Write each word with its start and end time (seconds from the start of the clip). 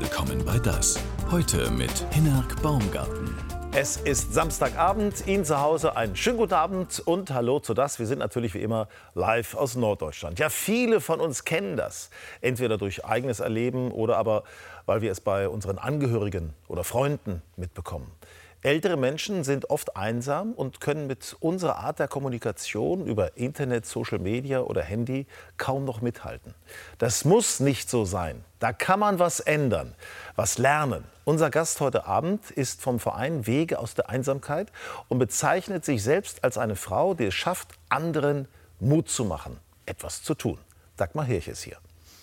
willkommen 0.00 0.42
bei 0.46 0.58
Das. 0.58 0.98
Heute 1.30 1.70
mit 1.70 1.90
Hinnerk 2.10 2.62
Baumgarten. 2.62 3.36
Es 3.72 3.98
ist 3.98 4.32
Samstagabend, 4.32 5.26
Ihnen 5.26 5.44
zu 5.44 5.60
Hause 5.60 5.94
einen 5.94 6.16
schönen 6.16 6.38
guten 6.38 6.54
Abend 6.54 7.00
und 7.00 7.30
hallo 7.34 7.60
zu 7.60 7.74
das. 7.74 7.98
Wir 7.98 8.06
sind 8.06 8.18
natürlich 8.18 8.54
wie 8.54 8.62
immer 8.62 8.88
live 9.14 9.54
aus 9.54 9.76
Norddeutschland. 9.76 10.38
Ja, 10.38 10.48
viele 10.48 11.02
von 11.02 11.20
uns 11.20 11.44
kennen 11.44 11.76
das. 11.76 12.08
Entweder 12.40 12.78
durch 12.78 13.04
eigenes 13.04 13.40
Erleben 13.40 13.92
oder 13.92 14.16
aber, 14.16 14.44
weil 14.86 15.02
wir 15.02 15.12
es 15.12 15.20
bei 15.20 15.50
unseren 15.50 15.76
Angehörigen 15.76 16.54
oder 16.66 16.82
Freunden 16.82 17.42
mitbekommen. 17.56 18.10
Ältere 18.62 18.98
Menschen 18.98 19.42
sind 19.42 19.70
oft 19.70 19.96
einsam 19.96 20.52
und 20.52 20.82
können 20.82 21.06
mit 21.06 21.34
unserer 21.40 21.78
Art 21.78 21.98
der 21.98 22.08
Kommunikation 22.08 23.06
über 23.06 23.38
Internet, 23.38 23.86
Social 23.86 24.18
Media 24.18 24.60
oder 24.60 24.82
Handy 24.82 25.26
kaum 25.56 25.86
noch 25.86 26.02
mithalten. 26.02 26.54
Das 26.98 27.24
muss 27.24 27.60
nicht 27.60 27.88
so 27.88 28.04
sein. 28.04 28.44
Da 28.58 28.74
kann 28.74 29.00
man 29.00 29.18
was 29.18 29.40
ändern, 29.40 29.94
was 30.36 30.58
lernen. 30.58 31.04
Unser 31.24 31.48
Gast 31.48 31.80
heute 31.80 32.04
Abend 32.04 32.50
ist 32.50 32.82
vom 32.82 33.00
Verein 33.00 33.46
Wege 33.46 33.78
aus 33.78 33.94
der 33.94 34.10
Einsamkeit 34.10 34.70
und 35.08 35.18
bezeichnet 35.18 35.86
sich 35.86 36.02
selbst 36.02 36.44
als 36.44 36.58
eine 36.58 36.76
Frau, 36.76 37.14
die 37.14 37.26
es 37.26 37.34
schafft, 37.34 37.78
anderen 37.88 38.46
Mut 38.78 39.08
zu 39.08 39.24
machen, 39.24 39.56
etwas 39.86 40.22
zu 40.22 40.34
tun. 40.34 40.58
Dagmar 40.98 41.24
Hirch 41.24 41.48
ist 41.48 41.62
hier. 41.62 41.78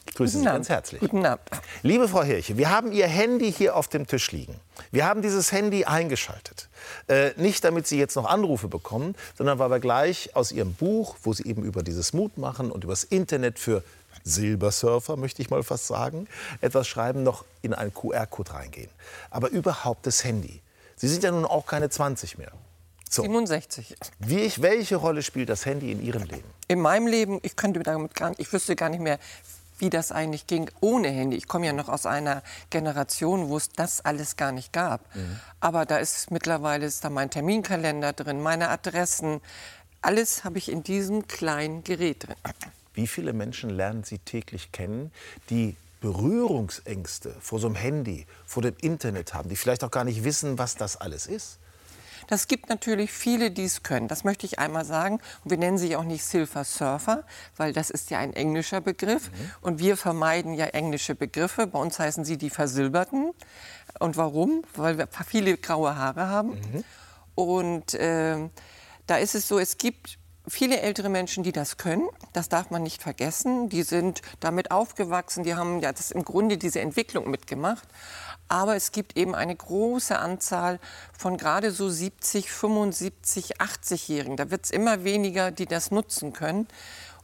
Ich 0.07 0.15
grüße 0.15 0.39
Sie 0.39 0.45
ganz 0.45 0.69
herzlich. 0.69 0.99
Guten 0.99 1.25
Abend. 1.25 1.47
Liebe 1.83 2.07
Frau 2.07 2.23
Hirche, 2.23 2.57
wir 2.57 2.69
haben 2.69 2.91
Ihr 2.91 3.07
Handy 3.07 3.51
hier 3.51 3.75
auf 3.75 3.87
dem 3.87 4.07
Tisch 4.07 4.31
liegen. 4.31 4.55
Wir 4.91 5.05
haben 5.05 5.21
dieses 5.21 5.51
Handy 5.51 5.85
eingeschaltet. 5.85 6.69
Äh, 7.07 7.31
nicht, 7.35 7.63
damit 7.63 7.87
Sie 7.87 7.99
jetzt 7.99 8.15
noch 8.15 8.25
Anrufe 8.25 8.67
bekommen, 8.67 9.15
sondern 9.37 9.59
weil 9.59 9.69
wir 9.69 9.79
gleich 9.79 10.35
aus 10.35 10.51
Ihrem 10.51 10.73
Buch, 10.73 11.17
wo 11.23 11.33
Sie 11.33 11.45
eben 11.45 11.63
über 11.63 11.83
dieses 11.83 12.13
Mut 12.13 12.37
machen 12.37 12.71
und 12.71 12.83
über 12.83 12.93
das 12.93 13.03
Internet 13.03 13.59
für 13.59 13.83
Silbersurfer, 14.23 15.17
möchte 15.17 15.41
ich 15.41 15.49
mal 15.49 15.61
fast 15.63 15.87
sagen, 15.87 16.27
etwas 16.61 16.87
schreiben, 16.87 17.23
noch 17.23 17.45
in 17.61 17.73
einen 17.73 17.93
QR-Code 17.93 18.53
reingehen. 18.53 18.89
Aber 19.29 19.49
überhaupt 19.49 20.07
das 20.07 20.23
Handy. 20.23 20.61
Sie 20.95 21.07
sind 21.07 21.23
ja 21.23 21.31
nun 21.31 21.45
auch 21.45 21.65
keine 21.65 21.89
20 21.89 22.37
mehr. 22.37 22.51
So, 23.09 23.21
67. 23.21 23.95
wie 24.19 24.39
ich, 24.39 24.61
welche 24.61 24.97
Rolle 24.97 25.23
spielt 25.23 25.49
das 25.49 25.65
Handy 25.65 25.91
in 25.91 26.01
Ihrem 26.03 26.23
Leben? 26.23 26.43
In 26.67 26.81
meinem 26.81 27.07
Leben, 27.07 27.39
ich 27.43 27.55
könnte 27.55 27.81
damit 27.81 28.15
gar 28.15 28.29
nicht, 28.29 28.41
ich 28.41 28.51
wüsste 28.51 28.75
gar 28.75 28.89
nicht 28.89 28.99
mehr, 28.99 29.19
wie 29.79 29.89
das 29.89 30.11
eigentlich 30.11 30.47
ging 30.47 30.69
ohne 30.81 31.09
Handy. 31.09 31.37
Ich 31.37 31.47
komme 31.47 31.65
ja 31.65 31.73
noch 31.73 31.89
aus 31.89 32.05
einer 32.05 32.43
Generation, 32.69 33.49
wo 33.49 33.57
es 33.57 33.69
das 33.69 34.03
alles 34.03 34.35
gar 34.35 34.51
nicht 34.51 34.73
gab. 34.73 35.01
Aber 35.59 35.85
da 35.85 35.97
ist 35.97 36.31
mittlerweile 36.31 36.85
ist 36.85 37.03
da 37.03 37.09
mein 37.09 37.29
Terminkalender 37.29 38.13
drin, 38.13 38.41
meine 38.41 38.69
Adressen. 38.69 39.41
Alles 40.01 40.43
habe 40.43 40.57
ich 40.57 40.71
in 40.71 40.83
diesem 40.83 41.27
kleinen 41.27 41.83
Gerät 41.83 42.27
drin. 42.27 42.35
Wie 42.93 43.07
viele 43.07 43.33
Menschen 43.33 43.69
lernen 43.69 44.03
Sie 44.03 44.19
täglich 44.19 44.71
kennen, 44.71 45.11
die 45.49 45.75
Berührungsängste 46.01 47.35
vor 47.39 47.59
so 47.59 47.67
einem 47.67 47.75
Handy, 47.75 48.25
vor 48.45 48.63
dem 48.63 48.75
Internet 48.81 49.33
haben, 49.33 49.49
die 49.49 49.55
vielleicht 49.55 49.83
auch 49.83 49.91
gar 49.91 50.03
nicht 50.03 50.23
wissen, 50.23 50.57
was 50.57 50.75
das 50.75 50.97
alles 50.97 51.27
ist? 51.27 51.59
Das 52.27 52.47
gibt 52.47 52.69
natürlich 52.69 53.11
viele, 53.11 53.51
die 53.51 53.63
es 53.63 53.83
können. 53.83 54.07
Das 54.07 54.23
möchte 54.23 54.45
ich 54.45 54.59
einmal 54.59 54.85
sagen. 54.85 55.19
Und 55.43 55.51
wir 55.51 55.57
nennen 55.57 55.77
sie 55.77 55.95
auch 55.95 56.03
nicht 56.03 56.23
Silver 56.23 56.63
Surfer, 56.63 57.23
weil 57.55 57.73
das 57.73 57.89
ist 57.89 58.09
ja 58.11 58.19
ein 58.19 58.33
englischer 58.33 58.81
Begriff. 58.81 59.31
Und 59.61 59.79
wir 59.79 59.97
vermeiden 59.97 60.53
ja 60.53 60.65
englische 60.65 61.15
Begriffe. 61.15 61.67
Bei 61.67 61.79
uns 61.79 61.97
heißen 61.99 62.25
sie 62.25 62.37
die 62.37 62.49
Versilberten. 62.49 63.31
Und 63.99 64.17
warum? 64.17 64.63
Weil 64.75 64.97
wir 64.97 65.07
viele 65.25 65.57
graue 65.57 65.95
Haare 65.95 66.27
haben. 66.27 66.57
Und 67.35 67.95
ähm, 67.99 68.49
da 69.05 69.17
ist 69.17 69.35
es 69.35 69.47
so, 69.47 69.57
es 69.57 69.77
gibt 69.77 70.19
viele 70.47 70.79
ältere 70.79 71.09
Menschen, 71.09 71.43
die 71.43 71.51
das 71.51 71.77
können. 71.77 72.07
Das 72.33 72.49
darf 72.49 72.69
man 72.71 72.83
nicht 72.83 73.01
vergessen. 73.01 73.69
Die 73.69 73.83
sind 73.83 74.21
damit 74.39 74.71
aufgewachsen. 74.71 75.43
Die 75.43 75.55
haben 75.55 75.79
ja 75.81 75.91
das 75.91 76.11
im 76.11 76.23
Grunde 76.23 76.57
diese 76.57 76.79
Entwicklung 76.79 77.29
mitgemacht. 77.29 77.87
Aber 78.49 78.75
es 78.75 78.91
gibt 78.91 79.17
eben 79.17 79.35
eine 79.35 79.55
große 79.55 80.17
Anzahl 80.17 80.79
von 81.17 81.37
gerade 81.37 81.71
so 81.71 81.89
70, 81.89 82.51
75, 82.51 83.59
80-Jährigen. 83.59 84.37
Da 84.37 84.51
wird 84.51 84.65
es 84.65 84.71
immer 84.71 85.03
weniger, 85.03 85.51
die 85.51 85.65
das 85.65 85.91
nutzen 85.91 86.33
können. 86.33 86.67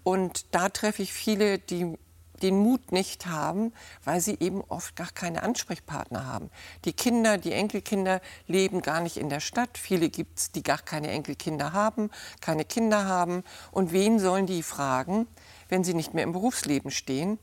Und 0.03 0.53
da 0.53 0.69
treffe 0.69 1.01
ich 1.01 1.13
viele, 1.13 1.59
die 1.59 1.97
den 2.43 2.59
Mut 2.59 2.91
nicht 2.91 3.25
haben, 3.25 3.73
weil 4.03 4.19
sie 4.19 4.37
eben 4.39 4.61
oft 4.67 4.95
gar 4.95 5.09
keine 5.11 5.43
Ansprechpartner 5.43 6.25
haben. 6.25 6.49
Die 6.83 6.93
Kinder, 6.93 7.37
die 7.37 7.53
Enkelkinder 7.53 8.21
leben 8.47 8.81
gar 8.81 8.99
nicht 8.99 9.17
in 9.17 9.29
der 9.29 9.39
Stadt. 9.39 9.77
Viele 9.77 10.09
gibt 10.09 10.39
es, 10.39 10.51
die 10.51 10.61
gar 10.61 10.79
keine 10.79 11.09
Enkelkinder 11.09 11.71
haben, 11.71 12.11
keine 12.41 12.65
Kinder 12.65 13.05
haben. 13.05 13.43
Und 13.71 13.93
wen 13.93 14.19
sollen 14.19 14.45
die 14.45 14.61
fragen, 14.61 15.27
wenn 15.69 15.83
sie 15.83 15.93
nicht 15.93 16.13
mehr 16.13 16.25
im 16.25 16.33
Berufsleben 16.33 16.91
stehen? 16.91 17.39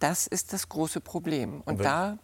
Das 0.00 0.26
ist 0.26 0.52
das 0.52 0.68
große 0.68 1.00
Problem. 1.00 1.62
Und 1.64 1.82
da 1.82 2.18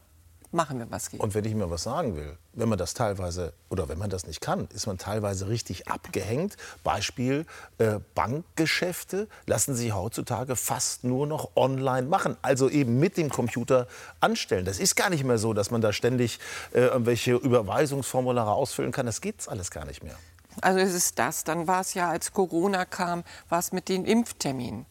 machen 0.53 0.79
wir 0.79 0.91
was 0.91 1.11
gegen. 1.11 1.23
Und 1.23 1.35
wenn 1.35 1.45
ich 1.45 1.55
mir 1.55 1.71
was 1.71 1.85
sagen 1.85 2.17
will, 2.17 2.37
wenn 2.53 2.69
man 2.69 2.79
das 2.79 2.95
teilweise 2.95 3.53
oder 3.69 3.89
wenn 3.89 3.99
man 3.99 4.11
das 4.11 4.27
nicht 4.27 4.41
kann, 4.41 4.69
ist 4.75 4.87
man 4.87 4.99
teilweise 4.99 5.49
richtig 5.49 5.89
abgehängt. 5.89 6.57
Beispiel 6.83 7.47
äh, 7.79 8.01
Bankgeschäfte 8.15 9.29
lassen 9.47 9.75
sich 9.75 9.95
heutzutage 9.95 10.57
fast 10.57 11.05
nur 11.05 11.27
noch 11.27 11.57
online 11.57 12.09
machen, 12.09 12.37
also 12.43 12.69
eben 12.69 12.99
mit 12.99 13.17
dem 13.17 13.31
Computer 13.31 13.87
anstellen. 14.21 14.65
Das 14.65 14.79
ist 14.79 14.97
gar 14.97 15.11
nicht 15.11 15.25
mehr 15.25 15.39
so, 15.39 15.53
dass 15.53 15.71
man 15.71 15.81
da 15.81 15.93
ständig 15.93 16.39
äh, 16.73 16.81
irgendwelche 16.81 17.35
Überweisungsformulare 17.35 18.51
ausfüllen 18.51 18.93
kann. 18.93 19.07
Das 19.07 19.21
geht's 19.21 19.49
alles 19.49 19.71
gar 19.71 19.85
nicht 19.85 20.03
mehr. 20.03 20.17
Also 20.61 20.81
es 20.81 20.95
ist 20.95 21.19
das. 21.19 21.45
Dann 21.45 21.67
war 21.67 21.81
es 21.81 21.95
ja, 21.95 22.11
als 22.11 22.33
Corona 22.33 22.85
kam, 22.85 23.25
war 23.49 23.61
es 23.61 23.73
mit 23.73 23.89
den 23.89 24.05
Impfterminen. 24.05 24.87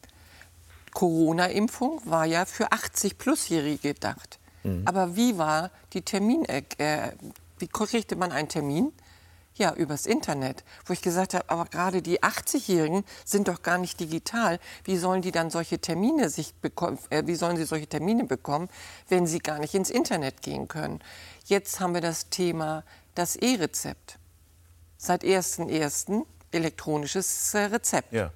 Corona-Impfung 0.94 2.02
war 2.06 2.26
ja 2.26 2.46
für 2.46 2.72
80-Plus-Jährige 2.72 3.94
gedacht. 3.94 4.40
Aber 4.86 5.16
wie 5.16 5.38
war 5.38 5.72
die 5.94 6.02
Termin? 6.02 6.46
Äh, 6.46 6.64
äh, 6.78 7.12
wie 7.58 7.68
kriegte 7.68 8.16
man 8.16 8.32
einen 8.32 8.50
Termin? 8.50 8.92
Ja, 9.56 9.74
übers 9.74 10.06
Internet. 10.06 10.64
Wo 10.86 10.94
ich 10.94 11.02
gesagt 11.02 11.34
habe, 11.34 11.50
aber 11.50 11.66
gerade 11.66 12.02
die 12.02 12.22
80-Jährigen 12.22 13.04
sind 13.26 13.50
doch 13.50 13.62
gar 13.62 13.78
nicht 13.78 14.00
digital. 14.00 14.60
Wie 14.86 14.96
sollen 14.96 15.22
die 15.22 15.32
dann 15.32 15.50
solche 15.50 15.80
Termine 15.80 16.30
sich 16.30 16.54
bekommen? 16.56 16.98
Äh, 17.10 17.24
wie 17.26 17.36
sollen 17.36 17.58
sie 17.58 17.66
solche 17.66 17.88
Termine 17.88 18.24
bekommen, 18.24 18.70
wenn 19.10 19.28
sie 19.28 19.40
gar 19.40 19.60
nicht 19.60 19.74
ins 19.74 19.90
Internet 19.90 20.42
gehen 20.42 20.68
können? 20.68 21.02
Jetzt 21.46 21.80
haben 21.80 21.94
wir 21.94 22.02
das 22.02 22.30
Thema 22.30 22.84
das 23.16 23.36
E-Rezept. 23.36 24.18
Seit 24.98 25.24
1.1. 25.24 26.26
elektronisches 26.52 27.54
äh, 27.54 27.60
Rezept. 27.66 28.14
Ja. 28.14 28.32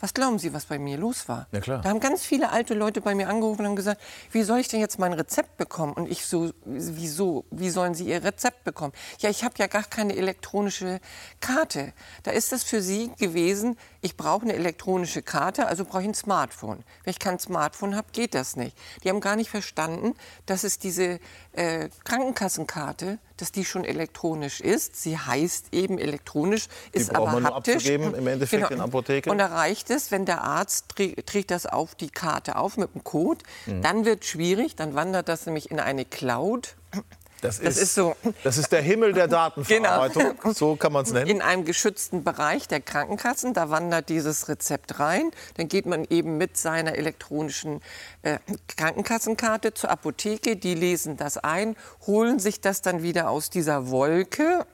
Was 0.00 0.14
glauben 0.14 0.38
Sie, 0.38 0.52
was 0.52 0.66
bei 0.66 0.78
mir 0.78 0.96
los 0.96 1.28
war? 1.28 1.48
Na 1.50 1.60
klar. 1.60 1.80
Da 1.80 1.88
haben 1.88 1.98
ganz 2.00 2.24
viele 2.24 2.50
alte 2.50 2.74
Leute 2.74 3.00
bei 3.00 3.14
mir 3.14 3.28
angerufen 3.28 3.62
und 3.62 3.66
haben 3.66 3.76
gesagt, 3.76 4.00
wie 4.30 4.42
soll 4.42 4.60
ich 4.60 4.68
denn 4.68 4.80
jetzt 4.80 4.98
mein 4.98 5.12
Rezept 5.12 5.56
bekommen? 5.56 5.92
Und 5.92 6.08
ich 6.10 6.24
so, 6.24 6.52
wieso? 6.64 7.44
Wie 7.50 7.70
sollen 7.70 7.94
Sie 7.94 8.04
Ihr 8.04 8.22
Rezept 8.22 8.64
bekommen? 8.64 8.92
Ja, 9.18 9.30
ich 9.30 9.42
habe 9.42 9.54
ja 9.58 9.66
gar 9.66 9.82
keine 9.82 10.14
elektronische 10.14 11.00
Karte. 11.40 11.92
Da 12.22 12.30
ist 12.30 12.52
es 12.52 12.62
für 12.62 12.80
Sie 12.80 13.10
gewesen, 13.18 13.76
ich 14.00 14.16
brauche 14.16 14.42
eine 14.42 14.54
elektronische 14.54 15.22
Karte, 15.22 15.66
also 15.66 15.84
brauche 15.84 16.02
ich 16.02 16.08
ein 16.08 16.14
Smartphone. 16.14 16.84
Wenn 17.02 17.10
ich 17.10 17.18
kein 17.18 17.38
Smartphone 17.38 17.96
habe, 17.96 18.06
geht 18.12 18.34
das 18.34 18.54
nicht. 18.56 18.76
Die 19.02 19.08
haben 19.08 19.20
gar 19.20 19.34
nicht 19.34 19.50
verstanden, 19.50 20.14
dass 20.46 20.62
es 20.62 20.78
diese 20.78 21.18
äh, 21.52 21.88
Krankenkassenkarte, 22.04 23.18
dass 23.36 23.50
die 23.52 23.64
schon 23.64 23.84
elektronisch 23.84 24.60
ist. 24.60 24.96
Sie 24.96 25.18
heißt 25.18 25.66
eben 25.72 25.98
elektronisch, 25.98 26.68
ist 26.92 27.14
aber 27.14 27.32
man 27.32 27.44
haptisch. 27.44 27.74
abzugeben, 27.76 28.14
im 28.14 28.26
Endeffekt 28.26 28.70
in 28.70 28.76
der 28.76 28.84
Apotheke. 28.84 29.30
Und 29.30 29.38
da 29.38 29.46
reicht 29.46 29.90
es, 29.90 30.10
wenn 30.10 30.24
der 30.24 30.42
Arzt 30.42 30.86
trä- 30.96 31.20
trägt 31.24 31.50
das 31.50 31.66
auf 31.66 31.94
die 31.94 32.10
Karte 32.10 32.56
auf 32.56 32.76
mit 32.76 32.94
dem 32.94 33.02
Code, 33.04 33.44
dann 33.82 34.04
wird 34.04 34.24
schwierig, 34.24 34.76
dann 34.76 34.94
wandert 34.94 35.28
das 35.28 35.46
nämlich 35.46 35.70
in 35.70 35.80
eine 35.80 36.04
Cloud. 36.04 36.76
Das 37.40 37.60
Das 37.60 37.76
ist 37.76 37.94
so. 37.94 38.16
Das 38.42 38.58
ist 38.58 38.72
der 38.72 38.82
Himmel 38.82 39.12
der 39.12 39.28
Datenverarbeitung. 39.28 40.54
So 40.54 40.76
kann 40.76 40.92
man 40.92 41.04
es 41.04 41.12
nennen. 41.12 41.28
In 41.28 41.42
einem 41.42 41.64
geschützten 41.64 42.24
Bereich 42.24 42.68
der 42.68 42.80
Krankenkassen, 42.80 43.54
da 43.54 43.70
wandert 43.70 44.08
dieses 44.08 44.48
Rezept 44.48 44.98
rein. 44.98 45.30
Dann 45.56 45.68
geht 45.68 45.86
man 45.86 46.04
eben 46.10 46.36
mit 46.38 46.56
seiner 46.56 46.94
elektronischen 46.94 47.80
äh, 48.22 48.38
Krankenkassenkarte 48.76 49.74
zur 49.74 49.90
Apotheke. 49.90 50.56
Die 50.56 50.74
lesen 50.74 51.16
das 51.16 51.38
ein, 51.38 51.76
holen 52.06 52.38
sich 52.38 52.60
das 52.60 52.82
dann 52.82 53.02
wieder 53.02 53.30
aus 53.30 53.50
dieser 53.50 53.90
Wolke 53.90 54.66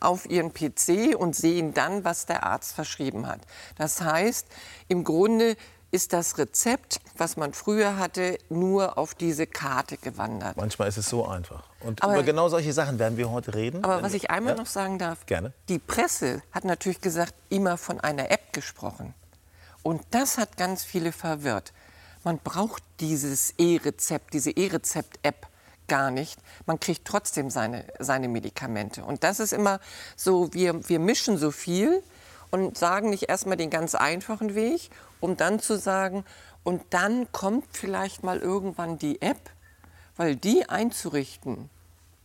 auf 0.00 0.28
ihren 0.28 0.52
PC 0.52 1.16
und 1.16 1.36
sehen 1.36 1.74
dann, 1.74 2.04
was 2.04 2.26
der 2.26 2.44
Arzt 2.44 2.72
verschrieben 2.72 3.26
hat. 3.26 3.40
Das 3.76 4.00
heißt, 4.00 4.46
im 4.88 5.04
Grunde 5.04 5.56
ist 5.90 6.12
das 6.12 6.36
Rezept, 6.36 7.00
was 7.16 7.36
man 7.36 7.52
früher 7.54 7.96
hatte, 7.96 8.38
nur 8.50 8.98
auf 8.98 9.14
diese 9.14 9.46
Karte 9.46 9.96
gewandert. 9.96 10.56
Manchmal 10.56 10.88
ist 10.88 10.98
es 10.98 11.08
so 11.08 11.26
einfach. 11.26 11.62
Und 11.80 12.02
Aber- 12.02 12.14
über 12.14 12.22
genau 12.24 12.48
solche 12.48 12.72
Sachen 12.72 12.98
werden 12.98 13.16
wir 13.16 13.30
heute 13.30 13.54
reden. 13.54 13.82
Aber 13.84 14.02
was 14.02 14.12
ich 14.12 14.30
einmal 14.30 14.54
Ja? 14.54 14.60
noch 14.60 14.66
sagen 14.66 14.98
darf, 14.98 15.24
Gerne. 15.26 15.52
die 15.68 15.78
Presse 15.78 16.42
hat 16.52 16.64
natürlich 16.64 17.00
gesagt, 17.00 17.32
immer 17.48 17.78
von 17.78 18.00
einer 18.00 18.30
App 18.30 18.52
gesprochen. 18.52 19.14
Und 19.82 20.02
das 20.10 20.36
hat 20.36 20.56
ganz 20.58 20.84
viele 20.84 21.12
verwirrt. 21.12 21.72
Man 22.24 22.38
braucht 22.38 22.82
dieses 23.00 23.54
E-Rezept, 23.58 24.34
diese 24.34 24.50
E-Rezept-App 24.50 25.46
gar 25.86 26.10
nicht. 26.10 26.38
Man 26.66 26.78
kriegt 26.78 27.06
trotzdem 27.06 27.48
seine, 27.48 27.84
seine 27.98 28.28
Medikamente. 28.28 29.02
Und 29.04 29.24
das 29.24 29.40
ist 29.40 29.54
immer 29.54 29.80
so, 30.16 30.52
wir, 30.52 30.86
wir 30.88 30.98
mischen 30.98 31.38
so 31.38 31.50
viel 31.50 32.02
und 32.50 32.76
sagen 32.76 33.08
nicht 33.08 33.30
erstmal 33.30 33.56
den 33.56 33.70
ganz 33.70 33.94
einfachen 33.94 34.54
Weg, 34.54 34.90
um 35.20 35.36
dann 35.36 35.60
zu 35.60 35.78
sagen, 35.78 36.24
und 36.64 36.82
dann 36.90 37.30
kommt 37.32 37.66
vielleicht 37.72 38.22
mal 38.22 38.38
irgendwann 38.38 38.98
die 38.98 39.22
App, 39.22 39.50
Weil 40.16 40.34
die 40.34 40.68
einzurichten, 40.68 41.70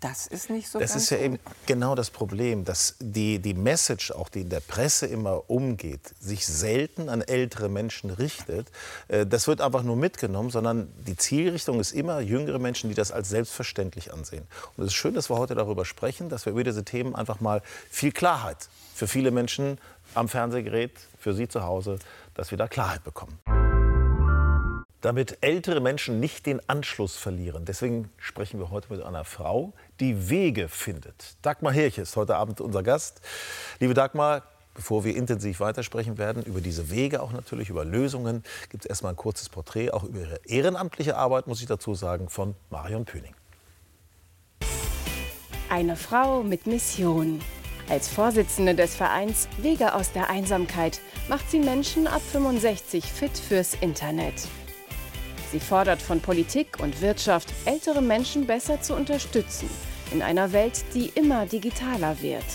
das 0.03 0.27
ist 0.27 0.49
nicht 0.49 0.67
so 0.67 0.79
Das 0.79 0.95
ist 0.95 1.09
ja 1.09 1.17
eben 1.17 1.39
genau 1.65 1.95
das 1.95 2.09
Problem, 2.09 2.65
dass 2.65 2.95
die, 2.99 3.39
die 3.39 3.53
Message, 3.53 4.11
auch 4.11 4.27
die 4.27 4.41
in 4.41 4.49
der 4.49 4.59
Presse 4.59 5.05
immer 5.05 5.49
umgeht, 5.49 6.01
sich 6.19 6.45
selten 6.45 7.07
an 7.07 7.21
ältere 7.21 7.69
Menschen 7.69 8.09
richtet. 8.09 8.67
Äh, 9.07 9.25
Das 9.25 9.47
wird 9.47 9.61
einfach 9.61 9.83
nur 9.83 9.95
mitgenommen, 9.95 10.49
sondern 10.49 10.91
die 11.07 11.15
Zielrichtung 11.15 11.79
ist 11.79 11.93
immer 11.93 12.19
jüngere 12.19 12.59
Menschen, 12.59 12.89
die 12.89 12.95
das 12.95 13.11
als 13.11 13.29
selbstverständlich 13.29 14.11
ansehen. 14.11 14.45
Und 14.75 14.83
es 14.83 14.91
ist 14.91 14.95
schön, 14.95 15.13
dass 15.13 15.29
wir 15.29 15.37
heute 15.37 15.55
darüber 15.55 15.85
sprechen, 15.85 16.27
dass 16.27 16.45
wir 16.45 16.51
über 16.51 16.63
diese 16.63 16.83
Themen 16.83 17.15
einfach 17.15 17.39
mal 17.39 17.61
viel 17.89 18.11
Klarheit 18.11 18.67
für 18.93 19.07
viele 19.07 19.31
Menschen 19.31 19.77
am 20.15 20.27
Fernsehgerät, 20.27 20.91
für 21.17 21.33
Sie 21.33 21.47
zu 21.47 21.63
Hause, 21.63 21.97
dass 22.33 22.51
wir 22.51 22.57
da 22.57 22.67
Klarheit 22.67 23.03
bekommen 23.03 23.39
damit 25.03 25.37
ältere 25.41 25.81
Menschen 25.81 26.21
nicht 26.21 26.45
den 26.45 26.61
Anschluss 26.69 27.17
verlieren. 27.17 27.65
Deswegen 27.65 28.09
sprechen 28.17 28.57
wir 28.59 28.71
heute 28.71 28.91
mit 28.91 29.03
einer 29.03 29.25
Frau, 29.25 29.73
die 30.03 30.29
Wege 30.29 30.67
findet. 30.67 31.37
Dagmar 31.41 31.71
Hirch 31.71 31.97
ist 31.97 32.17
heute 32.17 32.35
Abend 32.35 32.59
unser 32.59 32.83
Gast. 32.83 33.21
Liebe 33.79 33.93
Dagmar, 33.93 34.43
bevor 34.73 35.05
wir 35.05 35.15
intensiv 35.15 35.61
weitersprechen 35.61 36.17
werden, 36.17 36.43
über 36.43 36.59
diese 36.59 36.89
Wege 36.89 37.21
auch 37.21 37.31
natürlich, 37.31 37.69
über 37.69 37.85
Lösungen, 37.85 38.43
gibt 38.69 38.83
es 38.83 38.89
erstmal 38.89 39.13
ein 39.13 39.15
kurzes 39.15 39.47
Porträt, 39.47 39.91
auch 39.91 40.03
über 40.03 40.19
ihre 40.19 40.41
ehrenamtliche 40.45 41.15
Arbeit, 41.15 41.47
muss 41.47 41.61
ich 41.61 41.67
dazu 41.67 41.95
sagen, 41.95 42.27
von 42.27 42.55
Marion 42.69 43.05
Püning. 43.05 43.33
Eine 45.69 45.95
Frau 45.95 46.43
mit 46.43 46.67
Mission. 46.67 47.39
Als 47.87 48.09
Vorsitzende 48.09 48.75
des 48.75 48.95
Vereins 48.95 49.47
Wege 49.57 49.95
aus 49.95 50.11
der 50.11 50.29
Einsamkeit 50.29 50.99
macht 51.29 51.49
sie 51.49 51.59
Menschen 51.59 52.07
ab 52.07 52.21
65 52.33 53.05
fit 53.05 53.37
fürs 53.37 53.73
Internet. 53.75 54.35
Sie 55.53 55.61
fordert 55.61 56.01
von 56.01 56.19
Politik 56.19 56.79
und 56.81 57.01
Wirtschaft, 57.01 57.53
ältere 57.65 58.01
Menschen 58.01 58.47
besser 58.47 58.81
zu 58.81 58.95
unterstützen 58.95 59.69
in 60.13 60.21
einer 60.21 60.53
Welt, 60.53 60.85
die 60.93 61.07
immer 61.15 61.45
digitaler 61.45 62.21
wird. 62.21 62.45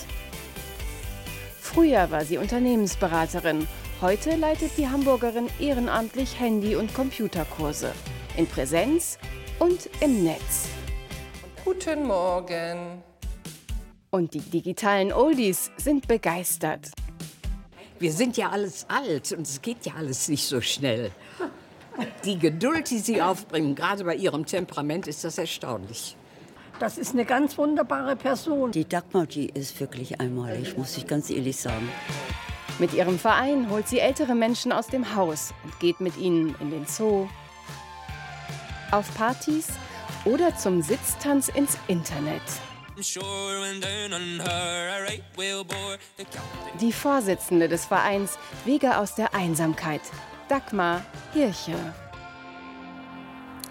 Früher 1.61 2.11
war 2.11 2.25
sie 2.25 2.39
Unternehmensberaterin, 2.39 3.67
heute 4.01 4.37
leitet 4.37 4.79
die 4.79 4.89
Hamburgerin 4.89 5.49
ehrenamtlich 5.59 6.39
Handy- 6.41 6.77
und 6.77 6.95
Computerkurse 6.95 7.93
in 8.37 8.47
Präsenz 8.47 9.19
und 9.59 9.91
im 10.01 10.25
Netz. 10.25 10.69
Guten 11.65 12.07
Morgen. 12.07 13.03
Und 14.11 14.33
die 14.33 14.41
digitalen 14.41 15.13
Oldies 15.13 15.71
sind 15.77 16.09
begeistert. 16.09 16.91
Wir 17.99 18.13
sind 18.13 18.37
ja 18.37 18.51
alles 18.51 18.87
alt 18.89 19.33
und 19.33 19.43
es 19.43 19.61
geht 19.61 19.85
ja 19.85 19.95
alles 19.99 20.29
nicht 20.29 20.47
so 20.47 20.61
schnell. 20.61 21.11
Die 22.25 22.39
Geduld, 22.39 22.89
die 22.91 23.01
Sie 23.01 23.21
aufbringen, 23.21 23.75
gerade 23.75 24.05
bei 24.05 24.15
Ihrem 24.15 24.47
Temperament, 24.47 25.09
ist 25.09 25.25
das 25.25 25.37
erstaunlich. 25.37 26.17
Das 26.79 26.97
ist 26.97 27.13
eine 27.13 27.25
ganz 27.25 27.59
wunderbare 27.59 28.15
Person. 28.15 28.71
Die 28.71 28.89
Dagmar, 28.89 29.27
die 29.27 29.49
ist 29.49 29.81
wirklich 29.81 30.21
einmalig, 30.21 30.79
muss 30.79 30.97
ich 30.97 31.09
ganz 31.09 31.29
ehrlich 31.29 31.57
sagen. 31.57 31.89
Mit 32.79 32.95
ihrem 32.95 33.19
Verein 33.19 33.69
holt 33.69 33.89
sie 33.89 33.99
ältere 33.99 34.37
Menschen 34.37 34.71
aus 34.71 34.87
dem 34.87 35.17
Haus 35.17 35.53
und 35.65 35.81
geht 35.81 36.01
mit 36.01 36.17
ihnen 36.17 36.55
in 36.61 36.71
den 36.71 36.87
Zoo, 36.87 37.29
auf 38.93 39.13
Partys 39.17 39.67
oder 40.25 40.57
zum 40.57 40.81
Sitztanz 40.81 41.49
ins 41.49 41.77
Internet. 41.89 42.43
Die 46.81 46.93
Vorsitzende 46.93 47.69
des 47.69 47.87
Vereins 47.87 48.39
Wege 48.65 48.99
aus 48.99 49.17
der 49.17 49.35
Einsamkeit, 49.35 50.03
Dagmar 50.49 51.05
Hirche. 51.33 51.75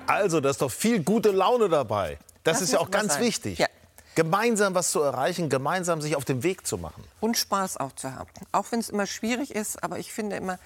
Also, 0.06 0.42
da 0.42 0.50
ist 0.50 0.62
doch 0.62 0.72
viel 0.72 1.04
gute 1.04 1.32
Laune 1.32 1.70
dabei. 1.70 2.18
Das, 2.48 2.60
Das 2.60 2.70
ist 2.70 2.74
ja 2.74 2.80
auch 2.80 2.92
ganz 2.92 3.14
sein. 3.16 3.24
wichtig. 3.24 3.60
Ja. 3.60 3.68
Gemeinsam 4.16 4.74
was 4.74 4.90
zu 4.92 5.02
erreichen, 5.02 5.50
gemeinsam 5.50 6.02
sich 6.02 6.16
auf 6.16 6.26
den 6.26 6.42
Weg 6.44 6.66
zu 6.66 6.78
machen. 6.78 7.04
Und 7.20 7.38
Spaß 7.38 7.78
auch 7.78 7.92
zu 7.92 8.16
haben. 8.16 8.30
Auch 8.52 8.66
wenn 8.72 8.80
es 8.80 8.90
immer 8.90 9.06
schwierig 9.06 9.54
ist, 9.54 9.84
aber 9.84 10.00
ich 10.00 10.12
finde 10.12 10.38
immer, 10.38 10.58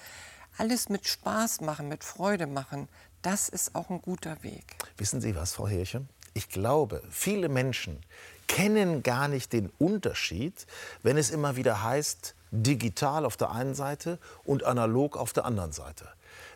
alles 0.58 0.88
mit 0.88 1.06
Spaß 1.06 1.60
machen, 1.60 1.88
mit 1.88 2.04
Freude 2.04 2.46
machen, 2.46 2.88
das 3.20 3.48
ist 3.48 3.74
auch 3.74 3.90
ein 3.90 4.00
guter 4.00 4.42
Weg. 4.42 4.64
Wissen 4.96 5.20
Sie 5.20 5.34
was, 5.36 5.52
Frau 5.54 5.68
Hirche? 5.68 6.06
Ich 6.34 6.48
glaube, 6.48 7.02
viele 7.10 7.48
Menschen 7.48 8.00
kennen 8.46 9.02
gar 9.02 9.28
nicht 9.28 9.52
den 9.52 9.70
Unterschied, 9.78 10.66
wenn 11.02 11.16
es 11.16 11.30
immer 11.30 11.56
wieder 11.56 11.82
heißt, 11.82 12.34
digital 12.52 13.24
auf 13.24 13.36
der 13.36 13.50
einen 13.50 13.74
Seite 13.74 14.18
und 14.44 14.64
analog 14.64 15.16
auf 15.16 15.32
der 15.32 15.44
anderen 15.44 15.72
Seite. 15.72 16.08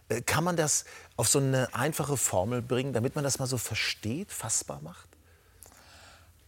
Äh, 0.09 0.23
Kann 0.23 0.45
man 0.45 0.57
das 0.57 0.85
auf 1.17 1.29
so 1.29 1.39
eine 1.39 1.75
einfache 1.75 2.17
Formel 2.17 2.63
bringen, 2.63 2.93
damit 2.93 3.15
man 3.17 3.25
das 3.25 3.39
mal 3.39 3.47
so 3.47 3.59
versteht, 3.59 4.33
fassbar 4.33 4.81
macht? 4.83 5.06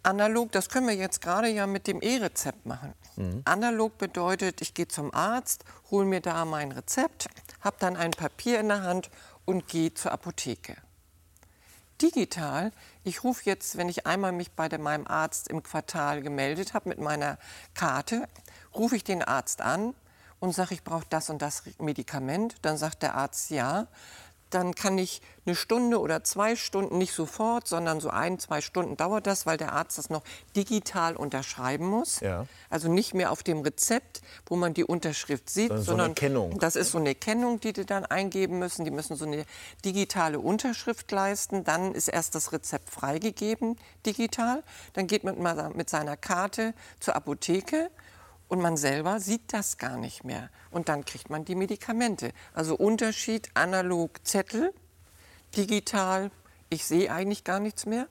Analog, 0.08 0.50
das 0.52 0.70
können 0.70 0.86
wir 0.86 0.94
jetzt 0.94 1.20
gerade 1.20 1.48
ja 1.48 1.66
mit 1.66 1.86
dem 1.86 2.00
E-Rezept 2.00 2.64
machen. 2.64 2.94
Analog 3.44 3.98
bedeutet, 3.98 4.62
ich 4.62 4.72
gehe 4.72 4.88
zum 4.88 5.12
Arzt, 5.12 5.64
hole 5.90 6.06
mir 6.06 6.22
da 6.22 6.46
mein 6.46 6.72
Rezept, 6.72 7.28
habe 7.60 7.76
dann 7.78 7.94
ein 7.94 8.12
Papier 8.12 8.58
in 8.58 8.68
der 8.68 8.82
Hand 8.82 9.10
und 9.44 9.68
gehe 9.68 9.92
zur 9.92 10.12
Apotheke. 10.12 10.76
Digital, 12.00 12.72
ich 13.04 13.22
rufe 13.22 13.42
jetzt, 13.44 13.76
wenn 13.76 13.90
ich 13.90 14.06
einmal 14.06 14.32
mich 14.32 14.52
bei 14.52 14.68
meinem 14.78 15.06
Arzt 15.06 15.48
im 15.48 15.62
Quartal 15.62 16.22
gemeldet 16.22 16.72
habe 16.72 16.88
mit 16.88 16.98
meiner 16.98 17.36
Karte, 17.74 18.28
rufe 18.74 18.96
ich 18.96 19.04
den 19.04 19.22
Arzt 19.22 19.60
an 19.60 19.94
und 20.40 20.54
sage, 20.54 20.72
ich 20.72 20.84
brauche 20.84 21.06
das 21.10 21.28
und 21.28 21.42
das 21.42 21.64
Medikament. 21.78 22.56
Dann 22.62 22.78
sagt 22.78 23.02
der 23.02 23.14
Arzt 23.14 23.50
ja. 23.50 23.88
Dann 24.50 24.74
kann 24.74 24.98
ich 24.98 25.20
eine 25.46 25.54
Stunde 25.54 26.00
oder 26.00 26.24
zwei 26.24 26.56
Stunden, 26.56 26.98
nicht 26.98 27.12
sofort, 27.12 27.66
sondern 27.66 28.00
so 28.00 28.10
ein, 28.10 28.38
zwei 28.38 28.60
Stunden 28.60 28.96
dauert 28.96 29.26
das, 29.26 29.46
weil 29.46 29.56
der 29.56 29.72
Arzt 29.72 29.98
das 29.98 30.10
noch 30.10 30.22
digital 30.54 31.16
unterschreiben 31.16 31.86
muss. 31.86 32.20
Ja. 32.20 32.46
Also 32.70 32.90
nicht 32.92 33.14
mehr 33.14 33.32
auf 33.32 33.42
dem 33.42 33.60
Rezept, 33.60 34.20
wo 34.46 34.56
man 34.56 34.74
die 34.74 34.84
Unterschrift 34.84 35.48
sieht, 35.48 35.68
Sondern 35.68 35.84
so 35.84 35.92
eine 35.92 35.98
sondern 36.02 36.14
Kennung. 36.14 36.58
das 36.58 36.76
ist 36.76 36.90
so 36.90 36.98
eine 36.98 37.14
Kennung, 37.14 37.60
die 37.60 37.72
die 37.72 37.86
dann 37.86 38.04
eingeben 38.04 38.58
müssen. 38.58 38.84
Die 38.84 38.90
müssen 38.90 39.16
so 39.16 39.24
eine 39.24 39.44
digitale 39.84 40.38
Unterschrift 40.38 41.10
leisten. 41.10 41.64
Dann 41.64 41.94
ist 41.94 42.08
erst 42.08 42.34
das 42.34 42.52
Rezept 42.52 42.90
freigegeben, 42.90 43.76
digital. 44.04 44.62
Dann 44.92 45.06
geht 45.06 45.24
man 45.24 45.38
mit 45.76 45.88
seiner 45.88 46.16
Karte 46.16 46.74
zur 47.00 47.16
Apotheke 47.16 47.90
und 48.48 48.60
man 48.60 48.76
selber 48.76 49.20
sieht 49.20 49.52
das 49.52 49.76
gar 49.78 49.96
nicht 49.96 50.24
mehr. 50.24 50.50
Und 50.70 50.88
dann 50.88 51.04
kriegt 51.04 51.30
man 51.30 51.44
die 51.44 51.54
Medikamente. 51.54 52.32
Also 52.54 52.74
Unterschied 52.74 53.50
analog 53.54 54.26
Zettel, 54.26 54.72
digital, 55.56 56.30
ich 56.70 56.84
sehe 56.84 57.12
eigentlich 57.12 57.44
gar 57.44 57.60
nichts 57.60 57.86
mehr. 57.86 58.08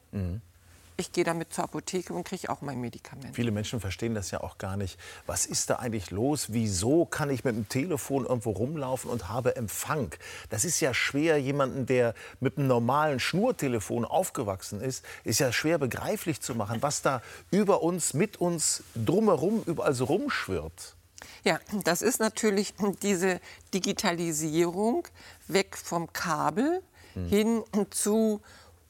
Ich 1.00 1.12
gehe 1.12 1.24
damit 1.24 1.54
zur 1.54 1.64
Apotheke 1.66 2.12
und 2.12 2.24
kriege 2.24 2.50
auch 2.50 2.62
mein 2.62 2.82
Medikament. 2.82 3.36
Viele 3.36 3.52
Menschen 3.52 3.80
verstehen 3.80 4.16
das 4.16 4.32
ja 4.32 4.42
auch 4.42 4.58
gar 4.58 4.78
nicht. 4.78 5.00
Was 5.28 5.46
ist 5.46 5.70
da 5.70 5.76
eigentlich 5.76 6.10
los? 6.10 6.48
Wieso 6.50 7.06
kann 7.06 7.30
ich 7.30 7.44
mit 7.44 7.56
dem 7.56 7.70
Telefon 7.70 8.26
irgendwo 8.26 8.50
rumlaufen 8.50 9.12
und 9.12 9.30
habe 9.30 9.56
Empfang? 9.56 10.16
Das 10.50 10.66
ist 10.66 10.80
ja 10.80 10.96
schwer, 10.96 11.38
jemanden, 11.38 11.86
der 11.86 12.16
mit 12.40 12.58
einem 12.58 12.66
normalen 12.66 13.20
Schnurtelefon 13.20 14.06
aufgewachsen 14.06 14.82
ist, 14.82 15.06
ist 15.24 15.40
ja 15.40 15.52
schwer 15.52 15.78
begreiflich 15.78 16.42
zu 16.42 16.56
machen, 16.56 16.82
was 16.82 17.04
da 17.04 17.22
über 17.52 17.84
uns, 17.84 18.16
mit 18.16 18.38
uns, 18.38 18.82
drumherum, 18.96 19.62
überall 19.68 19.94
so 19.94 20.06
rumschwirrt. 20.06 20.96
Ja, 21.44 21.60
das 21.84 22.02
ist 22.02 22.20
natürlich 22.20 22.74
diese 23.04 23.40
Digitalisierung 23.72 25.08
weg 25.48 25.78
vom 25.78 26.12
Kabel 26.12 26.82
hin 27.30 27.64
zu 27.90 28.42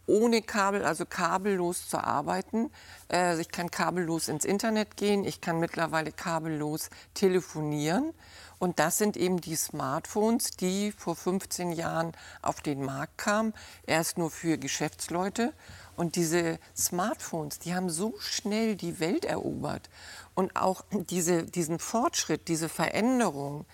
ohne 0.07 0.41
Kabel, 0.41 0.83
also 0.83 1.05
kabellos 1.05 1.87
zu 1.87 2.03
arbeiten. 2.03 2.71
Äh, 3.11 3.39
ich 3.39 3.49
kann 3.49 3.69
kabellos 3.69 4.27
ins 4.29 4.45
Internet 4.45 4.97
gehen, 4.97 5.23
ich 5.23 5.41
kann 5.41 5.59
mittlerweile 5.59 6.11
kabellos 6.11 6.89
telefonieren. 7.13 8.13
Und 8.59 8.79
das 8.79 8.97
sind 8.97 9.17
eben 9.17 9.39
die 9.39 9.55
Smartphones, 9.55 10.51
die 10.51 10.91
vor 10.91 11.15
15 11.15 11.71
Jahren 11.73 12.13
auf 12.41 12.61
den 12.61 12.83
Markt 12.83 13.19
kamen, 13.19 13.53
erst 13.85 14.17
nur 14.17 14.31
für 14.31 14.57
Geschäftsleute. 14.57 15.53
Und 15.95 16.15
diese 16.15 16.57
Smartphones, 16.75 17.59
die 17.59 17.75
haben 17.75 17.89
so 17.89 18.15
schnell 18.19 18.75
die 18.75 18.99
Welt 18.99 19.25
erobert. 19.25 19.89
Und 20.33 20.55
auch 20.55 20.83
diese, 20.91 21.43
diesen 21.43 21.77
Fortschritt, 21.77 22.47
diese 22.47 22.69
Veränderung, 22.69 23.65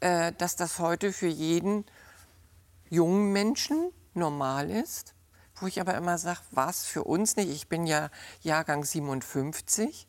äh, 0.00 0.32
dass 0.38 0.56
das 0.56 0.78
heute 0.78 1.12
für 1.12 1.28
jeden 1.28 1.84
jungen 2.88 3.32
Menschen 3.32 3.92
normal 4.14 4.70
ist. 4.70 5.14
Wo 5.62 5.68
ich 5.68 5.80
aber 5.80 5.94
immer 5.94 6.18
sage, 6.18 6.40
was 6.50 6.84
für 6.84 7.04
uns 7.04 7.36
nicht. 7.36 7.48
Ich 7.48 7.68
bin 7.68 7.86
ja 7.86 8.10
Jahrgang 8.42 8.84
57. 8.84 10.08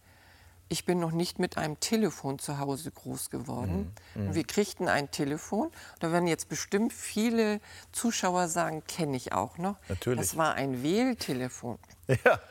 Ich 0.68 0.84
bin 0.84 1.00
noch 1.00 1.12
nicht 1.12 1.38
mit 1.38 1.58
einem 1.58 1.80
Telefon 1.80 2.40
zu 2.40 2.58
Hause 2.58 2.90
groß 2.90 3.30
geworden. 3.30 3.94
Mhm. 4.16 4.28
Und 4.30 4.34
wir 4.34 4.46
kriegten 4.46 4.88
ein 4.88 5.12
Telefon. 5.12 5.70
Da 6.00 6.12
werden 6.12 6.26
jetzt 6.26 6.50
bestimmt 6.50 6.92
viele 6.92 7.60
Zuschauer 7.92 8.48
sagen, 8.48 8.82
kenne 8.88 9.16
ich 9.16 9.32
auch 9.32 9.60
noch. 9.60 9.76
Natürlich. 9.90 10.22
Das 10.22 10.38
war 10.38 10.56
ein 10.56 10.82
Wähltelefon. 10.82 11.78
Ja. 12.26 12.42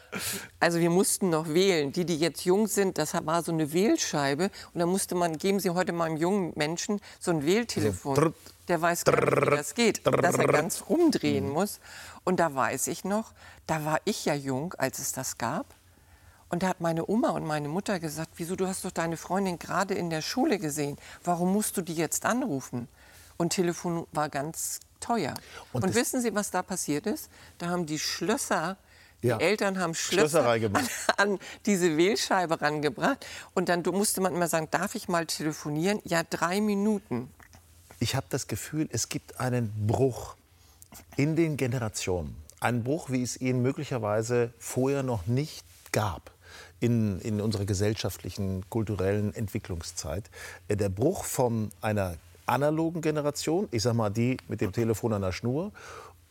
Also 0.61 0.79
wir 0.79 0.89
mussten 0.89 1.29
noch 1.29 1.49
wählen. 1.49 1.93
Die, 1.93 2.07
die 2.07 2.17
jetzt 2.17 2.45
jung 2.47 2.69
sind, 2.69 2.97
das 2.97 3.13
war 3.27 3.43
so 3.43 3.53
eine 3.53 3.73
Wählscheibe. 3.73 4.51
Und 4.73 4.81
da 4.81 4.87
musste 4.87 5.15
man, 5.15 5.37
geben 5.37 5.61
Sie 5.61 5.69
heute 5.71 5.93
mal 5.93 6.05
einem 6.05 6.17
jungen 6.17 6.53
Menschen 6.57 7.01
so 7.21 7.33
ein 7.33 7.45
Wähltelefon. 7.45 8.17
So. 8.17 8.33
Der 8.73 8.81
weiß 8.81 9.05
gar 9.05 9.21
nicht, 9.21 9.37
wie 9.53 9.57
das 9.57 9.75
geht, 9.75 10.07
dass 10.07 10.37
er 10.39 10.47
ganz 10.47 10.85
rumdrehen 10.89 11.49
muss. 11.51 11.79
Und 12.25 12.41
da 12.41 12.55
weiß 12.55 12.87
ich 12.87 13.05
noch, 13.05 13.33
da 13.67 13.85
war 13.85 14.01
ich 14.05 14.25
ja 14.25 14.35
jung, 14.35 14.73
als 14.79 14.99
es 14.99 15.13
das 15.13 15.37
gab. 15.37 15.67
Und 16.49 16.63
da 16.63 16.69
hat 16.69 16.81
meine 16.81 17.07
Oma 17.09 17.31
und 17.31 17.45
meine 17.47 17.69
Mutter 17.69 18.01
gesagt, 18.01 18.31
wieso, 18.37 18.57
du 18.57 18.67
hast 18.67 18.85
doch 18.85 18.91
deine 18.91 19.17
Freundin 19.19 19.59
gerade 19.59 19.95
in 19.95 20.09
der 20.11 20.23
Schule 20.23 20.59
gesehen. 20.59 20.97
Warum 21.25 21.53
musst 21.53 21.77
du 21.77 21.83
die 21.83 21.95
jetzt 21.95 22.25
anrufen? 22.25 22.89
Und 23.37 23.51
Telefon 23.51 24.07
war 24.13 24.29
ganz 24.29 24.81
teuer. 25.01 25.35
Und 25.73 25.85
Und, 25.85 25.95
wissen 25.95 26.21
Sie, 26.23 26.35
was 26.35 26.51
da 26.51 26.63
passiert 26.63 27.07
ist? 27.07 27.29
Da 27.59 27.69
haben 27.69 27.87
die 27.87 27.99
Schlösser, 27.99 28.77
Ja. 29.23 29.39
die 29.39 29.45
Eltern 29.45 29.79
haben 29.79 29.95
Schlösser 29.95 30.47
an, 30.47 30.89
an 31.17 31.39
diese 31.67 31.97
Wählscheibe 31.97 32.61
rangebracht. 32.61 33.27
Und 33.55 33.69
dann 33.69 33.83
musste 33.83 34.21
man 34.21 34.35
immer 34.35 34.49
sagen, 34.49 34.69
darf 34.71 34.95
ich 34.95 35.09
mal 35.09 35.27
telefonieren? 35.27 36.01
Ja, 36.05 36.23
drei 36.23 36.61
Minuten. 36.61 37.31
Ich 38.03 38.17
habe 38.17 38.27
das 38.31 38.49
Gefühl, 38.49 38.89
es 38.91 39.09
gibt 39.09 39.39
einen 39.39 39.73
Bruch 39.87 40.35
in 41.17 41.37
den 41.37 41.57
Generationen. 41.57 42.35
Einen 42.59 42.83
Bruch, 42.83 43.11
wie 43.11 43.23
es 43.23 43.41
ihn 43.41 43.63
möglicherweise 43.63 44.53
vorher 44.59 45.05
noch 45.05 45.29
nicht 45.29 45.65
gab 45.93 46.33
in, 46.81 47.21
in 47.21 47.41
unserer 47.41 47.65
gesellschaftlichen, 47.65 48.69
kulturellen 48.71 49.33
Entwicklungszeit. 49.33 50.31
Äh, 50.67 50.75
Der 50.75 50.89
Bruch 50.89 51.23
von 51.23 51.71
einer 51.81 52.17
analogen 52.45 53.03
Generation, 53.03 53.69
ich 53.71 53.85
sag 53.85 53.95
mal 53.95 54.11
die 54.11 54.37
mit 54.49 54.61
dem 54.61 54.73
Telefon 54.73 55.13
an 55.13 55.23
der 55.23 55.31
Schnur, 55.31 55.71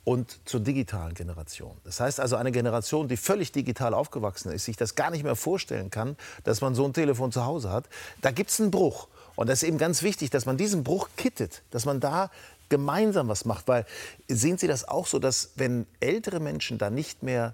und 0.04 0.40
zur 0.44 0.60
digitalen 0.60 1.14
Generation. 1.14 1.78
Das 1.86 2.02
heißt 2.02 2.20
also 2.20 2.36
eine 2.36 2.52
Generation, 2.52 3.08
die 3.08 3.16
völlig 3.16 3.54
digital 3.54 3.94
aufgewachsen 3.94 4.52
ist, 4.52 4.66
sich 4.66 4.76
das 4.76 4.96
gar 4.96 5.10
nicht 5.10 5.24
mehr 5.24 5.38
vorstellen 5.38 5.90
kann, 5.90 6.18
dass 6.44 6.60
man 6.60 6.76
so 6.76 6.84
ein 6.84 6.92
Telefon 6.92 7.32
zu 7.32 7.46
Hause 7.46 7.72
hat. 7.72 7.88
Da 8.22 8.32
gibt 8.32 8.50
es 8.50 8.60
einen 8.60 8.72
Bruch. 8.72 9.08
Und 9.36 9.48
das 9.48 9.64
ist 9.64 9.68
eben 9.68 9.78
ganz 9.78 10.04
wichtig, 10.04 10.30
dass 10.30 10.46
man 10.46 10.58
diesen 10.58 10.84
Bruch 10.84 11.10
kittet, 11.16 11.64
dass 11.72 11.86
man 11.86 12.00
da 12.00 12.30
gemeinsam 12.70 13.28
was 13.28 13.46
macht. 13.46 13.68
Weil 13.68 13.86
sehen 14.28 14.58
Sie 14.58 14.68
das 14.68 14.88
auch 14.88 15.08
so, 15.08 15.20
dass 15.20 15.52
wenn 15.56 15.86
ältere 16.00 16.40
Menschen 16.40 16.78
da 16.78 16.90
nicht 16.90 17.24
mehr 17.24 17.54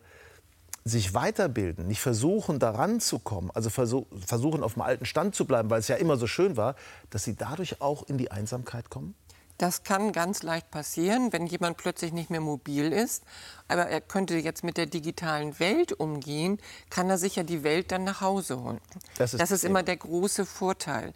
sich 0.86 1.14
weiterbilden, 1.14 1.88
nicht 1.88 2.00
versuchen, 2.00 2.60
daran 2.60 3.00
zu 3.00 3.20
kommen, 3.20 3.52
also 3.54 3.70
versuch, 3.70 4.06
versuchen, 4.26 4.64
auf 4.64 4.74
dem 4.74 4.84
alten 4.84 5.06
Stand 5.06 5.36
zu 5.36 5.46
bleiben, 5.46 5.70
weil 5.70 5.80
es 5.80 5.90
ja 5.90 5.98
immer 5.98 6.18
so 6.18 6.28
schön 6.28 6.56
war, 6.56 6.76
dass 7.10 7.26
sie 7.26 7.36
dadurch 7.36 7.82
auch 7.82 8.08
in 8.08 8.18
die 8.18 8.32
Einsamkeit 8.32 8.90
kommen? 8.90 9.14
Das 9.58 9.84
kann 9.84 10.12
ganz 10.12 10.44
leicht 10.44 10.70
passieren, 10.70 11.34
wenn 11.34 11.48
jemand 11.48 11.78
plötzlich 11.78 12.14
nicht 12.14 12.30
mehr 12.30 12.42
mobil 12.42 12.94
ist. 12.94 13.24
Aber 13.68 13.88
er 13.88 14.02
könnte 14.02 14.36
jetzt 14.36 14.64
mit 14.64 14.78
der 14.78 14.86
digitalen 14.86 15.60
Welt 15.60 15.94
umgehen, 15.94 16.60
kann 16.92 17.10
er 17.10 17.18
sich 17.18 17.36
ja 17.38 17.44
die 17.44 17.64
Welt 17.64 17.92
dann 17.92 18.04
nach 18.04 18.22
Hause 18.22 18.62
holen. 18.62 18.80
Das 19.18 19.34
ist 19.34 19.40
das 19.42 19.50
ist 19.50 19.66
immer 19.66 19.82
der 19.82 19.98
große 19.98 20.46
Vorteil. 20.46 21.14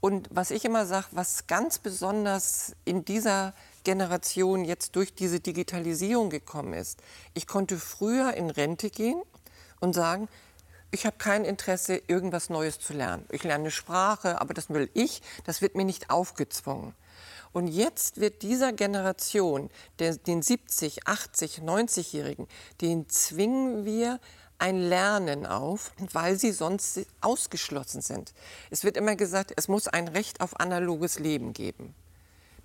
Und 0.00 0.28
was 0.30 0.50
ich 0.50 0.64
immer 0.64 0.86
sage, 0.86 1.06
was 1.12 1.46
ganz 1.46 1.78
besonders 1.78 2.76
in 2.84 3.04
dieser 3.04 3.54
Generation 3.84 4.64
jetzt 4.64 4.94
durch 4.94 5.14
diese 5.14 5.40
Digitalisierung 5.40 6.30
gekommen 6.30 6.74
ist, 6.74 7.00
ich 7.34 7.46
konnte 7.46 7.78
früher 7.78 8.34
in 8.34 8.50
Rente 8.50 8.90
gehen 8.90 9.22
und 9.80 9.94
sagen, 9.94 10.28
ich 10.90 11.04
habe 11.04 11.16
kein 11.18 11.44
Interesse, 11.44 12.00
irgendwas 12.06 12.48
Neues 12.48 12.78
zu 12.78 12.92
lernen. 12.92 13.26
Ich 13.30 13.42
lerne 13.42 13.64
eine 13.64 13.70
Sprache, 13.70 14.40
aber 14.40 14.54
das 14.54 14.70
will 14.70 14.88
ich, 14.94 15.22
das 15.44 15.60
wird 15.60 15.74
mir 15.74 15.84
nicht 15.84 16.10
aufgezwungen. 16.10 16.94
Und 17.52 17.68
jetzt 17.68 18.20
wird 18.20 18.42
dieser 18.42 18.72
Generation, 18.72 19.70
den 19.98 20.42
70, 20.42 21.08
80, 21.08 21.60
90-Jährigen, 21.60 22.46
den 22.80 23.08
zwingen 23.08 23.84
wir 23.84 24.20
ein 24.58 24.80
Lernen 24.80 25.46
auf, 25.46 25.92
weil 26.12 26.38
sie 26.38 26.52
sonst 26.52 27.00
ausgeschlossen 27.20 28.00
sind. 28.00 28.32
Es 28.70 28.84
wird 28.84 28.96
immer 28.96 29.16
gesagt, 29.16 29.52
es 29.56 29.68
muss 29.68 29.88
ein 29.88 30.08
Recht 30.08 30.40
auf 30.40 30.58
analoges 30.60 31.18
Leben 31.18 31.52
geben. 31.52 31.94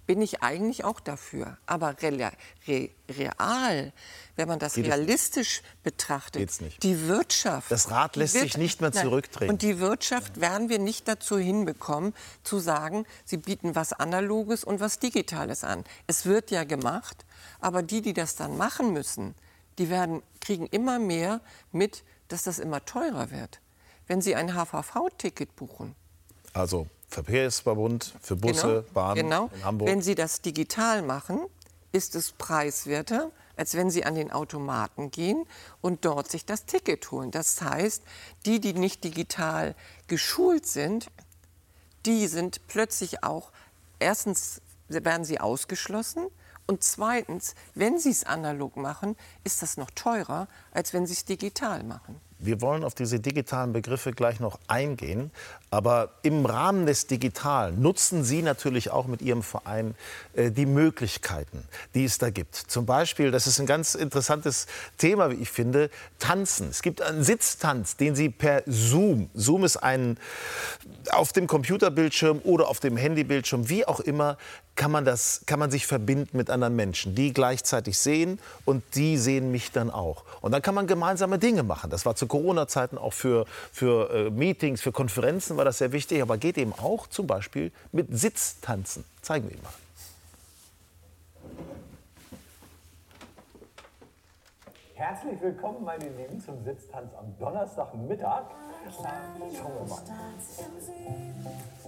Bin 0.07 0.21
ich 0.21 0.41
eigentlich 0.41 0.83
auch 0.83 0.99
dafür. 0.99 1.57
Aber 1.67 1.95
real, 2.01 2.33
re, 2.67 2.89
real 3.07 3.93
wenn 4.35 4.47
man 4.47 4.59
das 4.59 4.73
Geht 4.73 4.87
realistisch 4.87 5.61
betrachtet, 5.83 6.49
die 6.81 7.07
Wirtschaft. 7.07 7.71
Das 7.71 7.91
Rad 7.91 8.15
lässt 8.15 8.33
sich 8.33 8.57
nicht 8.57 8.81
mehr 8.81 8.91
zurückdrehen. 8.91 9.51
Und 9.51 9.61
die 9.61 9.79
Wirtschaft 9.79 10.41
werden 10.41 10.69
wir 10.69 10.79
nicht 10.79 11.07
dazu 11.07 11.37
hinbekommen, 11.37 12.13
zu 12.43 12.59
sagen, 12.59 13.05
sie 13.23 13.37
bieten 13.37 13.75
was 13.75 13.93
Analoges 13.93 14.63
und 14.63 14.79
was 14.79 14.99
Digitales 14.99 15.63
an. 15.63 15.83
Es 16.07 16.25
wird 16.25 16.49
ja 16.49 16.63
gemacht, 16.63 17.23
aber 17.59 17.83
die, 17.83 18.01
die 18.01 18.13
das 18.13 18.35
dann 18.35 18.57
machen 18.57 18.93
müssen, 18.93 19.35
die 19.77 19.89
werden, 19.89 20.21
kriegen 20.39 20.67
immer 20.67 20.99
mehr 20.99 21.41
mit, 21.71 22.03
dass 22.27 22.43
das 22.43 22.59
immer 22.59 22.83
teurer 22.85 23.31
wird. 23.31 23.59
Wenn 24.07 24.21
sie 24.21 24.35
ein 24.35 24.53
HVV-Ticket 24.53 25.55
buchen, 25.55 25.95
Also 26.53 26.87
Verkehrsverbund 27.07 28.13
für 28.21 28.35
Busse, 28.35 28.67
genau, 28.67 28.93
Bahnen 28.93 29.15
genau. 29.15 29.49
in 29.53 29.65
Hamburg. 29.65 29.89
Wenn 29.89 30.01
Sie 30.01 30.15
das 30.15 30.41
digital 30.41 31.01
machen, 31.01 31.41
ist 31.91 32.15
es 32.15 32.31
preiswerter, 32.31 33.31
als 33.57 33.75
wenn 33.75 33.89
Sie 33.89 34.05
an 34.05 34.15
den 34.15 34.31
Automaten 34.31 35.11
gehen 35.11 35.45
und 35.81 36.05
dort 36.05 36.31
sich 36.31 36.45
das 36.45 36.65
Ticket 36.65 37.11
holen. 37.11 37.31
Das 37.31 37.61
heißt, 37.61 38.03
die, 38.45 38.61
die 38.61 38.73
nicht 38.73 39.03
digital 39.03 39.75
geschult 40.07 40.65
sind, 40.65 41.07
die 42.05 42.27
sind 42.27 42.65
plötzlich 42.67 43.23
auch, 43.23 43.51
erstens 43.99 44.61
werden 44.87 45.25
sie 45.25 45.39
ausgeschlossen 45.39 46.27
und 46.71 46.83
zweitens, 46.83 47.53
wenn 47.75 47.99
sie 47.99 48.11
es 48.11 48.23
analog 48.23 48.77
machen, 48.77 49.17
ist 49.43 49.61
das 49.61 49.75
noch 49.75 49.91
teurer, 49.91 50.47
als 50.71 50.93
wenn 50.93 51.05
sie 51.05 51.11
es 51.11 51.25
digital 51.25 51.83
machen. 51.83 52.15
Wir 52.39 52.61
wollen 52.61 52.83
auf 52.83 52.95
diese 52.95 53.19
digitalen 53.19 53.71
Begriffe 53.71 54.13
gleich 54.13 54.39
noch 54.39 54.57
eingehen. 54.67 55.31
Aber 55.69 56.13
im 56.23 56.45
Rahmen 56.45 56.85
des 56.85 57.07
Digitalen 57.07 57.81
nutzen 57.81 58.23
Sie 58.23 58.41
natürlich 58.41 58.89
auch 58.89 59.05
mit 59.05 59.21
Ihrem 59.21 59.43
Verein 59.43 59.95
äh, 60.33 60.49
die 60.49 60.65
Möglichkeiten, 60.65 61.63
die 61.93 62.03
es 62.03 62.17
da 62.17 62.29
gibt. 62.29 62.55
Zum 62.55 62.85
Beispiel, 62.85 63.31
das 63.31 63.47
ist 63.47 63.59
ein 63.59 63.67
ganz 63.67 63.93
interessantes 63.93 64.65
Thema, 64.97 65.29
wie 65.29 65.35
ich 65.35 65.51
finde, 65.51 65.91
Tanzen. 66.19 66.69
Es 66.69 66.81
gibt 66.81 67.01
einen 67.01 67.23
Sitztanz, 67.23 67.95
den 67.97 68.15
Sie 68.15 68.29
per 68.29 68.63
Zoom, 68.65 69.29
Zoom 69.33 69.63
ist 69.63 69.77
ein 69.77 70.17
auf 71.11 71.33
dem 71.33 71.47
Computerbildschirm 71.47 72.41
oder 72.43 72.69
auf 72.69 72.79
dem 72.79 72.97
Handybildschirm, 72.97 73.69
wie 73.69 73.85
auch 73.85 73.99
immer, 73.99 74.37
kann 74.81 74.89
man, 74.89 75.05
das, 75.05 75.43
kann 75.45 75.59
man 75.59 75.69
sich 75.69 75.85
verbinden 75.85 76.35
mit 76.35 76.49
anderen 76.49 76.75
Menschen, 76.75 77.13
die 77.13 77.33
gleichzeitig 77.33 77.99
sehen 77.99 78.39
und 78.65 78.81
die 78.95 79.15
sehen 79.19 79.51
mich 79.51 79.71
dann 79.71 79.91
auch. 79.91 80.23
Und 80.41 80.53
dann 80.53 80.63
kann 80.63 80.73
man 80.73 80.87
gemeinsame 80.87 81.37
Dinge 81.37 81.61
machen. 81.61 81.91
Das 81.91 82.03
war 82.07 82.15
zu 82.15 82.25
Corona-Zeiten 82.25 82.97
auch 82.97 83.13
für, 83.13 83.45
für 83.71 84.09
äh, 84.09 84.29
Meetings, 84.31 84.81
für 84.81 84.91
Konferenzen 84.91 85.55
war 85.55 85.65
das 85.65 85.77
sehr 85.77 85.91
wichtig, 85.91 86.19
aber 86.23 86.39
geht 86.39 86.57
eben 86.57 86.73
auch 86.73 87.05
zum 87.05 87.27
Beispiel 87.27 87.71
mit 87.91 88.07
Sitztanzen. 88.09 89.03
Zeigen 89.21 89.49
wir 89.49 89.53
Ihnen 89.53 89.61
mal. 89.61 89.69
Herzlich 95.01 95.41
willkommen, 95.41 95.83
meine 95.83 96.09
Lieben, 96.09 96.39
zum 96.39 96.63
Sitztanz 96.63 97.11
am 97.15 97.35
Donnerstagmittag. 97.39 98.43
Schauen 98.95 99.73
wir 99.73 99.89
mal. 99.89 99.99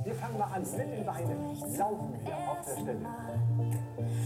Wir 0.04 0.16
fangen 0.16 0.40
mal 0.40 0.46
an 0.52 0.62
mit 0.64 0.80
den 0.80 1.06
Beinen. 1.06 1.78
Laufen 1.78 2.20
wir 2.26 2.36
auf 2.36 2.66
der 2.66 2.74
Stelle. 2.82 3.06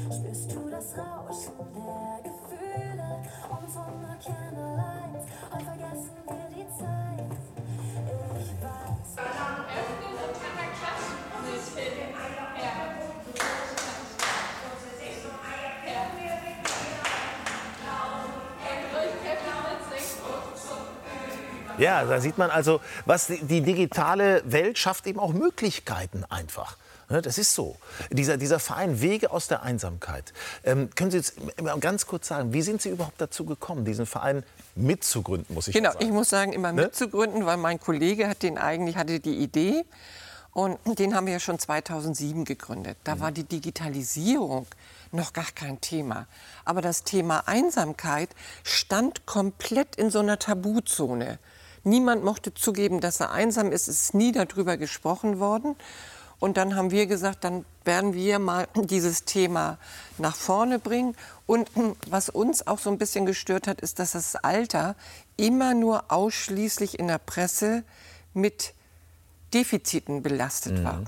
Spürst 0.09 0.55
du 0.55 0.69
das 0.69 0.97
Rauschen 0.97 1.51
der 1.75 2.31
Gefühle 2.31 3.19
und 3.49 3.69
von 3.69 3.91
der 3.99 4.15
Candlelight? 4.23 5.25
Heute 5.51 5.65
vergessen 5.65 6.15
wir 6.25 6.47
die 6.55 6.67
Zeit. 6.79 7.27
Ich 8.39 8.51
weiß. 8.63 9.15
Ja, 12.55 12.96
da 21.79 22.19
sieht 22.21 22.37
man 22.37 22.49
also, 22.49 22.81
was 23.05 23.27
die, 23.27 23.43
die 23.43 23.61
digitale 23.61 24.41
Welt 24.45 24.77
schafft 24.77 25.07
eben 25.07 25.19
auch 25.19 25.33
Möglichkeiten 25.33 26.23
einfach. 26.29 26.77
Ne, 27.09 27.21
Das 27.21 27.37
ist 27.37 27.55
so. 27.55 27.77
Dieser, 28.11 28.35
dieser 28.37 28.59
Verein 28.59 28.99
Wege 29.01 29.31
aus 29.31 29.47
der 29.47 29.63
Einsamkeit. 29.63 30.33
Ähm, 30.65 30.89
können 30.95 31.09
Sie 31.11 31.17
jetzt 31.17 31.35
ganz 31.79 32.05
kurz 32.05 32.27
sagen, 32.27 32.51
wie 32.51 32.61
sind 32.61 32.81
Sie 32.81 32.89
überhaupt 32.89 33.21
dazu 33.21 33.45
gekommen, 33.45 33.85
diesen 33.85 34.05
Verein 34.05 34.43
mitzugründen, 34.75 35.55
muss 35.55 35.67
ich 35.69 35.73
Genau, 35.73 35.91
sagen? 35.93 36.03
ich 36.05 36.11
muss 36.11 36.29
sagen, 36.29 36.51
immer 36.53 36.71
Ne? 36.73 36.83
mitzugründen, 36.83 37.45
weil 37.45 37.57
mein 37.57 37.79
Kollege 37.79 38.27
hat 38.27 38.43
den 38.43 38.57
eigentlich 38.57 38.97
hatte 38.97 39.19
die 39.21 39.37
Idee 39.37 39.85
und 40.51 40.77
den 40.99 41.15
haben 41.15 41.27
wir 41.27 41.33
ja 41.33 41.39
schon 41.39 41.59
2007 41.59 42.43
gegründet. 42.43 42.97
Da 43.05 43.19
war 43.21 43.31
die 43.31 43.43
Digitalisierung 43.45 44.67
noch 45.13 45.31
gar 45.31 45.45
kein 45.55 45.79
Thema. 45.79 46.25
Aber 46.65 46.81
das 46.81 47.03
Thema 47.05 47.43
Einsamkeit 47.47 48.29
stand 48.63 49.25
komplett 49.25 49.95
in 49.95 50.09
so 50.09 50.19
einer 50.19 50.39
Tabuzone. 50.39 51.39
Niemand 51.87 52.23
mochte 52.23 52.53
zugeben, 52.53 52.99
dass 52.99 53.21
er 53.21 53.31
einsam 53.31 53.71
ist. 53.71 53.87
Es 53.87 54.03
ist 54.03 54.13
nie 54.13 54.33
darüber 54.33 54.75
gesprochen 54.75 55.39
worden. 55.39 55.75
Und 56.39 56.57
dann 56.57 56.75
haben 56.75 56.91
wir 56.91 57.07
gesagt, 57.07 57.43
dann 57.43 57.65
werden 57.83 58.13
wir 58.13 58.39
mal 58.39 58.67
dieses 58.75 59.23
Thema 59.23 59.77
nach 60.17 60.35
vorne 60.35 60.79
bringen. 60.79 61.15
Und 61.45 61.71
was 62.09 62.29
uns 62.29 62.67
auch 62.67 62.79
so 62.79 62.89
ein 62.89 62.97
bisschen 62.97 63.25
gestört 63.25 63.67
hat, 63.67 63.81
ist, 63.81 63.99
dass 63.99 64.11
das 64.11 64.35
Alter 64.35 64.95
immer 65.37 65.73
nur 65.73 66.11
ausschließlich 66.11 66.99
in 66.99 67.07
der 67.07 67.19
Presse 67.19 67.83
mit 68.33 68.73
Defiziten 69.57 70.21
belastet 70.21 70.83
war. 70.83 71.03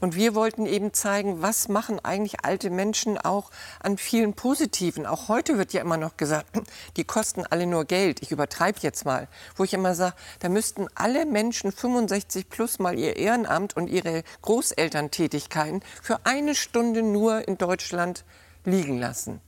Und 0.00 0.16
wir 0.16 0.34
wollten 0.34 0.66
eben 0.66 0.92
zeigen, 0.92 1.40
was 1.40 1.68
machen 1.68 1.98
eigentlich 2.04 2.44
alte 2.44 2.68
Menschen 2.68 3.16
auch 3.16 3.50
an 3.80 3.96
vielen 3.96 4.34
Positiven. 4.34 5.06
Auch 5.06 5.28
heute 5.28 5.56
wird 5.56 5.72
ja 5.72 5.80
immer 5.80 5.96
noch 5.96 6.18
gesagt, 6.18 6.46
die 6.98 7.04
kosten 7.04 7.44
alle 7.48 7.66
nur 7.66 7.86
Geld. 7.86 8.20
Ich 8.20 8.32
übertreibe 8.32 8.80
jetzt 8.82 9.06
mal. 9.06 9.28
Wo 9.56 9.64
ich 9.64 9.72
immer 9.72 9.94
sage, 9.94 10.14
da 10.40 10.50
müssten 10.50 10.88
alle 10.94 11.24
Menschen 11.24 11.72
65 11.72 12.50
plus 12.50 12.78
mal 12.78 12.98
ihr 12.98 13.16
Ehrenamt 13.16 13.74
und 13.74 13.88
ihre 13.88 14.24
Großelterntätigkeiten 14.42 15.82
für 16.02 16.20
eine 16.24 16.54
Stunde 16.54 17.02
nur 17.02 17.48
in 17.48 17.56
Deutschland 17.56 18.26
liegen 18.66 18.98
lassen. 18.98 19.40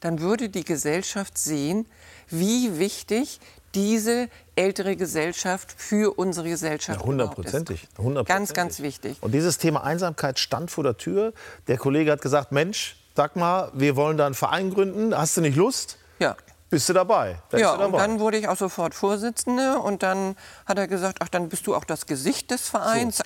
Dann 0.00 0.20
würde 0.20 0.50
die 0.50 0.64
Gesellschaft 0.64 1.38
sehen, 1.38 1.86
wie 2.28 2.78
wichtig 2.78 3.40
diese 3.74 4.28
ältere 4.56 4.96
Gesellschaft 4.96 5.74
für 5.76 6.16
unsere 6.18 6.48
Gesellschaft 6.48 7.00
Ja, 7.00 7.06
hundertprozentig. 7.06 7.86
hundertprozentig. 7.98 8.28
Ganz, 8.28 8.52
ganz 8.54 8.80
wichtig. 8.80 9.16
Und 9.20 9.32
dieses 9.32 9.58
Thema 9.58 9.84
Einsamkeit 9.84 10.38
stand 10.38 10.70
vor 10.70 10.84
der 10.84 10.96
Tür. 10.96 11.32
Der 11.66 11.76
Kollege 11.78 12.12
hat 12.12 12.20
gesagt, 12.22 12.52
Mensch, 12.52 12.96
Dagmar, 13.14 13.70
wir 13.74 13.96
wollen 13.96 14.16
da 14.16 14.26
einen 14.26 14.34
Verein 14.34 14.72
gründen. 14.72 15.16
Hast 15.16 15.36
du 15.36 15.40
nicht 15.40 15.56
Lust? 15.56 15.98
Ja. 16.18 16.36
Bist 16.70 16.88
du 16.88 16.92
dabei? 16.92 17.36
Da 17.50 17.58
Ja, 17.58 17.72
ist 17.74 17.78
er 17.80 17.86
und 17.86 17.92
dabei. 17.92 18.04
dann 18.06 18.18
wurde 18.20 18.36
ich 18.38 18.48
auch 18.48 18.56
sofort 18.56 18.94
Vorsitzende 18.94 19.78
und 19.78 20.02
dann 20.02 20.34
hat 20.66 20.76
er 20.78 20.88
gesagt, 20.88 21.18
ach, 21.20 21.28
dann 21.28 21.48
bist 21.48 21.66
du 21.68 21.74
auch 21.76 21.84
das 21.84 22.06
Gesicht 22.06 22.50
des 22.50 22.68
Vereins. 22.68 23.22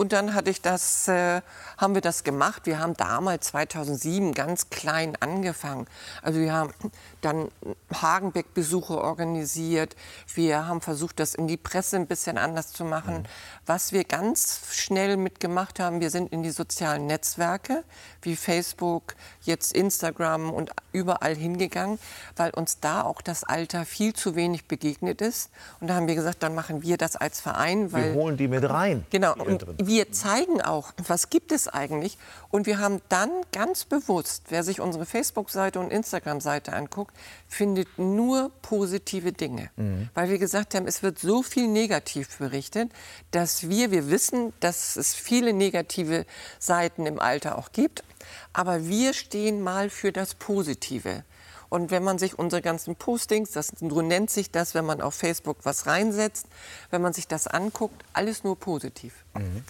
Und 0.00 0.14
dann 0.14 0.32
hatte 0.32 0.48
ich 0.48 0.62
das, 0.62 1.08
äh, 1.08 1.42
haben 1.76 1.92
wir 1.92 2.00
das 2.00 2.24
gemacht. 2.24 2.62
Wir 2.64 2.78
haben 2.78 2.94
damals 2.94 3.48
2007 3.48 4.32
ganz 4.32 4.70
klein 4.70 5.12
angefangen. 5.20 5.86
Also 6.22 6.40
wir 6.40 6.54
haben 6.54 6.72
dann 7.20 7.50
Hagenbeck-Besuche 7.92 8.96
organisiert. 8.98 9.96
Wir 10.34 10.66
haben 10.66 10.80
versucht, 10.80 11.20
das 11.20 11.34
in 11.34 11.48
die 11.48 11.58
Presse 11.58 11.96
ein 11.96 12.06
bisschen 12.06 12.38
anders 12.38 12.72
zu 12.72 12.86
machen. 12.86 13.28
Was 13.66 13.92
wir 13.92 14.04
ganz 14.04 14.62
schnell 14.70 15.18
mitgemacht 15.18 15.78
haben, 15.78 16.00
wir 16.00 16.08
sind 16.08 16.32
in 16.32 16.42
die 16.42 16.50
sozialen 16.50 17.04
Netzwerke 17.04 17.84
wie 18.22 18.36
Facebook, 18.36 19.14
jetzt 19.42 19.74
Instagram 19.74 20.50
und 20.50 20.70
überall 20.92 21.34
hingegangen, 21.34 21.98
weil 22.36 22.52
uns 22.52 22.80
da 22.80 23.02
auch 23.02 23.20
das 23.20 23.44
Alter 23.44 23.84
viel 23.84 24.14
zu 24.14 24.34
wenig 24.34 24.66
begegnet 24.66 25.20
ist. 25.20 25.50
Und 25.80 25.88
da 25.88 25.94
haben 25.94 26.08
wir 26.08 26.14
gesagt, 26.14 26.42
dann 26.42 26.54
machen 26.54 26.82
wir 26.82 26.96
das 26.96 27.16
als 27.16 27.38
Verein, 27.42 27.92
weil 27.92 28.14
wir 28.14 28.20
holen 28.22 28.38
die 28.38 28.48
mit 28.48 28.66
rein. 28.66 29.04
Genau, 29.10 29.34
die. 29.34 29.89
Wir 29.90 30.12
zeigen 30.12 30.62
auch, 30.62 30.92
was 31.04 31.30
gibt 31.30 31.50
es 31.50 31.66
eigentlich. 31.66 32.16
Und 32.50 32.66
wir 32.66 32.78
haben 32.78 33.02
dann 33.08 33.28
ganz 33.50 33.84
bewusst, 33.84 34.44
wer 34.48 34.62
sich 34.62 34.80
unsere 34.80 35.04
Facebook-Seite 35.04 35.80
und 35.80 35.90
Instagram-Seite 35.90 36.72
anguckt, 36.72 37.12
findet 37.48 37.98
nur 37.98 38.52
positive 38.62 39.32
Dinge. 39.32 39.68
Weil 40.14 40.28
wir 40.28 40.38
gesagt 40.38 40.76
haben, 40.76 40.86
es 40.86 41.02
wird 41.02 41.18
so 41.18 41.42
viel 41.42 41.66
negativ 41.66 42.38
berichtet, 42.38 42.92
dass 43.32 43.68
wir, 43.68 43.90
wir 43.90 44.08
wissen, 44.10 44.52
dass 44.60 44.94
es 44.94 45.12
viele 45.12 45.52
negative 45.52 46.24
Seiten 46.60 47.04
im 47.04 47.18
Alter 47.18 47.58
auch 47.58 47.72
gibt. 47.72 48.04
Aber 48.52 48.86
wir 48.86 49.12
stehen 49.12 49.60
mal 49.60 49.90
für 49.90 50.12
das 50.12 50.36
Positive. 50.36 51.24
Und 51.70 51.90
wenn 51.90 52.02
man 52.04 52.18
sich 52.18 52.38
unsere 52.38 52.60
ganzen 52.60 52.96
Postings, 52.96 53.52
das 53.52 53.72
so 53.80 54.02
nennt 54.02 54.28
sich 54.28 54.50
das, 54.50 54.74
wenn 54.74 54.84
man 54.84 55.00
auf 55.00 55.14
Facebook 55.14 55.58
was 55.62 55.86
reinsetzt, 55.86 56.46
wenn 56.90 57.00
man 57.00 57.12
sich 57.12 57.26
das 57.28 57.46
anguckt, 57.46 58.04
alles 58.12 58.44
nur 58.44 58.58
positiv. 58.58 59.24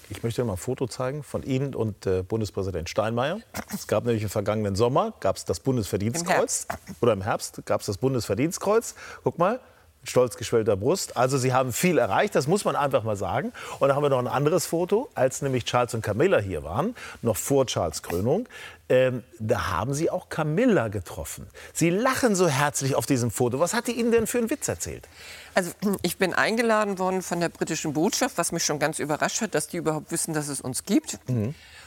Ich 0.08 0.22
möchte 0.22 0.42
mal 0.44 0.54
ein 0.54 0.58
Foto 0.58 0.86
zeigen 0.86 1.22
von 1.22 1.42
Ihnen 1.42 1.74
und 1.74 2.06
äh, 2.06 2.22
Bundespräsident 2.22 2.88
Steinmeier. 2.88 3.40
Es 3.72 3.86
gab 3.86 4.04
nämlich 4.06 4.22
im 4.22 4.30
vergangenen 4.30 4.74
Sommer 4.74 5.12
gab 5.20 5.36
es 5.36 5.44
das 5.44 5.60
Bundesverdienstkreuz. 5.60 6.66
Oder 7.02 7.12
im 7.12 7.22
Herbst 7.22 7.60
gab 7.66 7.82
es 7.82 7.86
das 7.86 7.98
Bundesverdienstkreuz. 7.98 8.94
Guck 9.22 9.38
mal, 9.38 9.60
stolz 10.04 10.36
geschwellter 10.36 10.76
Brust. 10.76 11.16
Also 11.16 11.38
Sie 11.38 11.52
haben 11.52 11.72
viel 11.72 11.98
erreicht, 11.98 12.34
das 12.34 12.46
muss 12.46 12.64
man 12.64 12.76
einfach 12.76 13.02
mal 13.02 13.16
sagen. 13.16 13.52
Und 13.78 13.88
dann 13.88 13.96
haben 13.96 14.02
wir 14.02 14.10
noch 14.10 14.18
ein 14.18 14.26
anderes 14.26 14.66
Foto, 14.66 15.08
als 15.14 15.42
nämlich 15.42 15.64
Charles 15.64 15.94
und 15.94 16.02
Camilla 16.02 16.38
hier 16.38 16.62
waren, 16.64 16.94
noch 17.22 17.36
vor 17.36 17.66
Charles 17.66 18.02
Krönung. 18.02 18.48
Ähm, 18.88 19.22
da 19.38 19.70
haben 19.70 19.94
Sie 19.94 20.10
auch 20.10 20.28
Camilla 20.28 20.88
getroffen. 20.88 21.46
Sie 21.72 21.90
lachen 21.90 22.34
so 22.34 22.48
herzlich 22.48 22.96
auf 22.96 23.06
diesem 23.06 23.30
Foto. 23.30 23.60
Was 23.60 23.72
hat 23.72 23.86
die 23.86 23.92
Ihnen 23.92 24.10
denn 24.10 24.26
für 24.26 24.38
einen 24.38 24.50
Witz 24.50 24.66
erzählt? 24.66 25.06
Also 25.54 25.70
ich 26.02 26.16
bin 26.16 26.34
eingeladen 26.34 26.98
worden 26.98 27.22
von 27.22 27.40
der 27.40 27.48
britischen 27.50 27.92
Botschaft, 27.92 28.38
was 28.38 28.52
mich 28.52 28.64
schon 28.64 28.78
ganz 28.78 28.98
überrascht 28.98 29.40
hat, 29.40 29.54
dass 29.54 29.68
die 29.68 29.76
überhaupt 29.76 30.10
wissen, 30.10 30.34
dass 30.34 30.48
es 30.48 30.60
uns 30.60 30.84
gibt. 30.84 31.18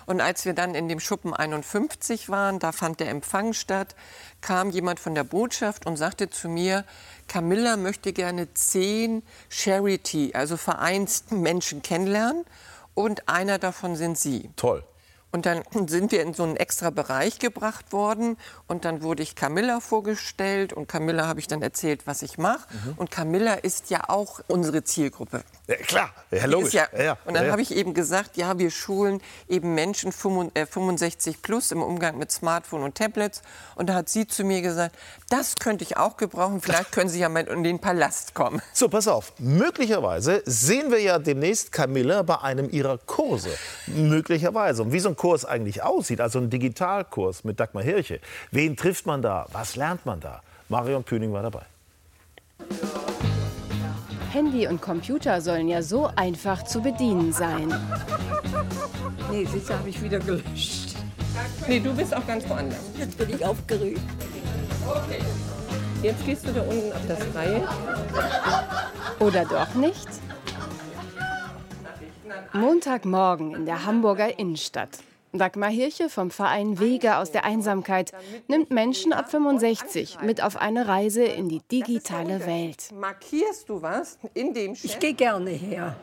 Und 0.06 0.22
als 0.22 0.46
wir 0.46 0.54
dann 0.54 0.76
in 0.76 0.88
dem 0.88 1.00
Schuppen 1.00 1.34
51 1.34 2.30
waren, 2.30 2.60
da 2.60 2.72
fand 2.72 3.00
der 3.00 3.10
Empfang 3.10 3.54
statt, 3.54 3.96
kam 4.42 4.70
jemand 4.70 5.00
von 5.00 5.16
der 5.16 5.24
Botschaft 5.24 5.86
und 5.86 5.98
sagte 5.98 6.30
zu 6.30 6.50
mir, 6.50 6.86
Camilla 7.28 7.78
möchte 7.78 8.14
gerne 8.14 8.54
zehn 8.54 9.24
Charity, 9.50 10.32
also 10.34 10.58
Vereinsmenschen 10.58 11.82
kennenlernen 11.82 12.46
und 12.94 13.28
einer 13.30 13.60
davon 13.60 13.96
sind 13.96 14.18
Sie. 14.18 14.50
Toll. 14.56 14.84
Und 15.34 15.46
dann 15.46 15.64
sind 15.88 16.14
wir 16.14 16.22
in 16.22 16.34
so 16.34 16.44
einen 16.44 16.56
extra 16.56 16.90
Bereich 16.90 17.40
gebracht 17.40 17.92
worden 17.92 18.38
und 18.68 18.86
dann 18.86 19.02
wurde 19.02 19.22
ich 19.22 19.36
Camilla 19.36 19.82
vorgestellt 19.82 20.72
und 20.72 20.88
Camilla 20.88 21.28
habe 21.28 21.42
ich 21.42 21.48
dann 21.48 21.62
erzählt, 21.62 22.08
was 22.08 22.22
ich 22.22 22.38
mache. 22.38 22.66
Und 22.96 23.12
Camilla 23.12 23.56
ist 23.56 23.90
ja 23.90 24.10
auch 24.10 24.40
unsere 24.48 24.86
Zielgruppe. 24.86 25.44
Ja, 25.68 25.76
klar, 25.76 26.10
ja, 26.32 26.46
logisch. 26.46 26.74
Ja, 26.74 26.88
Ja, 26.98 27.18
und 27.26 27.34
dann 27.36 27.52
habe 27.52 27.62
ich 27.62 27.76
eben 27.76 27.94
gesagt, 27.94 28.38
ja, 28.38 28.58
wir 28.58 28.72
schulen 28.72 29.22
eben 29.50 29.74
Menschen 29.74 30.12
65 30.12 30.54
äh, 30.54 30.66
65 30.66 31.42
plus 31.42 31.72
im 31.72 31.82
Umgang 31.82 32.18
mit 32.18 32.32
Smartphone 32.32 32.84
und 32.84 32.96
Tablets. 32.96 33.42
Und 33.76 33.88
da 33.88 33.96
hat 33.96 34.10
sie 34.10 34.28
zu 34.28 34.44
mir 34.44 34.62
gesagt, 34.62 34.96
das 35.30 35.56
könnte 35.56 35.84
ich 35.84 35.98
auch 35.98 36.18
gebrauchen. 36.18 36.62
Vielleicht 36.62 36.92
können 36.92 37.10
Sie 37.10 37.20
ja 37.20 37.30
mal 37.30 37.48
in 37.48 37.64
den 37.64 37.80
Palast 37.80 38.34
kommen. 38.34 38.62
So, 38.76 38.90
pass 38.90 39.08
auf. 39.08 39.34
Möglicherweise 39.38 40.42
sehen 40.46 40.92
wir 40.92 41.00
ja 41.00 41.20
demnächst 41.20 41.72
Camilla 41.72 42.24
bei 42.24 42.42
einem 42.42 42.70
ihrer 42.70 42.98
Kurse. 42.98 43.50
Möglicherweise. 43.88 44.82
Und 44.82 44.92
wie 44.92 45.00
so 45.00 45.10
ein 45.10 45.16
Kurs 45.24 45.46
eigentlich 45.46 45.82
aussieht, 45.82 46.20
also 46.20 46.38
ein 46.38 46.50
Digitalkurs 46.50 47.46
mit 47.46 47.58
Dagmar 47.58 47.82
Hirche. 47.82 48.20
Wen 48.52 48.76
trifft 48.76 49.06
man 49.06 49.22
da? 49.22 49.46
Was 49.54 49.78
lernt 49.78 50.06
man 50.06 50.20
da? 50.20 50.42
Marion 50.68 51.06
Püning 51.06 51.32
war 51.32 51.44
dabei. 51.44 51.62
Handy 54.34 54.68
und 54.68 54.82
Computer 54.82 55.40
sollen 55.40 55.70
ja 55.70 55.82
so 55.82 56.10
einfach 56.18 56.64
zu 56.66 56.82
bedienen 56.82 57.32
sein. 57.32 57.74
Nee, 59.32 59.46
sicher 59.46 59.80
habe 59.80 59.88
ich 59.88 60.02
wieder 60.02 60.20
gelöscht. 60.20 60.98
Nee, 61.70 61.80
du 61.80 61.94
bist 61.94 62.14
auch 62.14 62.28
ganz 62.28 62.50
woanders. 62.50 62.84
Jetzt 62.98 63.18
bin 63.18 63.30
ich 63.30 63.46
aufgeregt. 63.46 64.02
Jetzt 66.02 66.26
gehst 66.26 66.46
du 66.46 66.52
da 66.52 66.64
unten 66.64 66.92
auf 66.92 67.08
das 67.08 67.24
Freie. 67.28 67.66
Oder 69.20 69.46
doch 69.46 69.74
nicht? 69.76 70.10
Montagmorgen 72.52 73.56
in 73.56 73.66
der 73.66 73.86
Hamburger 73.86 74.38
Innenstadt. 74.38 75.00
Dagmar 75.36 75.72
Hirche 75.72 76.10
vom 76.10 76.30
Verein 76.30 76.80
Wege 76.80 77.18
aus 77.18 77.32
der 77.32 77.44
Einsamkeit 77.44 78.12
nimmt 78.48 78.70
Menschen 78.70 79.14
ab 79.14 79.32
65 79.32 80.20
mit 80.22 80.44
auf 80.44 80.58
eine 80.58 80.88
Reise 80.88 81.24
in 81.24 81.50
die 81.50 81.60
digitale 81.72 82.46
Welt. 82.46 82.90
Markierst 82.94 83.68
du 83.68 83.82
was 83.82 84.20
in 84.36 84.54
dem 84.54 84.74
Ich 84.74 85.00
gehe 85.00 85.16
gerne 85.16 85.50
her. 85.50 85.96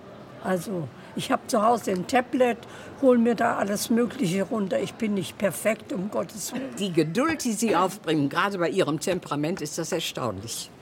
Also, 0.43 0.89
ich 1.15 1.31
habe 1.31 1.47
zu 1.47 1.63
Hause 1.63 1.93
ein 1.93 2.09
Tablet, 2.09 2.59
hol 3.03 3.19
mir 3.19 3.37
da 3.37 3.57
alles 3.57 3.89
Mögliche 3.89 4.43
runter. 4.43 4.81
Ich 4.81 4.95
bin 4.95 5.15
nicht 5.15 5.39
perfekt, 5.39 5.93
um 5.93 6.11
Gottes 6.11 6.53
Willen. 6.53 6.75
Die 6.81 6.93
Geduld, 6.93 7.45
die 7.45 7.53
Sie 7.53 7.77
aufbringen, 7.77 8.31
gerade 8.31 8.59
bei 8.59 8.69
Ihrem 8.69 8.99
Temperament, 8.99 9.61
ist 9.61 9.79
das 9.79 9.93
erstaunlich. 9.93 10.73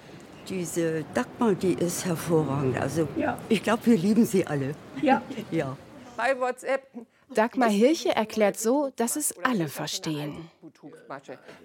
Diese 0.49 1.05
Dagmar, 1.13 1.53
die 1.53 1.75
ist 1.75 2.07
hervorragend. 2.07 2.81
Also 2.81 3.09
Ja. 3.15 3.37
ich 3.51 3.63
glaube, 3.63 3.85
wir 3.85 3.99
lieben 3.99 4.25
sie 4.25 4.47
alle. 4.47 4.75
Ja. 5.03 5.21
Ja. 5.51 5.77
Bei 6.17 6.39
WhatsApp. 6.41 6.85
Dagmar 7.35 7.69
Hirche 7.69 8.15
erklärt 8.15 8.59
so, 8.59 8.91
dass 8.97 9.17
es 9.17 9.35
alle 9.43 9.69
verstehen. 9.69 10.51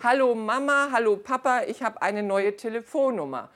Hallo 0.01 0.35
Mama, 0.35 0.89
hallo 0.91 1.15
Papa, 1.17 1.63
ich 1.67 1.81
habe 1.81 2.01
eine 2.01 2.21
neue 2.21 2.55
Telefonnummer. 2.55 3.49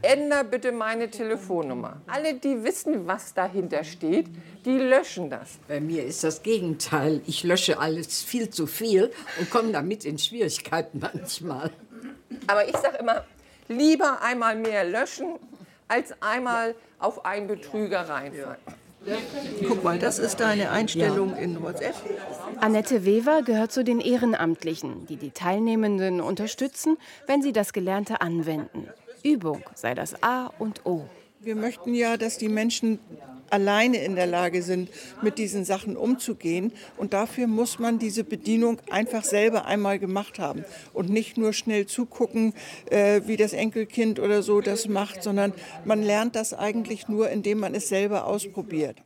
Änder 0.00 0.42
bitte 0.42 0.72
meine 0.72 1.10
Telefonnummer. 1.10 2.00
Alle, 2.08 2.34
die 2.34 2.64
wissen, 2.64 3.06
was 3.06 3.34
dahinter 3.34 3.84
steht, 3.84 4.26
die 4.64 4.78
löschen 4.78 5.30
das. 5.30 5.58
Bei 5.68 5.80
mir 5.80 6.04
ist 6.04 6.24
das 6.24 6.42
Gegenteil. 6.42 7.20
Ich 7.26 7.44
lösche 7.44 7.78
alles 7.78 8.22
viel 8.22 8.50
zu 8.50 8.66
viel 8.66 9.12
und 9.38 9.48
komme 9.50 9.70
damit 9.70 10.04
in 10.04 10.18
Schwierigkeiten 10.18 10.98
manchmal. 10.98 11.70
Aber 12.48 12.66
ich 12.68 12.76
sage 12.76 12.96
immer, 12.98 13.24
lieber 13.68 14.22
einmal 14.22 14.56
mehr 14.56 14.82
löschen, 14.82 15.38
als 15.86 16.14
einmal 16.20 16.74
auf 16.98 17.24
einen 17.24 17.46
Betrüger 17.46 18.08
reinfallen. 18.08 18.58
Guck 19.66 19.84
mal, 19.84 19.98
das 19.98 20.18
ist 20.18 20.40
deine 20.40 20.70
Einstellung 20.70 21.36
in 21.36 21.62
WhatsApp. 21.62 21.94
Annette 22.60 23.04
Weber 23.04 23.42
gehört 23.42 23.72
zu 23.72 23.84
den 23.84 24.00
Ehrenamtlichen, 24.00 25.06
die 25.06 25.16
die 25.16 25.30
Teilnehmenden 25.30 26.20
unterstützen, 26.20 26.96
wenn 27.26 27.42
sie 27.42 27.52
das 27.52 27.72
Gelernte 27.72 28.20
anwenden. 28.20 28.88
Übung 29.22 29.62
sei 29.74 29.94
das 29.94 30.22
A 30.22 30.46
und 30.58 30.84
O. 30.86 31.04
Wir 31.40 31.56
möchten 31.56 31.94
ja, 31.94 32.16
dass 32.16 32.38
die 32.38 32.48
Menschen 32.48 33.00
alleine 33.52 34.02
in 34.04 34.16
der 34.16 34.26
Lage 34.26 34.62
sind, 34.62 34.90
mit 35.22 35.38
diesen 35.38 35.64
Sachen 35.64 35.96
umzugehen. 35.96 36.72
Und 36.96 37.12
dafür 37.12 37.46
muss 37.46 37.78
man 37.78 37.98
diese 37.98 38.24
Bedienung 38.24 38.78
einfach 38.90 39.24
selber 39.24 39.66
einmal 39.66 39.98
gemacht 39.98 40.38
haben. 40.38 40.64
Und 40.92 41.10
nicht 41.10 41.36
nur 41.36 41.52
schnell 41.52 41.86
zugucken, 41.86 42.54
äh, 42.90 43.22
wie 43.26 43.36
das 43.36 43.52
Enkelkind 43.52 44.18
oder 44.18 44.42
so 44.42 44.60
das 44.60 44.88
macht, 44.88 45.22
sondern 45.22 45.52
man 45.84 46.02
lernt 46.02 46.34
das 46.34 46.54
eigentlich 46.54 47.08
nur, 47.08 47.30
indem 47.30 47.60
man 47.60 47.74
es 47.74 47.88
selber 47.88 48.26
ausprobiert. 48.26 48.96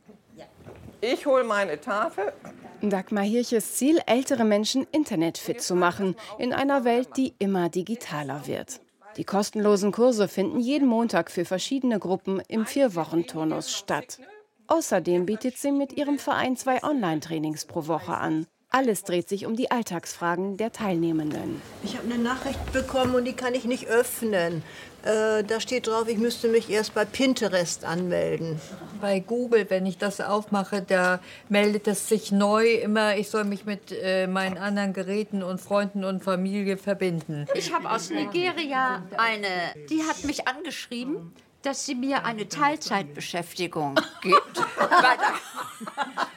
Ich 1.01 1.25
hole 1.25 1.43
meine 1.43 1.79
Tafel. 1.79 2.33
Dagmar 2.81 3.23
Hirches 3.23 3.75
Ziel, 3.75 3.99
ältere 4.05 4.45
Menschen 4.45 4.87
internetfit 4.91 5.61
zu 5.61 5.75
machen, 5.75 6.15
in 6.37 6.53
einer 6.53 6.85
Welt, 6.85 7.09
die 7.17 7.33
immer 7.39 7.69
digitaler 7.69 8.47
wird. 8.47 8.81
Die 9.17 9.23
kostenlosen 9.23 9.91
Kurse 9.91 10.27
finden 10.27 10.59
jeden 10.59 10.87
Montag 10.87 11.31
für 11.31 11.43
verschiedene 11.43 11.97
Gruppen 11.99 12.39
im 12.47 12.67
Vier-Wochen-Turnus 12.67 13.75
statt. 13.75 14.19
Außerdem 14.67 15.25
bietet 15.25 15.57
sie 15.57 15.71
mit 15.71 15.93
ihrem 15.93 16.19
Verein 16.19 16.57
zwei 16.57 16.83
Online-Trainings 16.83 17.65
pro 17.65 17.87
Woche 17.87 18.15
an. 18.15 18.45
Alles 18.69 19.03
dreht 19.03 19.29
sich 19.29 19.45
um 19.45 19.55
die 19.55 19.71
Alltagsfragen 19.71 20.57
der 20.57 20.73
Teilnehmenden. 20.73 21.61
Ich 21.83 21.97
habe 21.97 22.11
eine 22.11 22.21
Nachricht 22.21 22.73
bekommen 22.73 23.15
und 23.15 23.23
die 23.23 23.31
kann 23.33 23.55
ich 23.55 23.63
nicht 23.63 23.87
öffnen. 23.87 24.61
Äh, 25.03 25.45
da 25.45 25.61
steht 25.61 25.87
drauf, 25.87 26.09
ich 26.09 26.17
müsste 26.17 26.49
mich 26.49 26.69
erst 26.69 26.93
bei 26.93 27.05
Pinterest 27.05 27.85
anmelden. 27.85 28.59
Bei 28.99 29.21
Google, 29.21 29.67
wenn 29.69 29.85
ich 29.85 29.97
das 29.97 30.19
aufmache, 30.19 30.81
da 30.81 31.21
meldet 31.47 31.87
es 31.87 32.09
sich 32.09 32.33
neu 32.33 32.73
immer, 32.73 33.15
ich 33.15 33.29
soll 33.29 33.45
mich 33.45 33.63
mit 33.65 33.93
äh, 33.93 34.27
meinen 34.27 34.57
anderen 34.57 34.91
Geräten 34.91 35.43
und 35.43 35.61
Freunden 35.61 36.03
und 36.03 36.25
Familie 36.25 36.75
verbinden. 36.75 37.45
Ich 37.55 37.73
habe 37.73 37.89
aus 37.89 38.09
Nigeria 38.09 39.01
eine, 39.15 39.47
die 39.89 40.03
hat 40.03 40.25
mich 40.25 40.45
angeschrieben, 40.45 41.31
dass 41.67 41.85
sie 41.85 41.95
mir 41.95 42.23
eine 42.23 42.47
Teilzeitbeschäftigung 42.47 43.99
gibt. 44.21 44.57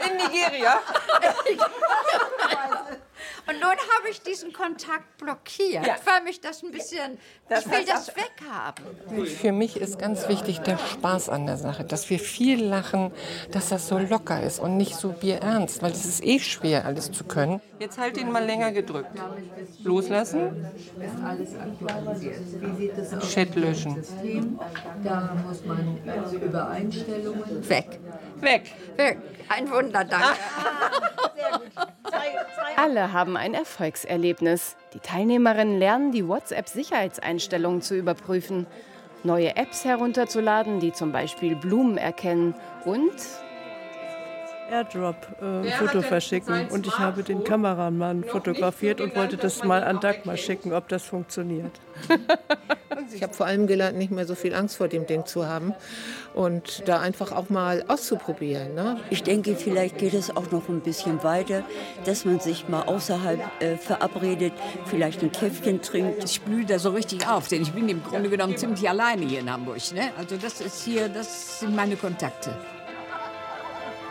In 0.04 0.16
Nigeria? 0.16 0.80
Und 3.46 3.54
nun 3.60 3.70
habe 3.70 4.08
ich 4.10 4.22
diesen 4.22 4.52
Kontakt 4.52 5.18
blockiert, 5.18 5.86
Ja. 5.86 5.96
weil 6.04 6.22
mich 6.24 6.40
das 6.40 6.62
ein 6.62 6.70
bisschen, 6.70 7.18
Das 7.48 7.66
ich 7.66 7.72
will 7.72 7.84
das 7.84 8.06
das- 8.06 8.16
weghaben. 8.16 9.26
Für 9.26 9.52
mich 9.52 9.76
ist 9.76 9.98
ganz 9.98 10.28
wichtig 10.28 10.60
der 10.60 10.78
Spaß 10.78 11.28
an 11.28 11.46
der 11.46 11.56
Sache, 11.56 11.84
dass 11.84 12.08
wir 12.10 12.18
viel 12.18 12.64
lachen, 12.64 13.12
dass 13.52 13.68
das 13.70 13.88
so 13.88 13.98
locker 13.98 14.42
ist 14.42 14.60
und 14.60 14.76
nicht 14.76 14.94
so 14.94 15.08
bierernst, 15.10 15.82
weil 15.82 15.92
es 15.92 16.04
ist 16.04 16.22
eh 16.24 16.38
schwer, 16.38 16.84
alles 16.86 17.10
zu 17.12 17.24
können. 17.24 17.60
Jetzt 17.78 17.98
halt 17.98 18.16
ihn 18.18 18.30
mal 18.30 18.44
länger 18.44 18.72
gedrückt. 18.72 19.10
Loslassen. 19.82 20.66
Chat 23.32 23.54
löschen. 23.56 23.96
System? 24.02 24.58
Da 25.02 25.34
muss 25.46 25.64
man 25.64 25.98
also 26.06 26.36
Übereinstellungen 26.36 27.68
Weg. 27.68 27.98
Weg. 28.36 28.72
Weg. 28.96 29.18
Ein 29.48 29.70
Wunder, 29.70 30.04
danke. 30.04 30.26
Alle 32.76 33.12
haben 33.12 33.29
ein 33.36 33.54
Erfolgserlebnis. 33.54 34.76
Die 34.94 35.00
Teilnehmerinnen 35.00 35.78
lernen, 35.78 36.12
die 36.12 36.26
WhatsApp-Sicherheitseinstellungen 36.26 37.82
zu 37.82 37.96
überprüfen, 37.96 38.66
neue 39.22 39.56
Apps 39.56 39.84
herunterzuladen, 39.84 40.80
die 40.80 40.92
zum 40.92 41.12
Beispiel 41.12 41.56
Blumen 41.56 41.98
erkennen 41.98 42.54
und 42.84 43.12
Airdrop 44.70 45.16
äh, 45.40 45.44
ein 45.44 45.72
Foto 45.72 46.02
verschicken. 46.02 46.68
Und 46.68 46.86
ich 46.86 46.98
habe 46.98 47.22
den 47.22 47.44
Kameramann 47.44 48.24
fotografiert 48.24 49.00
und 49.00 49.16
wollte 49.16 49.36
das 49.36 49.64
mal 49.64 49.82
an 49.82 50.00
Dagmar 50.00 50.36
schicken, 50.36 50.72
ob 50.72 50.88
das 50.88 51.04
funktioniert. 51.04 51.72
Ich 53.12 53.22
habe 53.22 53.34
vor 53.34 53.46
allem 53.46 53.66
gelernt, 53.66 53.98
nicht 53.98 54.10
mehr 54.10 54.26
so 54.26 54.34
viel 54.34 54.54
Angst 54.54 54.76
vor 54.76 54.88
dem 54.88 55.06
Ding 55.06 55.26
zu 55.26 55.46
haben 55.46 55.74
und 56.34 56.86
da 56.86 57.00
einfach 57.00 57.32
auch 57.32 57.48
mal 57.48 57.84
auszuprobieren. 57.88 58.74
Ne? 58.74 59.00
Ich 59.10 59.22
denke, 59.22 59.56
vielleicht 59.56 59.98
geht 59.98 60.14
es 60.14 60.34
auch 60.34 60.50
noch 60.50 60.68
ein 60.68 60.80
bisschen 60.80 61.22
weiter, 61.22 61.64
dass 62.04 62.24
man 62.24 62.40
sich 62.40 62.68
mal 62.68 62.82
außerhalb 62.82 63.40
äh, 63.60 63.76
verabredet, 63.76 64.52
vielleicht 64.86 65.22
ein 65.22 65.32
Käffchen 65.32 65.82
trinkt. 65.82 66.24
Ich 66.24 66.40
blühe 66.42 66.64
da 66.64 66.78
so 66.78 66.90
richtig 66.90 67.28
auf, 67.28 67.48
denn 67.48 67.62
ich 67.62 67.72
bin 67.72 67.88
im 67.88 68.02
Grunde 68.02 68.30
genommen 68.30 68.56
ziemlich 68.56 68.88
alleine 68.88 69.26
hier 69.26 69.40
in 69.40 69.52
Hamburg. 69.52 69.80
Ne? 69.94 70.10
Also 70.18 70.36
das 70.36 70.60
ist 70.60 70.84
hier, 70.84 71.08
das 71.08 71.60
sind 71.60 71.74
meine 71.74 71.96
Kontakte. 71.96 72.56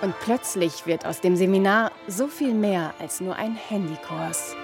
Und 0.02 0.18
plötzlich 0.22 0.86
wird 0.86 1.06
aus 1.06 1.20
dem 1.20 1.36
Seminar 1.36 1.92
so 2.08 2.28
viel 2.28 2.54
mehr 2.54 2.94
als 3.00 3.20
nur 3.20 3.36
ein 3.36 3.56
Handykurs. 3.56 4.56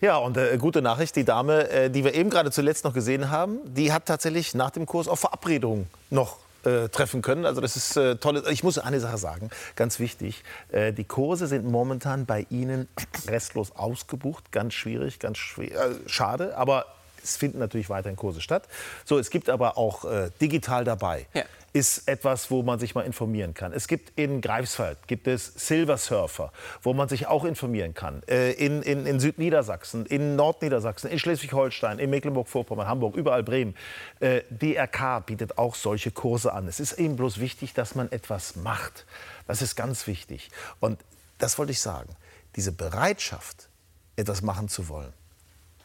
Ja, 0.00 0.18
und 0.18 0.36
äh, 0.36 0.58
gute 0.58 0.82
Nachricht, 0.82 1.16
die 1.16 1.24
Dame, 1.24 1.70
äh, 1.70 1.90
die 1.90 2.04
wir 2.04 2.14
eben 2.14 2.28
gerade 2.28 2.50
zuletzt 2.50 2.84
noch 2.84 2.92
gesehen 2.92 3.30
haben, 3.30 3.58
die 3.64 3.92
hat 3.92 4.04
tatsächlich 4.06 4.54
nach 4.54 4.70
dem 4.70 4.84
Kurs 4.84 5.08
auch 5.08 5.16
Verabredungen 5.16 5.86
noch 6.10 6.36
äh, 6.64 6.88
treffen 6.90 7.22
können. 7.22 7.46
Also 7.46 7.62
das 7.62 7.76
ist 7.76 7.96
äh, 7.96 8.16
toll. 8.16 8.42
Ich 8.50 8.62
muss 8.62 8.76
eine 8.76 9.00
Sache 9.00 9.16
sagen, 9.16 9.50
ganz 9.74 9.98
wichtig. 9.98 10.42
Äh, 10.70 10.92
die 10.92 11.04
Kurse 11.04 11.46
sind 11.46 11.64
momentan 11.64 12.26
bei 12.26 12.44
Ihnen 12.50 12.88
restlos 13.26 13.74
ausgebucht. 13.74 14.52
Ganz 14.52 14.74
schwierig, 14.74 15.18
ganz 15.18 15.38
schwer, 15.38 15.70
äh, 15.70 15.94
schade. 16.06 16.58
Aber 16.58 16.86
es 17.26 17.36
finden 17.36 17.58
natürlich 17.58 17.90
weiterhin 17.90 18.16
Kurse 18.16 18.40
statt. 18.40 18.68
So, 19.04 19.18
es 19.18 19.30
gibt 19.30 19.50
aber 19.50 19.76
auch 19.76 20.04
äh, 20.04 20.30
digital 20.40 20.84
dabei. 20.84 21.26
Ist 21.72 22.08
etwas, 22.08 22.50
wo 22.50 22.62
man 22.62 22.78
sich 22.78 22.94
mal 22.94 23.02
informieren 23.02 23.52
kann. 23.52 23.72
Es 23.72 23.86
gibt 23.86 24.18
in 24.18 24.40
Greifswald 24.40 24.96
gibt 25.08 25.26
es 25.26 25.52
Silver 25.56 25.98
Surfer, 25.98 26.52
wo 26.82 26.94
man 26.94 27.08
sich 27.08 27.26
auch 27.26 27.44
informieren 27.44 27.92
kann. 27.92 28.22
Äh, 28.28 28.52
in, 28.52 28.82
in, 28.82 29.04
in 29.04 29.20
Südniedersachsen, 29.20 30.06
in 30.06 30.36
Nordniedersachsen, 30.36 31.10
in 31.10 31.18
Schleswig-Holstein, 31.18 31.98
in 31.98 32.08
Mecklenburg-Vorpommern, 32.08 32.86
Hamburg, 32.86 33.16
überall 33.16 33.42
Bremen. 33.42 33.74
Äh, 34.20 34.42
DRK 34.48 35.26
bietet 35.26 35.58
auch 35.58 35.74
solche 35.74 36.10
Kurse 36.12 36.54
an. 36.54 36.66
Es 36.66 36.80
ist 36.80 36.94
eben 36.94 37.16
bloß 37.16 37.40
wichtig, 37.40 37.74
dass 37.74 37.94
man 37.94 38.10
etwas 38.10 38.56
macht. 38.56 39.04
Das 39.46 39.60
ist 39.60 39.76
ganz 39.76 40.06
wichtig. 40.06 40.50
Und 40.80 40.98
das 41.38 41.58
wollte 41.58 41.72
ich 41.72 41.80
sagen. 41.80 42.16
Diese 42.54 42.72
Bereitschaft, 42.72 43.68
etwas 44.16 44.40
machen 44.40 44.68
zu 44.68 44.88
wollen, 44.88 45.12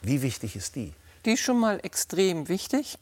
wie 0.02 0.22
wichtig 0.22 0.56
ist 0.56 0.76
die? 0.76 0.94
Die 1.26 1.34
ist 1.34 1.42
schon 1.42 1.60
mal 1.60 1.80
extrem 1.84 2.48
wichtig. 2.48 2.98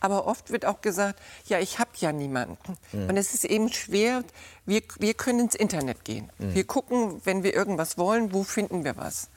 Aber 0.00 0.26
oft 0.26 0.50
wird 0.50 0.64
auch 0.64 0.80
gesagt, 0.80 1.20
ja, 1.46 1.58
ich 1.58 1.78
habe 1.78 1.90
ja 1.98 2.12
niemanden. 2.12 2.56
Mhm. 2.92 3.08
Und 3.08 3.16
es 3.16 3.34
ist 3.34 3.44
eben 3.44 3.72
schwer, 3.72 4.22
wir, 4.64 4.82
wir 4.98 5.14
können 5.14 5.40
ins 5.40 5.54
Internet 5.54 6.04
gehen. 6.04 6.30
Mhm. 6.38 6.54
Wir 6.54 6.64
gucken, 6.64 7.20
wenn 7.24 7.42
wir 7.42 7.54
irgendwas 7.54 7.98
wollen, 7.98 8.32
wo 8.32 8.44
finden 8.44 8.84
wir 8.84 8.96
was. 8.96 9.28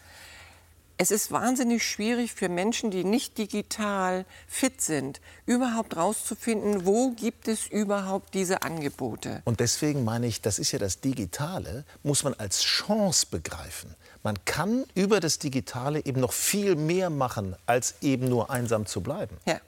Es 0.98 1.10
ist 1.10 1.32
wahnsinnig 1.32 1.84
schwierig 1.84 2.32
für 2.32 2.48
Menschen, 2.48 2.92
die 2.92 3.04
nicht 3.04 3.40
digital 3.40 4.24
fit 4.48 4.82
sind, 4.82 5.20
überhaupt 5.48 5.98
rauszufinden, 5.98 6.86
wo 6.86 7.10
gibt 7.10 7.48
es 7.48 7.66
überhaupt 7.66 8.36
diese 8.36 8.62
Angebote. 8.62 9.42
Und 9.46 9.62
deswegen 9.62 10.04
meine 10.04 10.28
ich, 10.28 10.42
das 10.42 10.60
ist 10.60 10.74
ja 10.74 10.78
das 10.78 11.00
Digitale, 11.00 11.86
muss 12.04 12.24
man 12.24 12.36
als 12.36 12.62
Chance 12.62 13.26
begreifen. 13.32 13.96
Man 14.24 14.36
kann 14.46 14.86
über 14.94 15.20
das 15.20 15.40
Digitale 15.40 16.06
eben 16.06 16.22
noch 16.22 16.34
viel 16.34 16.76
mehr 16.76 17.10
machen, 17.10 17.56
als 17.66 17.96
eben 18.02 18.30
nur 18.30 18.50
einsam 18.50 18.86
zu 18.86 19.02
bleiben. 19.02 19.38
Ja. 19.46 19.60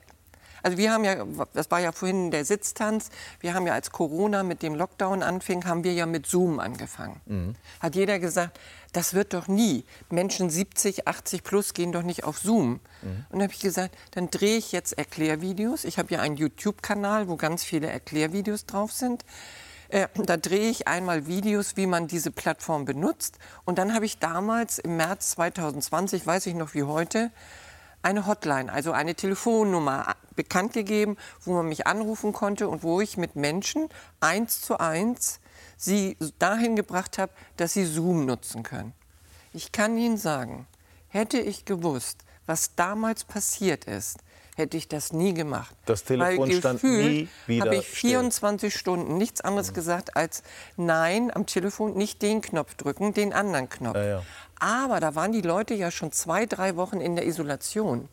Also 0.66 0.78
wir 0.78 0.94
haben 0.94 1.04
ja, 1.04 1.26
das 1.54 1.70
war 1.72 1.82
ja 1.82 1.92
vorhin 1.92 2.32
der 2.32 2.46
Sitztanz, 2.46 3.10
wir 3.42 3.54
haben 3.54 3.68
ja 3.68 3.74
als 3.74 3.92
Corona 3.92 4.44
mit 4.44 4.64
dem 4.64 4.76
Lockdown 4.76 5.22
anfing, 5.22 5.66
haben 5.66 5.84
wir 5.84 5.94
ja 5.94 6.06
mit 6.06 6.26
Zoom 6.26 6.60
angefangen. 6.60 7.20
Mhm. 7.26 7.56
Hat 7.82 7.96
jeder 7.96 8.18
gesagt, 8.18 8.58
das 8.94 9.14
wird 9.14 9.34
doch 9.34 9.50
nie. 9.50 9.84
Menschen 10.10 10.50
70, 10.50 11.06
80 11.06 11.44
plus 11.44 11.74
gehen 11.74 11.92
doch 11.92 12.04
nicht 12.04 12.24
auf 12.24 12.40
Zoom. 12.40 12.80
Und 13.02 13.26
dann 13.32 13.42
habe 13.42 13.52
ich 13.52 13.60
gesagt, 13.60 13.98
dann 14.12 14.30
drehe 14.30 14.56
ich 14.56 14.72
jetzt 14.72 14.98
Erklärvideos. 14.98 15.84
Ich 15.84 15.98
habe 15.98 16.14
ja 16.14 16.22
einen 16.22 16.38
YouTube-Kanal, 16.38 17.28
wo 17.28 17.36
ganz 17.36 17.66
viele 17.66 17.88
Erklärvideos 17.88 18.66
drauf 18.66 18.94
sind. 18.94 19.26
Äh, 19.94 20.08
da 20.16 20.38
drehe 20.38 20.72
ich 20.72 20.88
einmal 20.88 21.28
Videos, 21.28 21.78
wie 21.78 21.86
man 21.86 22.08
diese 22.08 22.32
Plattform 22.32 22.84
benutzt. 22.84 23.38
Und 23.64 23.78
dann 23.78 23.94
habe 23.94 24.06
ich 24.06 24.18
damals 24.18 24.80
im 24.80 24.98
März 24.98 25.32
2020, 25.32 26.26
weiß 26.26 26.48
ich 26.48 26.56
noch 26.56 26.74
wie 26.74 26.82
heute, 26.82 27.30
eine 28.02 28.26
Hotline, 28.26 28.74
also 28.74 28.92
eine 28.92 29.14
Telefonnummer 29.14 30.16
bekannt 30.36 30.74
gegeben, 30.74 31.16
wo 31.42 31.54
man 31.54 31.70
mich 31.70 31.86
anrufen 31.86 32.34
konnte 32.34 32.68
und 32.70 32.82
wo 32.82 33.02
ich 33.02 33.18
mit 33.18 33.36
Menschen 33.36 33.88
eins 34.20 34.62
zu 34.62 34.80
eins 34.80 35.40
sie 35.78 36.18
dahin 36.40 36.76
gebracht 36.76 37.20
habe, 37.20 37.32
dass 37.58 37.74
sie 37.74 37.86
Zoom 37.86 38.26
nutzen 38.26 38.64
können. 38.64 38.94
Ich 39.54 39.72
kann 39.72 39.96
Ihnen 39.96 40.18
sagen, 40.18 40.66
hätte 41.08 41.38
ich 41.38 41.66
gewusst, 41.66 42.26
was 42.48 42.74
damals 42.76 43.26
passiert 43.26 43.86
ist, 43.86 44.18
hätte 44.56 44.78
ich 44.78 44.88
das 44.88 45.14
nie 45.14 45.34
gemacht. 45.34 45.76
Das 45.86 46.04
Telefon 46.04 46.50
Weil 46.50 46.58
stand 46.58 46.84
nie 46.84 47.28
wieder 47.48 47.66
habe 47.66 47.76
ich 47.78 47.88
still. 47.88 48.10
24 48.12 48.76
Stunden 48.76 49.18
nichts 49.18 49.42
anderes 49.42 49.74
gesagt 49.74 50.16
als 50.16 50.44
Nein 50.78 51.32
am 51.34 51.46
Telefon, 51.46 51.96
nicht 51.96 52.22
den 52.22 52.42
Knopf 52.42 52.76
drücken, 52.76 53.14
den 53.14 53.34
anderen 53.34 53.70
Knopf. 53.70 53.96
Ja, 53.96 54.06
ja. 54.06 54.24
Aber 54.60 55.00
da 55.00 55.16
waren 55.16 55.32
die 55.32 55.42
Leute 55.42 55.74
ja 55.74 55.92
schon 55.92 56.12
zwei, 56.12 56.46
drei 56.46 56.76
Wochen 56.76 57.02
in 57.02 57.16
der 57.16 57.26
Isolation. 57.26 58.08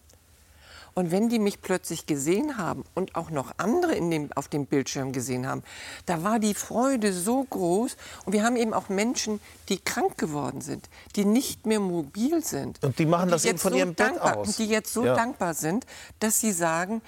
Und 0.94 1.10
wenn 1.10 1.28
die 1.28 1.38
mich 1.38 1.62
plötzlich 1.62 2.06
gesehen 2.06 2.58
haben 2.58 2.84
und 2.94 3.14
auch 3.14 3.30
noch 3.30 3.52
andere 3.58 3.94
in 3.94 4.10
dem, 4.10 4.32
auf 4.34 4.48
dem 4.48 4.66
Bildschirm 4.66 5.12
gesehen 5.12 5.46
haben, 5.46 5.62
da 6.06 6.22
war 6.24 6.38
die 6.38 6.54
Freude 6.54 7.12
so 7.12 7.44
groß. 7.44 7.96
Und 8.24 8.32
wir 8.32 8.44
haben 8.44 8.56
eben 8.56 8.74
auch 8.74 8.88
Menschen, 8.88 9.40
die 9.68 9.78
krank 9.78 10.18
geworden 10.18 10.60
sind, 10.60 10.88
die 11.16 11.24
nicht 11.24 11.66
mehr 11.66 11.80
mobil 11.80 12.42
sind. 12.44 12.82
Und 12.82 12.98
die 12.98 13.06
machen 13.06 13.30
das 13.30 13.44
eben 13.44 13.52
jetzt 13.54 13.62
von 13.62 13.72
so 13.72 13.78
ihrem 13.78 13.94
Bett 13.94 14.08
dankbar, 14.08 14.36
aus. 14.38 14.48
Und 14.48 14.58
die 14.58 14.66
jetzt 14.66 14.92
so 14.92 15.04
Ja. 15.04 15.14
dankbar 15.14 15.54
sind, 15.54 15.86
dass 16.18 16.40
sie 16.40 16.52
sagen, 16.52 17.02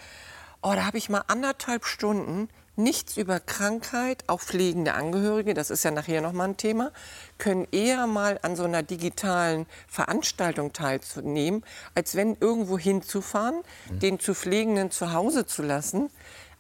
oh, 0.62 0.72
da 0.74 0.86
habe 0.86 0.98
ich 0.98 1.08
mal 1.10 1.22
anderthalb 1.26 1.84
Stunden 1.84 2.48
nichts 2.76 3.16
über 3.16 3.40
Krankheit, 3.40 4.24
auch 4.28 4.40
pflegende 4.40 4.94
Angehörige, 4.94 5.54
das 5.54 5.70
ist 5.70 5.84
ja 5.84 5.90
nachher 5.90 6.20
noch 6.20 6.32
mal 6.32 6.48
ein 6.48 6.56
Thema, 6.56 6.90
können 7.38 7.66
eher 7.70 8.06
mal 8.06 8.38
an 8.42 8.56
so 8.56 8.64
einer 8.64 8.82
digitalen 8.82 9.66
Veranstaltung 9.88 10.72
teilzunehmen, 10.72 11.64
als 11.94 12.14
wenn 12.14 12.36
irgendwo 12.40 12.78
hinzufahren, 12.78 13.62
den 13.90 14.18
zu 14.18 14.34
Pflegenden 14.34 14.90
zu 14.90 15.12
Hause 15.12 15.46
zu 15.46 15.62
lassen. 15.62 16.10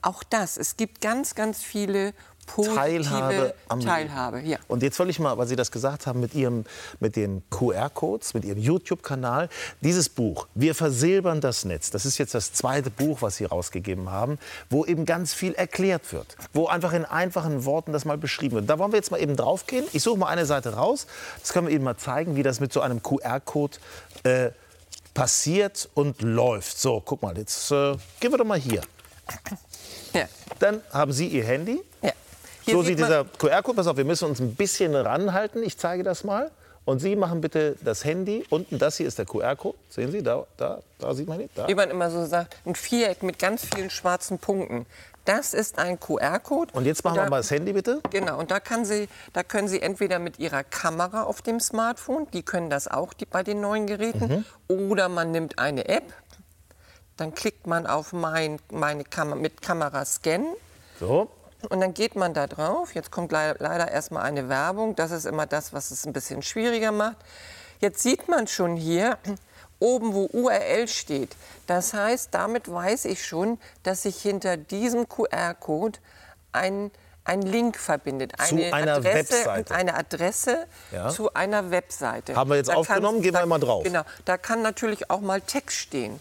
Auch 0.02 0.24
das. 0.24 0.56
Es 0.56 0.76
gibt 0.76 1.00
ganz, 1.00 1.36
ganz 1.36 1.62
viele 1.62 2.12
Teilhabe 2.46 3.54
am. 3.68 3.80
Teilhabe. 3.80 4.40
Ja. 4.40 4.58
Und 4.68 4.82
jetzt 4.82 4.98
will 4.98 5.08
ich 5.08 5.18
mal, 5.18 5.38
weil 5.38 5.46
Sie 5.46 5.56
das 5.56 5.70
gesagt 5.70 6.06
haben 6.06 6.20
mit 6.20 6.34
Ihrem, 6.34 6.64
mit 7.00 7.16
den 7.16 7.42
QR-Codes, 7.50 8.34
mit 8.34 8.44
Ihrem 8.44 8.58
YouTube-Kanal, 8.58 9.48
dieses 9.80 10.08
Buch, 10.08 10.46
Wir 10.54 10.74
versilbern 10.74 11.40
das 11.40 11.64
Netz, 11.64 11.90
das 11.90 12.04
ist 12.04 12.18
jetzt 12.18 12.34
das 12.34 12.52
zweite 12.52 12.90
Buch, 12.90 13.22
was 13.22 13.36
Sie 13.36 13.44
rausgegeben 13.44 14.10
haben, 14.10 14.38
wo 14.70 14.84
eben 14.84 15.04
ganz 15.06 15.34
viel 15.34 15.54
erklärt 15.54 16.12
wird, 16.12 16.36
wo 16.52 16.66
einfach 16.66 16.92
in 16.92 17.04
einfachen 17.04 17.64
Worten 17.64 17.92
das 17.92 18.04
mal 18.04 18.18
beschrieben 18.18 18.56
wird. 18.56 18.70
Da 18.70 18.78
wollen 18.78 18.92
wir 18.92 18.98
jetzt 18.98 19.10
mal 19.10 19.20
eben 19.20 19.36
draufgehen. 19.36 19.86
Ich 19.92 20.02
suche 20.02 20.18
mal 20.18 20.26
eine 20.26 20.46
Seite 20.46 20.74
raus. 20.74 21.06
Das 21.40 21.52
können 21.52 21.68
wir 21.68 21.74
Ihnen 21.74 21.84
mal 21.84 21.96
zeigen, 21.96 22.36
wie 22.36 22.42
das 22.42 22.60
mit 22.60 22.72
so 22.72 22.80
einem 22.80 23.02
QR-Code 23.02 23.78
äh, 24.24 24.50
passiert 25.14 25.88
und 25.94 26.22
läuft. 26.22 26.78
So, 26.78 27.00
guck 27.04 27.22
mal, 27.22 27.36
jetzt 27.36 27.70
äh, 27.70 27.96
gehen 28.20 28.32
wir 28.32 28.38
doch 28.38 28.44
mal 28.44 28.58
hier. 28.58 28.82
Ja. 30.12 30.28
Dann 30.58 30.82
haben 30.92 31.12
Sie 31.12 31.26
Ihr 31.26 31.44
Handy. 31.44 31.80
Ja. 32.02 32.12
Hier 32.64 32.74
So 32.74 32.82
sieht 32.82 32.98
sieht 32.98 33.06
dieser 33.06 33.24
QR-Code. 33.24 33.76
Pass 33.76 33.86
auf, 33.86 33.96
wir 33.96 34.04
müssen 34.04 34.28
uns 34.28 34.40
ein 34.40 34.54
bisschen 34.54 34.94
ranhalten. 34.94 35.62
Ich 35.62 35.78
zeige 35.78 36.02
das 36.02 36.24
mal. 36.24 36.50
Und 36.84 36.98
Sie 36.98 37.14
machen 37.14 37.40
bitte 37.40 37.76
das 37.82 38.04
Handy. 38.04 38.44
Unten, 38.50 38.78
das 38.78 38.96
hier 38.96 39.06
ist 39.06 39.18
der 39.18 39.26
QR-Code. 39.26 39.78
Sehen 39.88 40.10
Sie, 40.10 40.22
da, 40.22 40.44
da, 40.56 40.80
da 40.98 41.14
sieht 41.14 41.28
man 41.28 41.40
ihn. 41.40 41.48
Da. 41.54 41.68
Wie 41.68 41.74
man 41.74 41.90
immer 41.90 42.10
so 42.10 42.24
sagt, 42.26 42.56
ein 42.66 42.74
Viereck 42.74 43.22
mit 43.22 43.38
ganz 43.38 43.64
vielen 43.64 43.88
schwarzen 43.88 44.38
Punkten. 44.38 44.86
Das 45.24 45.54
ist 45.54 45.78
ein 45.78 46.00
QR-Code. 46.00 46.72
Und 46.72 46.84
jetzt 46.84 47.04
machen 47.04 47.16
da, 47.16 47.22
wir 47.24 47.30
mal 47.30 47.36
das 47.36 47.52
Handy 47.52 47.72
bitte. 47.72 48.00
Genau, 48.10 48.40
und 48.40 48.50
da, 48.50 48.58
kann 48.58 48.84
Sie, 48.84 49.08
da 49.32 49.44
können 49.44 49.68
Sie 49.68 49.80
entweder 49.80 50.18
mit 50.18 50.40
Ihrer 50.40 50.64
Kamera 50.64 51.22
auf 51.22 51.42
dem 51.42 51.60
Smartphone, 51.60 52.26
die 52.32 52.42
können 52.42 52.70
das 52.70 52.88
auch 52.88 53.12
die, 53.12 53.26
bei 53.26 53.44
den 53.44 53.60
neuen 53.60 53.86
Geräten, 53.86 54.44
oder 54.66 55.08
man 55.08 55.30
nimmt 55.30 55.60
eine 55.60 55.88
App, 55.88 56.12
dann 57.16 57.34
klickt 57.34 57.68
man 57.68 57.86
auf 57.86 58.12
mein, 58.12 58.58
meine 58.72 59.04
Kamera 59.04 59.36
mit 59.36 59.62
Kamera 59.62 60.04
scannen. 60.04 60.54
So. 60.98 61.30
Und 61.70 61.80
dann 61.80 61.94
geht 61.94 62.16
man 62.16 62.34
da 62.34 62.46
drauf. 62.46 62.94
Jetzt 62.94 63.10
kommt 63.10 63.32
leider, 63.32 63.56
leider 63.58 63.90
erstmal 63.90 64.24
eine 64.24 64.48
Werbung. 64.48 64.96
Das 64.96 65.10
ist 65.10 65.24
immer 65.26 65.46
das, 65.46 65.72
was 65.72 65.90
es 65.90 66.04
ein 66.06 66.12
bisschen 66.12 66.42
schwieriger 66.42 66.92
macht. 66.92 67.16
Jetzt 67.80 68.02
sieht 68.02 68.28
man 68.28 68.46
schon 68.46 68.76
hier 68.76 69.18
oben, 69.78 70.14
wo 70.14 70.26
URL 70.32 70.86
steht. 70.88 71.36
Das 71.66 71.94
heißt, 71.94 72.28
damit 72.32 72.70
weiß 72.72 73.04
ich 73.06 73.24
schon, 73.26 73.58
dass 73.82 74.02
sich 74.02 74.20
hinter 74.20 74.56
diesem 74.56 75.08
QR-Code 75.08 75.98
ein, 76.52 76.90
ein 77.24 77.42
Link 77.42 77.76
verbindet. 77.78 78.32
Zu 78.40 78.54
Eine 78.56 78.72
einer 78.74 78.94
Adresse, 78.96 79.32
Webseite. 79.34 79.74
Eine 79.74 79.94
Adresse 79.96 80.66
Ja. 80.92 81.08
zu 81.08 81.32
einer 81.34 81.70
Webseite. 81.70 82.36
Haben 82.36 82.50
wir 82.50 82.56
jetzt 82.56 82.68
Da 82.68 82.72
kann- 82.74 82.80
aufgenommen, 82.80 83.22
gehen 83.22 83.34
wir 83.34 83.40
da, 83.40 83.46
mal 83.46 83.58
drauf. 83.58 83.84
Genau, 83.84 84.02
da 84.24 84.36
kann 84.36 84.62
natürlich 84.62 85.10
auch 85.10 85.20
mal 85.20 85.40
Text 85.40 85.76
stehen. 85.78 86.20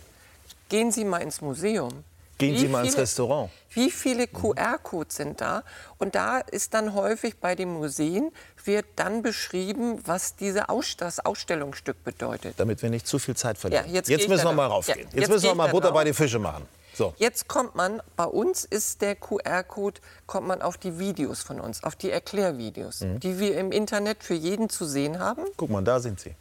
Gehen 0.69 0.91
Sie 0.91 1.03
mal 1.03 1.17
ins 1.21 1.41
Museum. 1.41 2.03
Gehen 2.41 2.57
Sie 2.57 2.67
mal 2.67 2.83
ins 2.83 2.93
viele- 2.93 3.03
Restaurant. 3.03 3.49
wie 3.73 3.89
viele 3.91 4.27
QR-Codes 4.27 5.15
sind 5.15 5.39
da? 5.41 5.63
Und 5.97 6.15
da 6.15 6.39
ist 6.39 6.73
dann 6.73 6.93
häufig 6.93 7.39
bei 7.39 7.55
den 7.55 7.73
Museen, 7.73 8.31
wird 8.65 8.85
dann 8.97 9.21
beschrieben, 9.21 10.01
was 10.05 10.35
diese 10.35 10.69
Aus 10.69 10.97
das 10.97 11.19
Ausstellungsstück 11.19 12.03
bedeutet. 12.03 12.55
Damit 12.59 12.81
wir 12.81 12.89
nicht 12.89 13.07
zu 13.07 13.17
viel 13.19 13.35
Zeit 13.35 13.57
verlieren. 13.57 13.85
Ja, 13.87 13.91
jetzt 13.93 14.09
ich 14.09 14.27
müssen 14.27 14.45
wir 14.45 14.53
mal 14.53 14.67
raufgehen. 14.67 14.97
Ja, 14.99 15.05
jetzt, 15.05 15.15
jetzt 15.15 15.29
müssen 15.29 15.43
wir 15.45 15.55
mal 15.55 15.69
Butter 15.71 15.91
bei 15.91 16.03
die 16.03 16.13
Fische 16.13 16.39
machen. 16.39 16.67
So. 16.93 17.13
Jetzt 17.17 17.47
kommt 17.47 17.73
man, 17.75 18.01
bei 18.17 18.25
uns 18.25 18.65
ist 18.65 19.01
der 19.01 19.15
QR-Code, 19.15 20.01
kommt 20.27 20.45
man 20.47 20.61
auf 20.61 20.77
die 20.77 20.99
Videos 20.99 21.41
von 21.41 21.61
uns, 21.61 21.83
auf 21.85 21.95
die 21.95 22.11
Erklärvideos, 22.11 22.99
Mhm. 22.99 23.19
die 23.21 23.39
wir 23.39 23.57
im 23.57 23.71
Internet 23.71 24.23
für 24.23 24.33
jeden 24.33 24.69
zu 24.69 24.85
sehen 24.85 25.17
haben. 25.19 25.43
Guck 25.55 25.69
mal, 25.69 25.81
da 25.83 26.01
sind 26.01 26.19
Sie. 26.19 26.35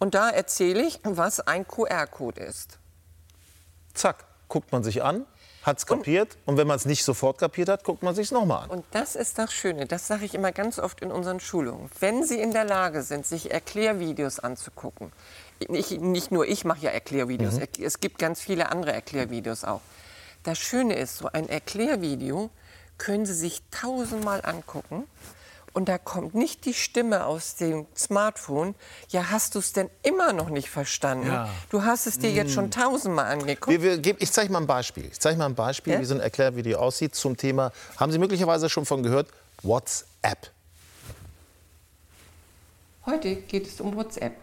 Und 0.00 0.14
da 0.14 0.28
erzähle 0.28 0.82
ich, 0.82 0.98
was 1.04 1.38
ein 1.38 1.66
QR-Code 1.68 2.40
ist. 2.40 2.78
Zack, 3.94 4.24
guckt 4.48 4.72
man 4.72 4.82
sich 4.82 5.02
an, 5.04 5.24
hat 5.62 5.78
es 5.78 5.86
kapiert. 5.86 6.36
Und 6.46 6.56
wenn 6.56 6.66
man 6.66 6.76
es 6.76 6.84
nicht 6.86 7.04
sofort 7.04 7.38
kapiert 7.38 7.68
hat, 7.68 7.84
guckt 7.84 8.02
man 8.02 8.14
sich 8.14 8.26
es 8.26 8.30
nochmal 8.32 8.64
an. 8.64 8.70
Und 8.70 8.84
das 8.90 9.14
ist 9.16 9.38
das 9.38 9.52
Schöne, 9.52 9.86
das 9.86 10.06
sage 10.06 10.24
ich 10.24 10.34
immer 10.34 10.52
ganz 10.52 10.78
oft 10.78 11.00
in 11.00 11.10
unseren 11.12 11.40
Schulungen. 11.40 11.88
Wenn 12.00 12.24
Sie 12.24 12.40
in 12.40 12.52
der 12.52 12.64
Lage 12.64 13.02
sind, 13.02 13.26
sich 13.26 13.50
Erklärvideos 13.52 14.38
anzugucken, 14.40 15.12
ich, 15.58 15.92
nicht 16.00 16.32
nur 16.32 16.46
ich 16.46 16.64
mache 16.64 16.80
ja 16.80 16.90
Erklärvideos, 16.90 17.54
Mhm. 17.54 17.66
es 17.84 18.00
gibt 18.00 18.18
ganz 18.18 18.40
viele 18.40 18.70
andere 18.72 18.92
Erklärvideos 18.92 19.64
auch. 19.64 19.80
Das 20.42 20.58
Schöne 20.58 20.96
ist, 20.96 21.18
so 21.18 21.28
ein 21.32 21.48
Erklärvideo 21.48 22.50
können 22.98 23.26
Sie 23.26 23.34
sich 23.34 23.62
tausendmal 23.70 24.44
angucken 24.44 25.04
und 25.74 25.88
da 25.88 25.98
kommt 25.98 26.34
nicht 26.34 26.64
die 26.66 26.74
Stimme 26.74 27.24
aus 27.26 27.56
dem 27.56 27.86
Smartphone, 27.96 28.74
ja, 29.08 29.30
hast 29.30 29.54
du 29.54 29.58
es 29.58 29.72
denn 29.72 29.88
immer 30.02 30.32
noch 30.32 30.50
nicht 30.50 30.68
verstanden? 30.68 31.26
Ja. 31.28 31.48
Du 31.70 31.82
hast 31.84 32.06
es 32.06 32.18
dir 32.18 32.30
jetzt 32.30 32.50
Mm. 32.50 32.54
schon 32.54 32.70
tausendmal 32.70 33.26
angeguckt. 33.32 33.80
Wir, 33.82 34.04
wir, 34.04 34.16
ich 34.20 34.30
zeige 34.32 34.52
mal 34.52 34.60
ein 34.60 34.66
Beispiel. 34.66 35.06
Ich 35.06 35.18
zeige 35.20 35.38
mal 35.38 35.46
ein 35.46 35.54
Beispiel, 35.54 35.94
Ja? 35.94 36.00
wie 36.00 36.04
so 36.04 36.14
ein 36.14 36.20
Erklärvideo 36.20 36.78
aussieht 36.78 37.14
zum 37.14 37.36
Thema, 37.36 37.72
haben 37.96 38.12
Sie 38.12 38.18
möglicherweise 38.18 38.68
schon 38.68 38.84
von 38.84 39.02
gehört, 39.02 39.28
WhatsApp. 39.62 40.50
Heute 43.06 43.34
geht 43.36 43.66
es 43.66 43.80
um 43.80 43.96
WhatsApp. 43.96 44.36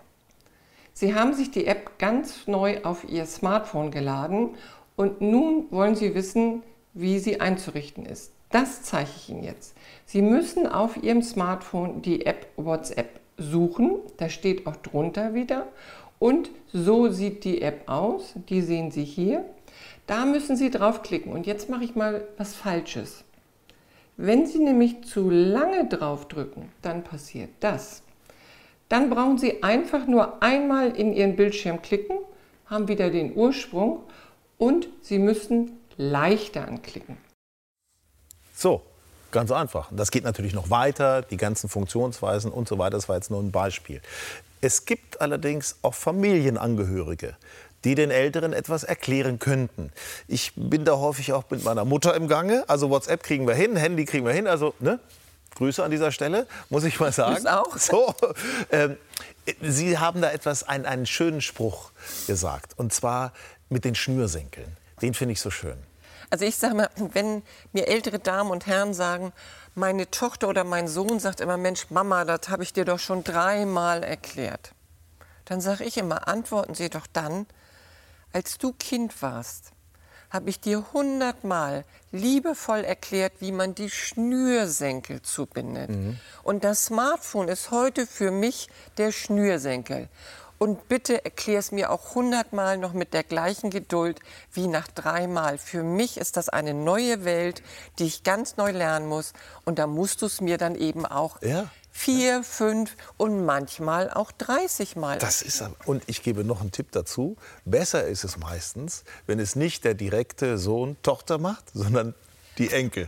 Sie 0.94 1.15
haben 1.15 1.34
sich 1.34 1.50
die 1.52 1.65
App 1.65 1.98
ganz 1.98 2.46
neu 2.48 2.82
auf 2.84 3.04
Ihr 3.08 3.26
Smartphone 3.26 3.89
geladen 3.92 4.56
und 4.98 5.22
nun 5.22 5.68
wollen 5.72 5.96
Sie 5.96 6.13
wissen, 6.13 6.63
wie 6.94 7.20
sie 7.20 7.39
einzurichten 7.39 8.06
ist. 8.06 8.32
Das 8.52 8.82
zeige 8.82 9.10
ich 9.16 9.30
Ihnen 9.30 9.44
jetzt. 9.44 9.76
Sie 10.06 10.22
müssen 10.22 10.66
auf 10.66 10.98
Ihrem 11.02 11.22
Smartphone 11.22 12.02
die 12.02 12.26
App 12.26 12.48
WhatsApp 12.58 13.20
suchen. 13.38 14.00
Da 14.18 14.30
steht 14.30 14.66
auch 14.66 14.76
drunter 14.76 15.34
wieder. 15.34 15.68
Und 16.18 16.50
so 16.74 17.10
sieht 17.10 17.44
die 17.44 17.62
App 17.62 17.88
aus. 17.88 18.34
Die 18.50 18.62
sehen 18.62 18.92
Sie 18.92 19.04
hier. 19.04 19.46
Da 20.08 20.26
müssen 20.26 20.56
Sie 20.56 20.72
draufklicken. 20.72 21.32
Und 21.32 21.46
jetzt 21.46 21.70
mache 21.70 21.84
ich 21.84 21.96
mal 21.96 22.28
was 22.38 22.56
Falsches. 22.56 23.24
Wenn 24.18 24.48
Sie 24.48 24.60
nämlich 24.60 25.04
zu 25.04 25.30
lange 25.30 25.88
draufdrücken, 25.88 26.70
dann 26.82 27.04
passiert 27.04 27.52
das. 27.62 28.04
Dann 28.90 29.10
brauchen 29.12 29.38
Sie 29.38 29.62
einfach 29.64 30.08
nur 30.08 30.42
einmal 30.42 30.90
in 30.98 31.14
Ihren 31.14 31.36
Bildschirm 31.36 31.82
klicken, 31.82 32.18
haben 32.66 32.88
wieder 32.88 33.12
den 33.12 33.36
Ursprung 33.36 34.04
und 34.58 34.90
Sie 35.02 35.20
müssen 35.20 35.80
leichter 35.96 36.68
anklicken. 36.68 37.18
So, 38.60 38.82
ganz 39.32 39.52
einfach. 39.52 39.88
Das 39.89 40.12
geht 40.12 40.26
natürlich 40.26 40.54
noch 40.54 40.69
weiter, 40.69 41.22
die 41.22 41.38
ganzen 41.38 41.69
Funktionsweisen 41.69 42.52
und 42.52 42.67
so 42.67 42.78
weiter. 42.78 42.98
Das 42.98 43.08
war 43.08 43.15
jetzt 43.15 43.32
nur 43.32 43.41
ein 43.41 43.52
Beispiel. 43.52 44.02
Es 44.60 44.84
gibt 44.84 45.22
allerdings 45.22 45.78
auch 45.82 45.93
Familienangehörige, 45.93 47.38
die 47.86 47.95
den 47.95 48.12
Älteren 48.12 48.52
etwas 48.52 48.84
erklären 48.84 49.39
könnten. 49.39 49.93
Ich 50.28 50.52
bin 50.58 50.84
da 50.84 50.98
häufig 50.98 51.32
auch 51.32 51.45
mit 51.50 51.63
meiner 51.63 51.86
Mutter 51.86 52.13
im 52.15 52.28
Gange. 52.28 52.65
Also 52.67 52.89
WhatsApp 52.89 53.24
kriegen 53.24 53.48
wir 53.48 53.56
hin, 53.56 53.78
Handy 53.78 54.04
kriegen 54.04 54.26
wir 54.26 54.34
hin. 54.34 54.45
Also 54.45 54.74
ne? 54.82 55.00
Grüße 55.56 55.82
an 55.82 55.89
dieser 55.89 56.12
Stelle, 56.12 56.45
muss 56.69 56.84
ich 56.84 57.00
mal 57.00 57.13
sagen. 57.13 57.36
Grüß 57.36 57.45
auch. 57.48 57.78
So, 57.78 58.13
ähm, 58.72 58.98
Sie 59.62 59.98
haben 59.98 60.22
da 60.22 60.32
etwas, 60.32 60.67
einen, 60.67 60.86
einen 60.86 61.06
schönen 61.06 61.39
Spruch 61.39 61.91
gesagt. 62.28 62.74
Und 62.78 62.91
zwar 62.91 63.32
mit 63.69 63.86
den 63.86 63.95
Schnürsenkeln. 63.95 64.76
Den 65.02 65.13
finde 65.13 65.32
ich 65.32 65.39
so 65.39 65.50
schön. 65.50 65.78
Also 66.30 66.46
ich 66.46 66.58
sage 66.58 66.76
mal, 66.76 66.89
wenn 66.96 67.44
mir 67.74 67.88
ältere 67.88 68.20
Damen 68.20 68.52
und 68.52 68.68
Herren 68.68 68.94
sagen, 68.94 69.34
meine 69.76 70.10
Tochter 70.12 70.48
oder 70.48 70.63
mein 70.63 70.88
Sohn 70.88 71.20
sagt 71.20 71.42
immer, 71.42 71.58
Mensch, 71.58 71.89
Mama, 71.89 72.26
das 72.26 72.50
habe 72.50 72.63
ich 72.63 72.74
dir 72.74 72.86
doch 72.86 73.00
schon 73.00 73.24
dreimal 73.24 74.04
erklärt. 74.04 74.74
Dann 75.46 75.62
sage 75.62 75.84
ich 75.84 75.98
immer, 75.98 76.28
antworten 76.28 76.76
Sie 76.76 76.89
doch 76.89 77.08
dann, 77.12 77.48
als 78.34 78.60
du 78.60 78.74
Kind 78.74 79.22
warst, 79.24 79.72
habe 80.30 80.52
ich 80.52 80.60
dir 80.60 80.86
hundertmal 80.94 81.86
liebevoll 82.12 82.84
erklärt, 82.84 83.34
wie 83.39 83.52
man 83.52 83.74
die 83.74 83.89
Schnürsenkel 83.89 85.24
zubindet. 85.24 85.89
Und 86.44 86.63
das 86.63 86.86
Smartphone 86.86 87.48
ist 87.48 87.72
heute 87.72 88.06
für 88.06 88.30
mich 88.30 88.70
der 88.98 89.12
Schnürsenkel. 89.12 90.08
Und 90.60 90.89
bitte 90.89 91.24
erklär 91.24 91.58
es 91.60 91.72
mir 91.72 91.89
auch 91.89 92.15
hundertmal 92.15 92.78
noch 92.78 92.91
mit 92.91 93.13
der 93.13 93.24
gleichen 93.24 93.69
Geduld 93.69 94.19
wie 94.52 94.67
nach 94.67 94.88
dreimal. 94.89 95.58
Für 95.58 95.84
mich 95.84 96.17
ist 96.17 96.36
das 96.36 96.50
eine 96.50 96.74
neue 96.74 97.24
Welt, 97.24 97.63
die 97.98 98.06
ich 98.06 98.24
ganz 98.24 98.58
neu 98.58 98.72
lernen 98.72 99.08
muss. 99.08 99.32
Und 99.63 99.80
da 99.80 99.88
musst 99.88 100.22
du 100.22 100.26
es 100.26 100.41
mir 100.41 100.58
dann 100.58 100.76
eben 100.76 101.06
auch 101.06 101.41
Ja. 101.41 101.69
vier, 101.91 102.43
fünf 102.43 102.95
und 103.15 103.45
manchmal 103.45 104.12
auch 104.12 104.32
30 104.34 104.98
Mal. 104.98 105.17
Das 105.17 105.41
ist 105.41 105.63
und 105.86 106.04
ich 106.08 106.24
gebe 106.24 106.43
noch 106.43 106.60
einen 106.60 106.72
Tipp 106.72 106.91
dazu. 106.91 107.38
Besser 107.63 108.06
ist 108.06 108.26
es 108.26 108.38
meistens, 108.38 109.06
wenn 109.28 109.39
es 109.39 109.56
nicht 109.56 109.86
der 109.86 109.93
direkte 109.93 110.58
Sohn 110.58 110.98
Tochter 111.04 111.38
macht, 111.38 111.72
sondern 111.74 112.15
die 112.58 112.72
Enkel. 112.72 113.08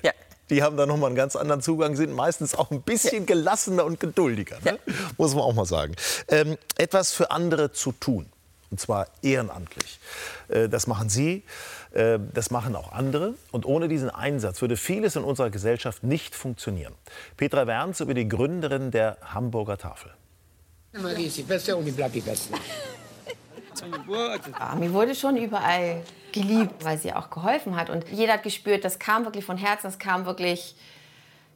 Die 0.52 0.62
haben 0.62 0.78
da 0.78 0.86
noch 0.86 0.98
mal 0.98 1.08
einen 1.08 1.16
ganz 1.16 1.36
anderen 1.36 1.62
Zugang, 1.62 1.96
sind 1.96 2.14
meistens 2.14 2.54
auch 2.56 2.70
ein 2.70 2.82
bisschen 2.82 3.26
gelassener 3.26 3.86
und 3.86 4.00
geduldiger. 4.00 4.58
Ne? 4.64 4.78
Muss 5.18 5.34
man 5.34 5.44
auch 5.44 5.54
mal 5.54 5.66
sagen. 5.66 5.96
Ähm, 6.28 6.58
etwas 6.78 7.14
für 7.14 7.32
andere 7.32 7.72
zu 7.72 7.94
tun. 7.94 8.28
Und 8.70 8.80
zwar 8.80 9.08
ehrenamtlich. 9.22 10.00
Äh, 10.50 10.70
Das 10.70 10.88
machen 10.88 11.10
Sie, 11.10 11.44
äh, 11.94 12.20
das 12.34 12.52
machen 12.52 12.76
auch 12.76 12.92
andere. 12.92 13.34
Und 13.52 13.66
ohne 13.66 13.88
diesen 13.88 14.10
Einsatz 14.10 14.62
würde 14.62 14.78
vieles 14.78 15.16
in 15.16 15.24
unserer 15.24 15.50
Gesellschaft 15.50 16.04
nicht 16.04 16.36
funktionieren. 16.36 16.94
Petra 17.38 17.66
Werns 17.66 18.02
über 18.02 18.14
die 18.14 18.28
Gründerin 18.28 18.92
der 18.92 19.18
Hamburger 19.34 19.78
Tafel. 19.78 20.12
Marie, 20.94 21.30
si 21.30 21.44
queste 21.44 21.78
un 21.78 21.86
i 23.80 24.00
blatti 24.06 24.52
Ami 24.54 24.92
wurde 24.94 25.16
schon 25.16 25.38
überall 25.38 26.04
geliebt, 26.32 26.84
weil 26.84 26.98
sie 26.98 27.14
auch 27.14 27.30
geholfen 27.30 27.76
hat. 27.76 27.90
Und 27.90 28.06
jeder 28.10 28.34
hat 28.34 28.44
gespürt, 28.44 28.84
das 28.86 29.00
kam 29.00 29.26
wirklich 29.26 29.46
von 29.46 29.58
Herzen, 29.58 29.88
das 29.88 30.00
kam 30.00 30.26
wirklich 30.26 30.76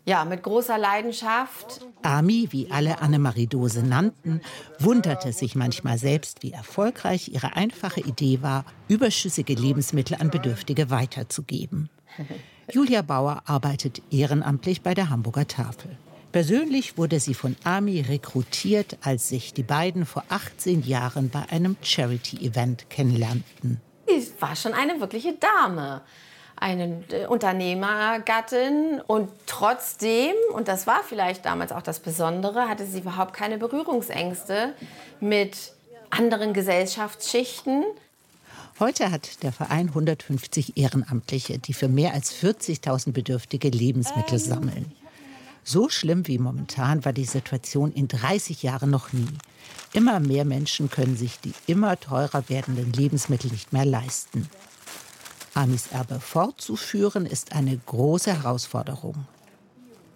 ja, 0.06 0.24
mit 0.24 0.44
großer 0.44 0.78
Leidenschaft. 0.78 1.82
Ami, 2.04 2.48
wie 2.52 2.70
alle 2.72 3.02
Annemarie 3.02 3.48
Dose 3.48 3.84
nannten, 3.84 4.42
wunderte 4.80 5.34
sich 5.34 5.56
manchmal 5.56 5.98
selbst, 5.98 6.44
wie 6.44 6.52
erfolgreich 6.52 7.30
ihre 7.30 7.56
einfache 7.56 8.02
Idee 8.02 8.42
war, 8.42 8.66
überschüssige 8.88 9.56
Lebensmittel 9.56 10.18
an 10.20 10.30
Bedürftige 10.30 10.92
weiterzugeben. 10.92 11.90
Julia 12.72 13.02
Bauer 13.02 13.44
arbeitet 13.46 14.02
ehrenamtlich 14.12 14.82
bei 14.82 14.94
der 14.94 15.10
Hamburger 15.10 15.48
Tafel. 15.48 15.98
Persönlich 16.36 16.98
wurde 16.98 17.22
sie 17.22 17.34
von 17.34 17.56
Ami 17.64 18.02
rekrutiert, 18.02 18.98
als 19.02 19.30
sich 19.30 19.54
die 19.54 19.64
beiden 19.64 20.06
vor 20.06 20.26
18 20.28 20.84
Jahren 20.84 21.30
bei 21.30 21.44
einem 21.50 21.78
Charity-Event 21.82 22.90
kennenlernten. 22.90 23.80
Sie 24.06 24.34
war 24.42 24.54
schon 24.58 24.74
eine 24.74 25.00
wirkliche 25.00 25.36
Dame, 25.36 26.02
eine 26.58 27.06
äh, 27.10 27.28
Unternehmergattin 27.28 29.00
und 29.08 29.30
trotzdem, 29.46 30.34
und 30.54 30.68
das 30.68 30.86
war 30.86 31.04
vielleicht 31.08 31.46
damals 31.46 31.72
auch 31.72 31.82
das 31.82 32.02
Besondere, 32.02 32.68
hatte 32.68 32.86
sie 32.86 33.00
überhaupt 33.00 33.34
keine 33.34 33.58
Berührungsängste 33.58 34.74
mit 35.22 35.72
anderen 36.10 36.52
Gesellschaftsschichten. 36.52 37.86
Heute 38.82 39.10
hat 39.10 39.42
der 39.42 39.54
Verein 39.54 39.88
150 39.88 40.76
Ehrenamtliche, 40.76 41.60
die 41.60 41.74
für 41.74 41.88
mehr 41.88 42.14
als 42.14 42.34
40.000 42.34 43.14
Bedürftige 43.14 43.70
Lebensmittel 43.70 44.38
sammeln. 44.38 44.92
So 45.68 45.90
schlimm 45.90 46.28
wie 46.28 46.38
momentan 46.38 47.04
war 47.06 47.12
die 47.12 47.26
Situation 47.26 47.92
in 47.92 48.08
30 48.08 48.62
Jahren 48.62 48.92
noch 48.92 49.14
nie. 49.14 49.28
Immer 49.94 50.20
mehr 50.20 50.46
Menschen 50.46 50.92
können 50.92 51.18
sich 51.18 51.40
die 51.40 51.54
immer 51.66 52.00
teurer 52.00 52.48
werdenden 52.50 52.94
Lebensmittel 52.94 53.50
nicht 53.50 53.74
mehr 53.74 53.84
leisten. 53.84 54.48
Amis 55.56 55.88
Erbe 55.92 56.20
fortzuführen 56.20 57.26
ist 57.26 57.54
eine 57.54 57.76
große 57.84 58.32
Herausforderung. 58.32 59.26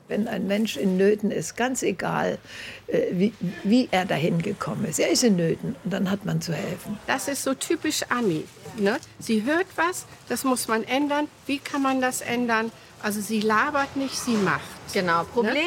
Wenn 0.07 0.27
ein 0.27 0.45
Mensch 0.45 0.77
in 0.77 0.97
Nöten 0.97 1.31
ist, 1.31 1.57
ganz 1.57 1.81
egal, 1.81 2.37
äh, 2.85 3.07
wie, 3.11 3.33
wie 3.63 3.87
er 3.89 4.05
dahin 4.05 4.43
gekommen 4.43 4.85
ist, 4.85 4.99
er 4.99 5.09
ist 5.09 5.23
in 5.23 5.35
Nöten 5.35 5.75
und 5.83 5.91
dann 5.91 6.11
hat 6.11 6.25
man 6.25 6.41
zu 6.41 6.53
helfen. 6.53 6.99
Das 7.07 7.27
ist 7.27 7.43
so 7.43 7.55
typisch 7.55 8.03
Ami. 8.09 8.45
Ne? 8.77 8.97
Sie 9.17 9.43
hört 9.45 9.67
was, 9.75 10.05
das 10.27 10.43
muss 10.43 10.67
man 10.67 10.83
ändern. 10.83 11.27
Wie 11.47 11.57
kann 11.57 11.81
man 11.81 12.01
das 12.01 12.21
ändern? 12.21 12.71
Also 13.01 13.21
sie 13.21 13.41
labert 13.41 13.95
nicht, 13.95 14.15
sie 14.15 14.35
macht. 14.35 14.61
Genau, 14.93 15.23
Problem. 15.23 15.55
Ne? 15.55 15.63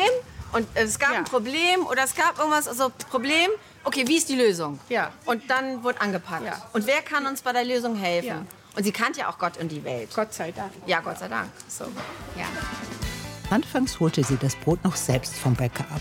Und 0.53 0.67
es 0.75 0.99
gab 0.99 1.13
ein 1.13 1.25
Problem 1.25 1.87
oder 1.87 2.05
es 2.05 2.15
gab 2.15 2.39
irgendwas, 2.39 2.69
also 2.69 2.93
Problem. 3.11 3.51
Okay, 3.85 4.07
wie 4.07 4.19
ist 4.19 4.29
die 4.29 4.37
Lösung? 4.37 4.79
Ja. 4.89 5.11
Und 5.25 5.49
dann 5.51 5.83
wird 5.83 6.01
angepackt. 6.01 6.45
Und 6.73 6.87
wer 6.87 7.01
kann 7.01 7.27
uns 7.27 7.41
bei 7.43 7.53
der 7.53 7.65
Lösung 7.65 7.97
helfen? 7.97 8.27
Ja. 8.29 8.45
Und 8.77 8.85
sie 8.85 8.93
kannte 8.93 9.21
ja 9.21 9.31
auch 9.31 9.39
Gott 9.39 9.57
und 9.59 9.71
die 9.73 9.83
Welt. 9.85 10.11
Gott 10.15 10.33
sei 10.33 10.53
Dank. 10.53 10.73
Ja, 10.87 11.01
Gott 11.01 11.19
sei 11.19 11.29
Dank. 11.29 11.51
So, 11.69 11.85
ja. 12.37 12.47
Anfangs 13.51 14.01
holte 14.01 14.25
sie 14.25 14.37
das 14.37 14.57
Brot 14.57 14.83
noch 14.85 14.97
selbst 14.97 15.35
vom 15.35 15.55
Bäcker 15.55 15.85
ab 15.95 16.01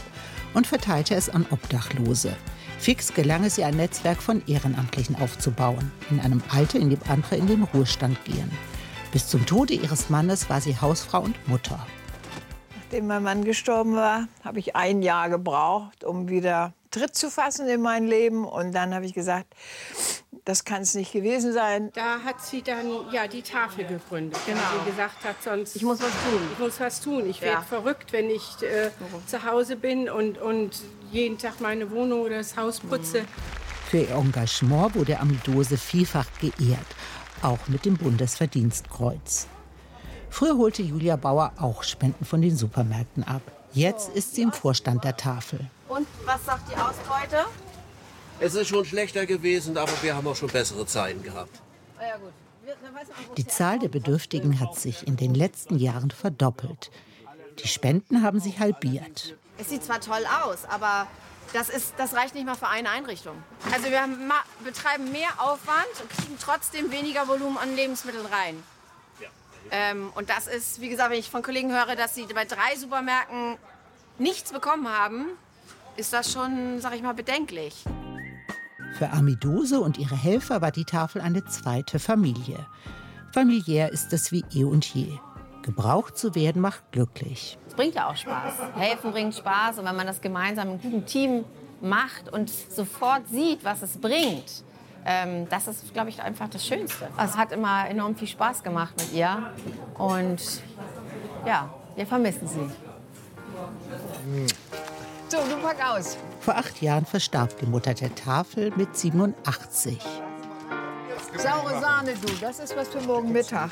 und 0.54 0.68
verteilte 0.68 1.16
es 1.16 1.30
an 1.30 1.46
Obdachlose. 1.50 2.36
Fix 2.80 3.14
gelang 3.14 3.44
es 3.44 3.58
ihr, 3.58 3.68
ein 3.68 3.76
Netzwerk 3.76 4.22
von 4.22 4.42
Ehrenamtlichen 4.48 5.16
aufzubauen, 5.18 5.92
in 6.10 6.20
einem 6.20 6.42
Alter, 6.50 6.80
in 6.80 6.90
dem 6.90 7.00
andere 7.08 7.36
in 7.36 7.48
den 7.48 7.64
Ruhestand 7.64 8.24
gehen. 8.26 8.52
Bis 9.12 9.28
zum 9.28 9.46
Tode 9.46 9.74
ihres 9.74 10.10
Mannes 10.10 10.50
war 10.50 10.62
sie 10.62 10.80
Hausfrau 10.80 11.22
und 11.22 11.48
Mutter. 11.48 11.86
Nachdem 12.76 13.08
mein 13.08 13.24
Mann 13.24 13.44
gestorben 13.44 13.96
war, 13.96 14.28
habe 14.44 14.60
ich 14.60 14.76
ein 14.76 15.02
Jahr 15.02 15.30
gebraucht, 15.30 16.04
um 16.04 16.30
wieder 16.30 16.74
Tritt 16.92 17.16
zu 17.16 17.30
fassen 17.30 17.68
in 17.70 17.82
mein 17.82 18.06
Leben. 18.08 18.46
Und 18.46 18.74
dann 18.74 18.94
habe 18.94 19.06
ich 19.06 19.14
gesagt, 19.14 19.48
das 20.44 20.66
kann 20.66 20.82
es 20.82 20.94
nicht 20.96 21.14
gewesen 21.14 21.54
sein. 21.54 21.90
Da 21.94 22.20
hat 22.26 22.42
sie 22.42 22.62
dann 22.62 22.88
ja 23.12 23.28
die 23.28 23.42
Tafel 23.42 23.86
gegründet. 23.86 24.40
Genau. 24.46 24.60
Weil 24.60 24.80
sie 24.86 24.92
gesagt 24.92 25.24
hat, 25.24 25.36
sonst 25.44 25.76
Ich 25.76 25.84
muss 25.84 26.00
was 26.02 26.10
tun. 26.10 26.42
Ich 26.54 26.60
muss 26.60 26.80
was 26.80 27.02
tun. 27.02 27.30
Ich 27.30 27.40
Ja. 27.40 27.48
werde 27.48 27.64
verrückt, 27.64 28.12
wenn 28.12 28.30
ich 28.30 28.62
äh, 28.62 28.90
zu 29.28 29.44
Hause 29.46 29.76
bin 29.78 30.10
und, 30.10 30.38
und 30.38 30.82
jeden 31.12 31.38
Tag 31.38 31.60
meine 31.62 31.92
Wohnung 31.92 32.22
oder 32.22 32.38
das 32.38 32.58
Haus 32.58 32.80
putze. 32.80 33.24
Für 33.90 34.00
ihr 34.00 34.16
Engagement 34.16 34.96
wurde 34.96 35.20
Amidose 35.20 35.78
vielfach 35.78 36.26
geehrt, 36.40 36.80
auch 37.44 37.68
mit 37.68 37.86
dem 37.86 37.98
Bundesverdienstkreuz. 37.98 39.48
Früher 40.30 40.58
holte 40.58 40.82
Julia 40.82 41.16
Bauer 41.18 41.54
auch 41.58 41.84
Spenden 41.84 42.26
von 42.26 42.42
den 42.42 42.56
Supermärkten 42.56 43.24
ab. 43.24 43.42
Jetzt 43.74 44.10
ist 44.10 44.36
sie 44.36 44.42
im 44.42 44.52
Vorstand 44.52 45.04
der 45.04 45.18
Tafel. 45.18 45.60
Und 45.88 46.08
was 46.26 46.46
sagt 46.46 46.72
die 46.72 46.76
Ausbeute? 46.76 47.46
Es 48.40 48.56
ist 48.56 48.70
schon 48.70 48.86
schlechter 48.86 49.26
gewesen, 49.26 49.78
aber 49.78 49.92
wir 50.02 50.16
haben 50.16 50.28
auch 50.28 50.36
schon 50.36 50.50
bessere 50.50 50.86
Zeiten 50.86 51.22
gehabt. 51.22 51.62
Ah 52.00 52.18
Die 53.38 53.46
Zahl 53.46 53.80
der 53.80 53.90
Bedürftigen 53.90 54.60
hat 54.60 54.80
sich 54.80 55.06
in 55.08 55.18
den 55.18 55.36
letzten 55.36 55.78
Jahren 55.78 56.12
verdoppelt. 56.12 56.92
Die 57.64 57.68
Spenden 57.68 58.24
haben 58.24 58.40
sich 58.40 58.60
halbiert. 58.60 59.36
Es 59.58 59.70
sieht 59.70 59.84
zwar 59.84 60.00
toll 60.00 60.26
aus, 60.44 60.66
aber 60.70 61.08
das, 61.54 61.70
ist, 61.70 61.94
das 61.98 62.14
reicht 62.14 62.36
nicht 62.36 62.46
mal 62.46 62.56
für 62.56 62.68
eine 62.68 62.90
Einrichtung. 62.90 63.36
Also 63.72 63.90
wir 63.90 64.02
haben 64.02 64.28
ma- 64.28 64.44
betreiben 64.64 65.12
mehr 65.12 65.30
Aufwand 65.40 65.88
und 66.02 66.10
kriegen 66.10 66.38
trotzdem 66.40 66.92
weniger 66.92 67.28
Volumen 67.28 67.58
an 67.58 67.76
Lebensmitteln 67.76 68.26
rein. 68.26 68.64
Ähm, 69.70 70.12
und 70.16 70.30
das 70.30 70.48
ist, 70.48 70.82
wie 70.82 70.90
gesagt, 70.90 71.12
wenn 71.12 71.20
ich 71.20 71.30
von 71.30 71.44
Kollegen 71.44 71.72
höre, 71.72 71.96
dass 71.96 72.16
sie 72.16 72.26
bei 72.26 72.46
drei 72.46 72.76
Supermärkten 72.76 73.58
nichts 74.18 74.52
bekommen 74.52 74.90
haben, 74.90 75.26
ist 75.98 76.14
das 76.14 76.32
schon, 76.32 76.80
sag 76.82 76.96
ich 76.96 77.02
mal, 77.02 77.14
bedenklich. 77.14 77.84
Für 78.98 79.12
Amidose 79.12 79.80
und 79.80 79.98
ihre 79.98 80.16
Helfer 80.16 80.62
war 80.62 80.72
die 80.72 80.84
Tafel 80.86 81.22
eine 81.22 81.46
zweite 81.46 82.00
Familie. 82.00 82.66
Familiär 83.34 83.92
ist 83.92 84.12
es 84.14 84.32
wie 84.32 84.44
eh 84.54 84.64
und 84.64 84.86
je. 84.86 85.18
Gebraucht 85.62 86.18
zu 86.18 86.34
werden 86.36 86.62
macht 86.62 86.92
glücklich. 86.92 87.58
Es 87.72 87.78
bringt 87.78 87.96
ja 87.96 88.10
auch 88.10 88.18
Spaß. 88.18 88.54
Helfen 88.76 89.12
bringt 89.14 89.34
Spaß 89.34 89.80
und 89.80 89.86
wenn 89.86 89.96
man 89.96 90.06
das 90.06 90.20
gemeinsam 90.20 90.72
im 90.72 90.82
guten 90.82 91.06
Team 91.06 91.46
macht 91.80 92.28
und 92.28 92.50
sofort 92.50 93.26
sieht, 93.30 93.64
was 93.64 93.82
es 93.82 93.98
bringt, 93.98 94.66
ähm, 95.06 95.48
das 95.50 95.70
ist, 95.70 95.94
glaube 95.94 96.10
ich, 96.10 96.22
einfach 96.22 96.50
das 96.50 96.68
Schönste. 96.68 97.08
Es 97.18 97.38
hat 97.38 97.54
immer 97.54 97.88
enorm 97.88 98.18
viel 98.18 98.28
Spaß 98.28 98.62
gemacht 98.62 98.94
mit 98.98 99.14
ihr 99.14 99.54
und 99.98 100.42
ja, 101.46 101.70
wir 101.96 102.06
vermissen 102.06 102.46
sie. 102.46 102.70
So, 105.30 105.38
du 105.38 105.56
pack 105.62 105.78
aus. 105.94 106.18
Vor 106.42 106.58
acht 106.58 106.82
Jahren 106.82 107.06
verstarb 107.06 107.58
die 107.62 107.68
Mutter 107.68 107.94
der 107.94 108.14
Tafel 108.14 108.74
mit 108.76 108.98
87. 108.98 109.98
Saure 111.38 111.80
Sahne, 111.80 112.16
du, 112.22 112.28
das 112.42 112.60
ist 112.60 112.76
was 112.76 112.90
für 112.90 113.00
morgen 113.00 113.32
Mittag. 113.32 113.72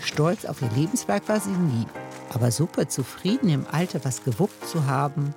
Stolz 0.00 0.44
auf 0.44 0.62
ihr 0.62 0.70
Lebenswerk 0.76 1.28
war 1.28 1.40
sie 1.40 1.50
nie, 1.50 1.86
aber 2.30 2.50
super 2.50 2.88
zufrieden 2.88 3.48
im 3.48 3.66
Alter 3.70 4.04
was 4.04 4.24
gewuppt 4.24 4.66
zu 4.68 4.86
haben, 4.86 5.34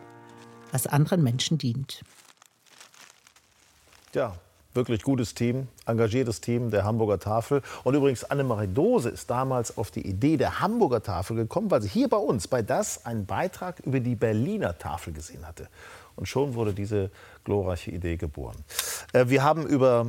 was 0.72 0.88
anderen 0.88 1.24
Menschen 1.24 1.58
dient. 1.58 2.04
Ja, 4.14 4.36
wirklich 4.74 5.04
gutes 5.04 5.34
Team, 5.34 5.68
engagiertes 5.86 6.40
Team 6.40 6.72
der 6.72 6.86
Hamburger 6.86 7.20
Tafel. 7.20 7.62
Und 7.84 7.96
übrigens, 7.96 8.24
Annemarie 8.24 8.68
Dose 8.68 9.10
ist 9.10 9.30
damals 9.30 9.78
auf 9.78 9.92
die 9.92 10.08
Idee 10.08 10.38
der 10.38 10.60
Hamburger 10.62 11.04
Tafel 11.04 11.36
gekommen, 11.36 11.70
weil 11.70 11.82
sie 11.82 11.90
hier 11.90 12.08
bei 12.08 12.18
uns 12.18 12.48
bei 12.48 12.62
Das 12.62 13.06
einen 13.06 13.26
Beitrag 13.26 13.80
über 13.82 14.00
die 14.00 14.16
Berliner 14.16 14.78
Tafel 14.78 15.14
gesehen 15.14 15.46
hatte. 15.46 15.68
Und 16.16 16.28
schon 16.28 16.56
wurde 16.56 16.74
diese 16.74 17.12
glorreiche 17.44 17.92
Idee 17.92 18.18
geboren. 18.18 18.58
Äh, 19.14 19.28
wir 19.28 19.44
haben 19.44 19.68
über 19.68 20.08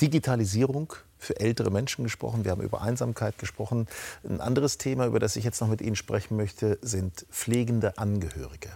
Digitalisierung 0.00 0.94
für 1.22 1.38
ältere 1.38 1.70
Menschen 1.70 2.04
gesprochen. 2.04 2.44
Wir 2.44 2.50
haben 2.50 2.62
über 2.62 2.82
Einsamkeit 2.82 3.38
gesprochen. 3.38 3.86
Ein 4.28 4.40
anderes 4.40 4.76
Thema, 4.76 5.06
über 5.06 5.20
das 5.20 5.36
ich 5.36 5.44
jetzt 5.44 5.60
noch 5.60 5.68
mit 5.68 5.80
Ihnen 5.80 5.96
sprechen 5.96 6.36
möchte, 6.36 6.78
sind 6.82 7.26
pflegende 7.30 7.96
Angehörige. 7.98 8.70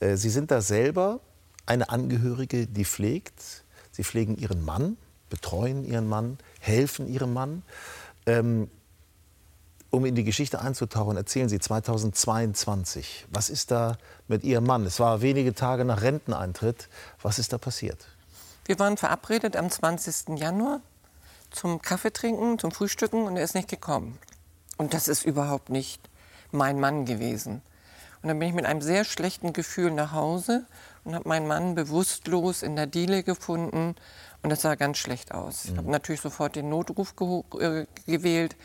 Äh, 0.00 0.16
Sie 0.16 0.30
sind 0.30 0.50
da 0.50 0.60
selber 0.60 1.20
eine 1.64 1.88
Angehörige, 1.88 2.66
die 2.66 2.84
pflegt. 2.84 3.64
Sie 3.90 4.04
pflegen 4.04 4.36
ihren 4.36 4.64
Mann, 4.64 4.96
betreuen 5.30 5.84
ihren 5.84 6.08
Mann, 6.08 6.38
helfen 6.60 7.08
ihrem 7.08 7.32
Mann. 7.32 7.62
Ähm, 8.26 8.70
um 9.90 10.06
in 10.06 10.14
die 10.14 10.24
Geschichte 10.24 10.60
einzutauchen, 10.60 11.16
erzählen 11.16 11.50
Sie 11.50 11.58
2022. 11.58 13.26
Was 13.30 13.50
ist 13.50 13.70
da 13.70 13.98
mit 14.26 14.42
Ihrem 14.42 14.64
Mann? 14.64 14.86
Es 14.86 14.98
war 15.00 15.20
wenige 15.20 15.54
Tage 15.54 15.84
nach 15.84 16.00
Renteneintritt. 16.00 16.88
Was 17.20 17.38
ist 17.38 17.52
da 17.52 17.58
passiert? 17.58 18.06
Wir 18.64 18.78
waren 18.78 18.96
verabredet 18.96 19.54
am 19.54 19.68
20. 19.68 20.38
Januar 20.38 20.80
zum 21.52 21.80
Kaffeetrinken, 21.80 22.58
zum 22.58 22.72
Frühstücken 22.72 23.24
und 23.24 23.36
er 23.36 23.44
ist 23.44 23.54
nicht 23.54 23.68
gekommen. 23.68 24.18
Und 24.76 24.94
das 24.94 25.08
ist 25.08 25.24
überhaupt 25.24 25.68
nicht 25.70 26.08
mein 26.50 26.80
Mann 26.80 27.04
gewesen. 27.04 27.62
Und 28.22 28.28
dann 28.28 28.38
bin 28.38 28.48
ich 28.48 28.54
mit 28.54 28.66
einem 28.66 28.82
sehr 28.82 29.04
schlechten 29.04 29.52
Gefühl 29.52 29.90
nach 29.90 30.12
Hause 30.12 30.66
und 31.04 31.14
habe 31.14 31.28
meinen 31.28 31.46
Mann 31.46 31.74
bewusstlos 31.74 32.62
in 32.62 32.76
der 32.76 32.86
Diele 32.86 33.22
gefunden 33.22 33.96
und 34.42 34.50
das 34.50 34.62
sah 34.62 34.76
ganz 34.76 34.98
schlecht 34.98 35.32
aus. 35.32 35.66
Ich 35.66 35.76
habe 35.76 35.90
natürlich 35.90 36.20
sofort 36.20 36.56
den 36.56 36.68
Notruf 36.68 37.14
äh, 37.58 37.86
gewählt 38.06 38.56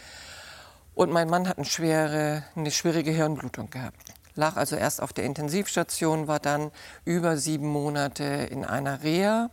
und 0.94 1.12
mein 1.12 1.30
Mann 1.30 1.48
hat 1.48 1.58
eine 1.58 1.66
schwere, 1.66 2.44
eine 2.56 2.72
schwere 2.72 3.04
Gehirnblutung 3.04 3.70
gehabt. 3.70 4.14
Lag 4.36 4.58
also 4.58 4.76
erst 4.76 5.02
auf 5.02 5.14
der 5.14 5.24
Intensivstation, 5.24 6.28
war 6.28 6.40
dann 6.40 6.72
über 7.06 7.38
sieben 7.38 7.68
Monate 7.68 8.24
in 8.24 8.64
einer 8.64 9.02
Reha 9.02 9.50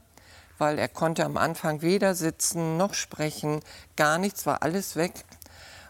weil 0.58 0.78
er 0.78 0.88
konnte 0.88 1.24
am 1.24 1.36
Anfang 1.36 1.82
weder 1.82 2.14
sitzen 2.14 2.76
noch 2.76 2.94
sprechen, 2.94 3.60
gar 3.96 4.18
nichts, 4.18 4.46
war 4.46 4.62
alles 4.62 4.96
weg. 4.96 5.24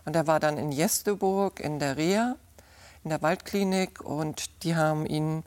Und 0.04 0.14
er 0.16 0.26
war 0.26 0.40
dann 0.40 0.58
in 0.58 0.72
Jesteburg 0.72 1.60
in 1.60 1.78
der 1.78 1.96
Reha, 1.96 2.36
in 3.04 3.10
der 3.10 3.22
Waldklinik 3.22 4.00
und 4.00 4.62
die 4.64 4.76
haben 4.76 5.06
ihn 5.06 5.44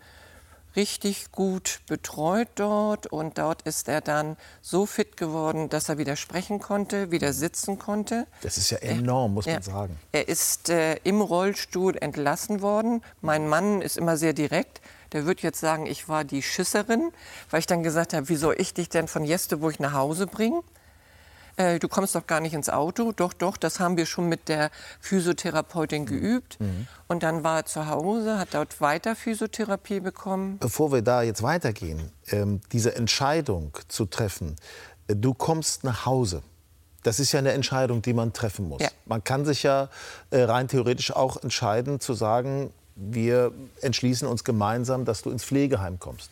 richtig 0.75 1.31
gut 1.31 1.79
betreut 1.87 2.49
dort 2.55 3.07
und 3.07 3.39
dort 3.39 3.63
ist 3.63 3.87
er 3.87 3.99
dann 3.99 4.37
so 4.61 4.85
fit 4.85 5.17
geworden, 5.17 5.69
dass 5.69 5.89
er 5.89 5.97
wieder 5.97 6.15
sprechen 6.15 6.59
konnte, 6.59 7.09
wieder 7.09 7.33
sitzen 7.33 7.79
konnte. 7.79 8.27
Das 8.41 8.57
ist 8.59 8.69
ja 8.69 8.77
enorm, 8.77 9.33
muss 9.33 9.47
man 9.47 9.55
Ja. 9.55 9.61
sagen. 9.63 9.97
Er 10.11 10.27
ist 10.27 10.69
äh, 10.69 10.97
im 11.03 11.21
Rollstuhl 11.21 11.97
entlassen 11.97 12.61
worden. 12.61 13.01
Mein 13.21 13.47
Mann 13.47 13.81
ist 13.81 13.97
immer 13.97 14.17
sehr 14.17 14.33
direkt. 14.33 14.81
Der 15.13 15.25
wird 15.25 15.41
jetzt 15.41 15.59
sagen, 15.59 15.85
ich 15.85 16.09
war 16.09 16.23
die 16.23 16.41
Schisserin, 16.41 17.11
weil 17.49 17.59
ich 17.59 17.67
dann 17.67 17.83
gesagt 17.83 18.13
habe, 18.13 18.29
wie 18.29 18.35
soll 18.35 18.55
ich 18.57 18.73
dich 18.73 18.89
denn 18.89 19.07
von 19.07 19.23
Jesteburg 19.23 19.79
nach 19.79 19.93
Hause 19.93 20.27
bringen? 20.27 20.61
Äh, 21.57 21.79
du 21.79 21.87
kommst 21.87 22.15
doch 22.15 22.25
gar 22.25 22.39
nicht 22.39 22.53
ins 22.53 22.69
Auto. 22.69 23.11
Doch, 23.11 23.33
doch, 23.33 23.57
das 23.57 23.79
haben 23.79 23.97
wir 23.97 24.05
schon 24.05 24.29
mit 24.29 24.47
der 24.47 24.69
Physiotherapeutin 25.01 26.05
geübt. 26.05 26.57
Und 27.07 27.23
dann 27.23 27.43
war 27.43 27.57
er 27.57 27.65
zu 27.65 27.87
Hause, 27.87 28.37
hat 28.37 28.49
dort 28.53 28.79
weiter 28.79 29.15
Physiotherapie 29.15 29.99
bekommen. 29.99 30.59
Bevor 30.59 30.91
wir 30.91 31.01
da 31.01 31.23
jetzt 31.23 31.41
weitergehen, 31.41 32.11
ähm, 32.27 32.61
diese 32.71 32.95
Entscheidung 32.95 33.75
zu 33.87 34.05
treffen, 34.05 34.55
äh, 35.07 35.15
du 35.15 35.33
kommst 35.33 35.83
nach 35.83 36.05
Hause. 36.05 36.43
Das 37.03 37.19
ist 37.19 37.31
ja 37.31 37.39
eine 37.39 37.53
Entscheidung, 37.53 38.01
die 38.01 38.13
man 38.13 38.33
treffen 38.33 38.67
muss. 38.67 38.83
Man 39.05 39.23
kann 39.23 39.45
sich 39.45 39.63
ja 39.63 39.89
äh, 40.29 40.41
rein 40.41 40.67
theoretisch 40.67 41.11
auch 41.11 41.41
entscheiden, 41.41 41.99
zu 41.99 42.13
sagen, 42.13 42.73
wir 42.97 43.51
entschließen 43.81 44.27
uns 44.27 44.43
gemeinsam, 44.43 45.05
dass 45.05 45.21
du 45.21 45.29
ins 45.29 45.43
Pflegeheim 45.43 45.99
kommst. 45.99 46.31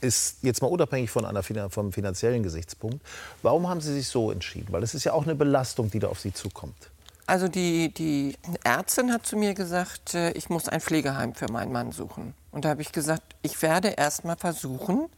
Ist 0.00 0.38
jetzt 0.42 0.62
mal 0.62 0.68
unabhängig 0.68 1.10
von 1.10 1.24
einer, 1.24 1.42
vom 1.70 1.92
finanziellen 1.92 2.42
Gesichtspunkt. 2.42 3.04
Warum 3.42 3.68
haben 3.68 3.80
Sie 3.80 3.92
sich 3.94 4.08
so 4.08 4.30
entschieden? 4.30 4.68
Weil 4.70 4.82
es 4.82 4.94
ist 4.94 5.04
ja 5.04 5.12
auch 5.12 5.24
eine 5.24 5.34
Belastung, 5.34 5.90
die 5.90 5.98
da 5.98 6.08
auf 6.08 6.20
Sie 6.20 6.32
zukommt. 6.32 6.90
Also 7.26 7.46
die, 7.46 7.92
die 7.92 8.36
Ärztin 8.64 9.12
hat 9.12 9.26
zu 9.26 9.36
mir 9.36 9.54
gesagt, 9.54 10.14
äh, 10.14 10.30
ich 10.32 10.48
muss 10.48 10.68
ein 10.68 10.80
Pflegeheim 10.80 11.34
für 11.34 11.50
meinen 11.50 11.72
Mann 11.72 11.92
suchen. 11.92 12.32
Und 12.52 12.64
da 12.64 12.70
habe 12.70 12.80
ich 12.80 12.90
gesagt, 12.90 13.36
ich 13.42 13.60
werde 13.60 13.88
erst 13.88 14.24
mal 14.24 14.36
versuchen, 14.36 15.08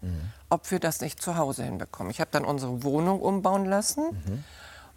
ob 0.48 0.70
wir 0.72 0.80
das 0.80 1.00
nicht 1.00 1.22
zu 1.22 1.36
Hause 1.36 1.62
hinbekommen. 1.62 2.10
Ich 2.10 2.20
habe 2.20 2.30
dann 2.32 2.44
unsere 2.44 2.82
Wohnung 2.82 3.20
umbauen 3.20 3.64
lassen. 3.64 4.02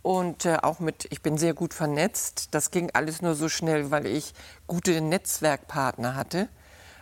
Und 0.04 0.46
äh, 0.46 0.58
auch 0.62 0.80
mit, 0.80 1.08
ich 1.12 1.22
bin 1.22 1.38
sehr 1.38 1.54
gut 1.54 1.74
vernetzt. 1.74 2.50
Das 2.52 2.70
ging 2.70 2.92
alles 2.94 3.22
nur 3.22 3.36
so 3.36 3.50
schnell, 3.50 3.90
weil 3.90 4.06
ich 4.06 4.34
gute 4.68 5.02
Netzwerkpartner 5.02 6.16
hatte. 6.16 6.50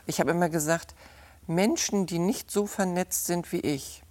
Ich 0.05 0.19
habe 0.19 0.31
immer 0.31 0.49
gesagt, 0.49 0.95
Menschen, 1.47 2.05
die 2.05 2.19
nicht 2.19 2.51
so 2.51 2.67
vernetzt 2.67 3.25
sind 3.25 3.51
wie 3.51 3.59
ich, 3.59 4.03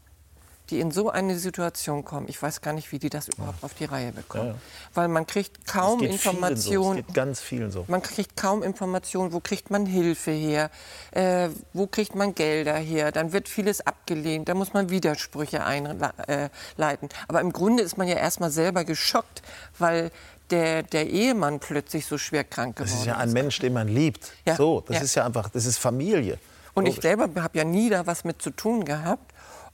die 0.70 0.80
in 0.80 0.90
so 0.90 1.10
eine 1.10 1.38
Situation 1.38 2.04
kommen, 2.04 2.28
ich 2.28 2.40
weiß 2.40 2.60
gar 2.60 2.72
nicht, 2.72 2.92
wie 2.92 2.98
die 2.98 3.10
das 3.10 3.28
überhaupt 3.28 3.62
auf 3.62 3.74
die 3.74 3.84
Reihe 3.84 4.12
bekommen. 4.12 4.46
Ja, 4.46 4.52
ja. 4.52 4.58
Weil 4.94 5.08
man 5.08 5.26
kriegt 5.26 5.66
kaum 5.66 6.02
Informationen. 6.02 6.94
So. 6.94 7.00
Es 7.00 7.06
geht 7.06 7.14
ganz 7.14 7.40
vielen 7.40 7.70
so. 7.70 7.84
Man 7.88 8.02
kriegt 8.02 8.36
kaum 8.36 8.62
Informationen, 8.62 9.32
wo 9.32 9.40
kriegt 9.40 9.70
man 9.70 9.86
Hilfe 9.86 10.30
her, 10.30 10.70
äh, 11.12 11.48
wo 11.72 11.86
kriegt 11.86 12.14
man 12.14 12.34
Gelder 12.34 12.76
her, 12.76 13.12
dann 13.12 13.32
wird 13.32 13.48
vieles 13.48 13.86
abgelehnt, 13.86 14.48
da 14.48 14.54
muss 14.54 14.72
man 14.72 14.90
Widersprüche 14.90 15.64
einleiten. 15.64 17.08
Aber 17.28 17.40
im 17.40 17.52
Grunde 17.52 17.82
ist 17.82 17.98
man 17.98 18.08
ja 18.08 18.16
erstmal 18.16 18.50
selber 18.50 18.84
geschockt, 18.84 19.42
weil 19.78 20.10
der, 20.50 20.82
der 20.82 21.08
Ehemann 21.08 21.60
plötzlich 21.60 22.06
so 22.06 22.18
schwer 22.18 22.44
krank 22.44 22.76
geworden 22.76 22.90
Das 22.90 23.00
ist 23.00 23.06
ja 23.06 23.16
ein 23.16 23.32
Mensch, 23.32 23.58
den 23.58 23.72
man 23.72 23.88
liebt. 23.88 24.32
Ja, 24.44 24.56
So, 24.56 24.82
das 24.86 24.96
ja. 24.96 25.02
ist 25.02 25.14
ja 25.14 25.26
einfach, 25.26 25.48
das 25.48 25.66
ist 25.66 25.78
Familie. 25.78 26.38
Und 26.74 26.86
ich 26.86 27.00
selber 27.00 27.28
habe 27.42 27.58
ja 27.58 27.64
nie 27.64 27.90
da 27.90 28.06
was 28.06 28.24
mit 28.24 28.40
zu 28.40 28.50
tun 28.50 28.84
gehabt. 28.84 29.29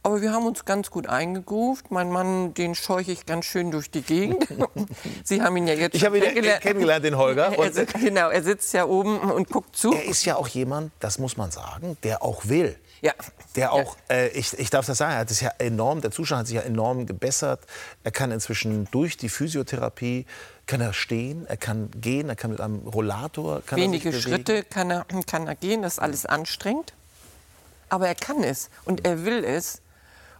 Aber 0.07 0.23
wir 0.23 0.31
haben 0.33 0.47
uns 0.47 0.65
ganz 0.65 0.91
gut 0.93 1.09
eingegruft. 1.09 1.91
Mein 1.91 2.11
Mann, 2.13 2.55
den 2.55 2.77
scheuche 2.77 3.11
ich 3.11 3.27
ganz 3.27 3.45
schön 3.45 3.73
durch 3.73 3.91
die 3.91 4.03
Gegend. 4.03 4.47
Sie 5.25 5.43
haben 5.43 5.57
ihn 5.57 5.67
ja 5.67 5.75
jetzt 5.75 5.95
Ich 5.97 6.01
schon 6.03 6.15
habe 6.15 6.19
ihn 6.19 6.45
ja 6.45 6.59
kennengelernt, 6.61 7.05
den 7.05 7.17
Holger. 7.17 7.59
Er, 7.59 7.73
sitzt- 7.73 7.95
genau, 7.95 8.29
er 8.29 8.45
sitzt 8.45 8.73
ja 8.73 8.85
oben 8.87 9.19
und 9.19 9.51
guckt 9.51 9.75
zu. 9.75 9.93
Er 9.93 10.05
ist 10.05 10.25
ja 10.25 10.37
auch 10.37 10.47
jemand, 10.47 10.93
das 11.01 11.19
muss 11.19 11.37
man 11.37 11.51
sagen, 11.51 11.97
der 12.05 12.23
auch 12.23 12.47
will. 12.47 12.79
Ja. 13.01 13.15
Der 13.57 13.73
auch, 13.73 13.97
äh, 14.09 14.29
ich, 14.29 14.57
ich 14.57 14.71
darf 14.71 14.87
das 14.87 14.99
sagen, 14.99 15.13
er 15.15 15.19
hat 15.19 15.31
es 15.33 15.41
ja 15.41 15.51
enorm, 15.59 16.01
der 16.03 16.13
Zustand 16.13 16.39
hat 16.43 16.47
sich 16.47 16.55
ja 16.55 16.63
enorm 16.63 17.07
gebessert. 17.07 17.63
Er 18.05 18.13
kann 18.13 18.31
inzwischen 18.31 18.87
durch 18.93 19.17
die 19.17 19.29
Physiotherapie, 19.29 20.25
kann 20.67 20.81
er 20.81 20.93
stehen, 20.93 21.47
er 21.49 21.57
kann 21.57 21.91
gehen, 22.01 22.29
er 22.29 22.37
kann 22.37 22.53
mit 22.53 22.61
einem 22.61 22.87
Rollator, 22.87 23.61
kann 23.67 23.81
Wenige. 23.81 24.13
Schritte 24.13 24.63
kann 24.63 24.89
er, 24.93 25.05
kann 25.27 25.49
er 25.49 25.57
gehen, 25.57 25.83
das 25.83 25.95
ist 25.95 25.99
alles 25.99 26.27
anstrengend. 26.27 26.93
Aber 27.89 28.07
er 28.07 28.15
kann 28.15 28.45
es 28.45 28.71
und 28.85 29.05
er 29.05 29.25
will 29.25 29.43
es. 29.43 29.81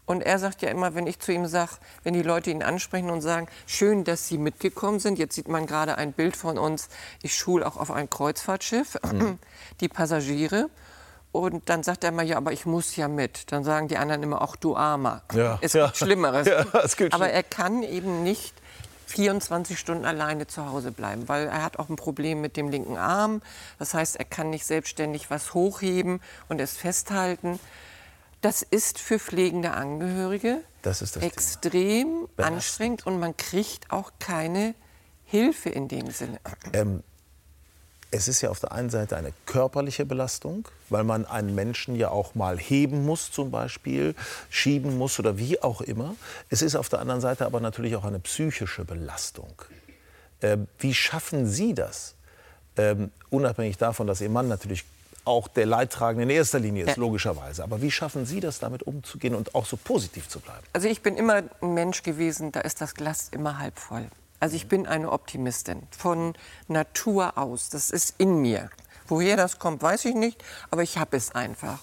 Und 0.07 0.23
er 0.23 0.39
sagt 0.39 0.63
ja 0.63 0.71
immer, 0.71 0.95
wenn 0.95 1.07
ich 1.07 1.19
zu 1.19 1.33
ihm 1.33 1.47
sage, 1.47 1.73
wenn 2.05 2.15
die 2.15 2.23
Leute 2.23 2.51
ihn 2.51 2.63
ansprechen 2.63 3.11
und 3.11 3.21
sagen, 3.23 3.49
schön, 3.67 4.05
dass 4.05 4.29
Sie 4.29 4.39
mitgekommen 4.39 5.01
sind. 5.01 5.19
Jetzt 5.19 5.35
sieht 5.35 5.49
man 5.49 5.67
gerade 5.67 5.99
ein 5.99 6.13
Bild 6.13 6.37
von 6.37 6.59
uns. 6.59 6.89
Ich 7.23 7.35
schule 7.37 7.67
auch 7.67 7.77
auf 7.77 7.91
ein 7.91 8.09
Kreuzfahrtschiff 8.09 8.97
Mhm. 9.13 9.39
die 9.81 9.89
Passagiere. 9.89 10.71
Und 11.33 11.69
dann 11.69 11.83
sagt 11.83 12.03
er 12.05 12.11
immer, 12.11 12.23
ja, 12.23 12.37
aber 12.39 12.53
ich 12.53 12.65
muss 12.65 12.97
ja 12.97 13.09
mit. 13.09 13.53
Dann 13.53 13.63
sagen 13.65 13.89
die 13.89 13.99
anderen 13.99 14.23
immer, 14.23 14.41
ach 14.41 14.57
du 14.57 14.75
Armer. 14.77 15.23
Ja, 15.35 15.59
Es 15.61 15.73
ja. 15.75 15.87
gibt 15.87 15.99
Schlimmeres. 15.99 16.47
Ja, 16.49 16.65
es 16.83 16.97
gibt 16.97 17.13
aber 17.13 17.29
er 17.29 17.43
kann 17.43 17.83
eben 17.83 18.23
nicht 18.23 18.55
24 19.09 19.79
Stunden 19.79 20.05
alleine 20.05 20.47
zu 20.47 20.67
Hause 20.67 20.93
bleiben, 20.93 21.29
weil 21.29 21.47
er 21.49 21.63
hat 21.63 21.79
auch 21.79 21.89
ein 21.89 21.97
Problem 21.97 22.41
mit 22.41 22.57
dem 22.57 22.69
linken 22.71 22.97
Arm. 22.97 23.43
Das 23.79 23.93
heißt, 23.93 24.17
er 24.17 24.25
kann 24.25 24.51
nicht 24.51 24.67
selbstständig 24.67 25.31
was 25.31 25.53
hochheben 25.53 26.21
und 26.49 26.61
es 26.61 26.77
festhalten. 26.77 27.61
Das 28.41 28.63
ist 28.63 28.99
für 28.99 29.19
pflegende 29.19 29.73
Angehörige 29.73 30.61
Das 30.83 30.99
das 30.99 31.17
extrem 31.17 32.29
anstrengend 32.37 33.07
und 33.07 33.19
man 33.19 33.37
kriegt 33.37 33.91
auch 33.91 34.13
keine 34.19 34.75
Hilfe 35.25 35.71
in 35.71 35.89
dem 35.89 36.11
Sinne. 36.11 36.39
Ähm, 36.73 37.03
es 38.11 38.29
ist 38.29 38.41
ja 38.41 38.51
auf 38.51 38.61
der 38.61 38.73
einen 38.73 38.91
Seite 38.91 39.17
eine 39.17 39.33
körperliche 39.47 40.07
Belastung, 40.07 40.69
weil 40.89 41.05
man 41.05 41.27
einen 41.27 41.55
Menschen 41.55 41.97
ja 41.97 42.11
auch 42.11 42.35
mal 42.35 42.59
heben 42.59 43.05
muss 43.05 43.33
zum 43.33 43.51
Beispiel, 43.51 44.15
schieben 44.49 44.97
muss 44.97 45.19
oder 45.19 45.39
wie 45.39 45.61
auch 45.63 45.81
immer. 45.81 46.15
Es 46.49 46.63
ist 46.63 46.77
auf 46.77 46.89
der 46.89 47.01
anderen 47.01 47.21
Seite 47.21 47.45
aber 47.45 47.61
natürlich 47.61 47.97
auch 47.97 48.05
eine 48.05 48.21
psychische 48.21 48.85
Belastung. 48.85 49.53
Ähm, 50.41 50.69
wie 50.79 50.95
schaffen 50.95 51.47
Sie 51.47 51.75
das? 51.75 52.15
Ähm, 52.77 53.11
unabhängig 53.31 53.79
davon, 53.79 54.07
dass 54.07 54.21
Ihr 54.21 54.31
Mann 54.31 54.49
natürlich 54.49 54.85
auch 55.27 55.49
der 55.49 55.67
Leidtragende 55.67 56.23
in 56.25 56.31
erster 56.31 56.59
Linie 56.59 56.85
ist, 56.85 56.97
Ja. 56.97 57.01
logischerweise. 57.03 57.63
Aber 57.65 57.83
wie 57.83 57.91
schaffen 57.91 58.27
Sie 58.27 58.41
das, 58.41 58.59
damit 58.59 58.83
umzugehen 58.85 59.35
und 59.35 59.55
auch 59.55 59.67
so 59.67 59.77
positiv 59.77 60.29
zu 60.29 60.41
bleiben? 60.41 60.65
Also 60.73 60.89
ich 60.89 61.03
bin 61.03 61.17
immer 61.17 61.43
ein 61.61 61.75
Mensch 61.75 62.03
gewesen, 62.03 62.53
da 62.53 62.61
ist 62.61 62.81
das 62.81 62.95
Glas 62.95 63.29
immer 63.33 63.59
halb 63.59 63.79
voll. 63.79 64.07
Also 64.41 64.55
ich 64.57 64.69
bin 64.69 64.87
eine 64.87 65.11
Optimistin 65.13 65.83
von 65.97 66.35
Natur 66.69 67.39
aus. 67.39 67.71
Das 67.71 67.91
ist 67.91 68.15
in 68.19 68.41
mir. 68.41 68.71
Woher 69.09 69.37
das 69.37 69.59
kommt, 69.59 69.83
weiß 69.83 70.05
ich 70.07 70.15
nicht, 70.15 70.43
aber 70.71 70.83
ich 70.83 70.99
habe 70.99 71.17
es 71.17 71.35
einfach. 71.35 71.79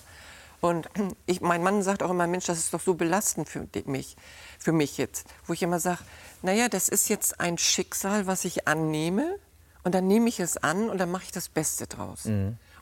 Und 0.62 0.88
ich, 1.26 1.42
mein 1.42 1.64
Mann 1.64 1.82
sagt 1.84 2.04
auch 2.04 2.10
immer, 2.12 2.28
Mensch, 2.28 2.46
das 2.46 2.58
ist 2.60 2.74
doch 2.74 2.82
so 2.82 2.94
belastend 2.94 3.50
für 3.50 3.68
mich, 3.86 4.16
für 4.60 4.72
mich 4.72 4.98
jetzt. 4.98 5.28
Wo 5.48 5.54
ich 5.54 5.64
immer 5.64 5.80
sage, 5.80 6.00
naja, 6.42 6.70
das 6.70 6.90
ist 6.90 7.10
jetzt 7.10 7.40
ein 7.40 7.58
Schicksal, 7.58 8.28
was 8.28 8.46
ich 8.46 8.68
annehme. 8.68 9.36
Und 9.84 9.94
dann 9.96 10.08
nehme 10.08 10.30
ich 10.30 10.40
es 10.40 10.56
an 10.56 10.90
und 10.90 10.98
dann 10.98 11.12
mache 11.12 11.24
ich 11.26 11.32
das 11.34 11.50
Beste 11.50 11.88
draus. 11.88 12.24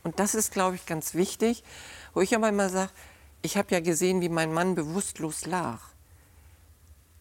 Und 0.04 0.20
das 0.20 0.36
ist, 0.36 0.52
glaube 0.52 0.76
ich, 0.76 0.86
ganz 0.86 1.14
wichtig, 1.14 1.64
wo 2.14 2.22
ich 2.22 2.36
aber 2.36 2.50
immer 2.50 2.70
sage, 2.70 2.92
ich 3.42 3.58
habe 3.58 3.74
ja 3.74 3.80
gesehen, 3.80 4.22
wie 4.22 4.30
mein 4.30 4.54
Mann 4.54 4.76
bewusstlos 4.76 5.46
lag. 5.46 5.80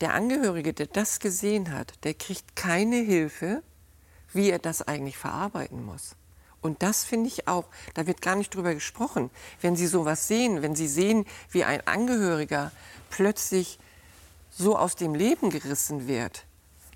Der 0.01 0.15
Angehörige, 0.15 0.73
der 0.73 0.87
das 0.87 1.21
gesehen 1.21 1.73
hat, 1.73 1.93
der 2.05 2.15
kriegt 2.15 2.57
keine 2.57 2.97
Hilfe, 2.97 3.63
wie 4.33 4.51
er 4.51 4.59
das 4.59 4.83
eigentlich 4.83 5.19
verarbeiten 5.19 5.85
muss. 5.85 6.17
Und 6.63 6.83
das 6.83 7.05
finde 7.05 7.29
ich 7.29 7.49
auch, 7.49 7.65
da 7.95 8.07
wird 8.07 8.21
gar 8.21 8.37
nicht 8.37 8.55
drüber 8.55 8.75
gesprochen. 8.75 9.31
Wenn 9.61 9.77
Sie 9.77 9.87
sowas 9.87 10.29
sehen, 10.29 10.63
wenn 10.63 10.75
Sie 10.75 10.89
sehen, 10.89 11.27
wie 11.51 11.65
ein 11.65 11.87
Angehöriger 11.87 12.71
plötzlich 13.09 13.79
so 14.51 14.77
aus 14.77 14.95
dem 14.95 15.15
Leben 15.15 15.51
gerissen 15.51 16.07
wird, 16.07 16.45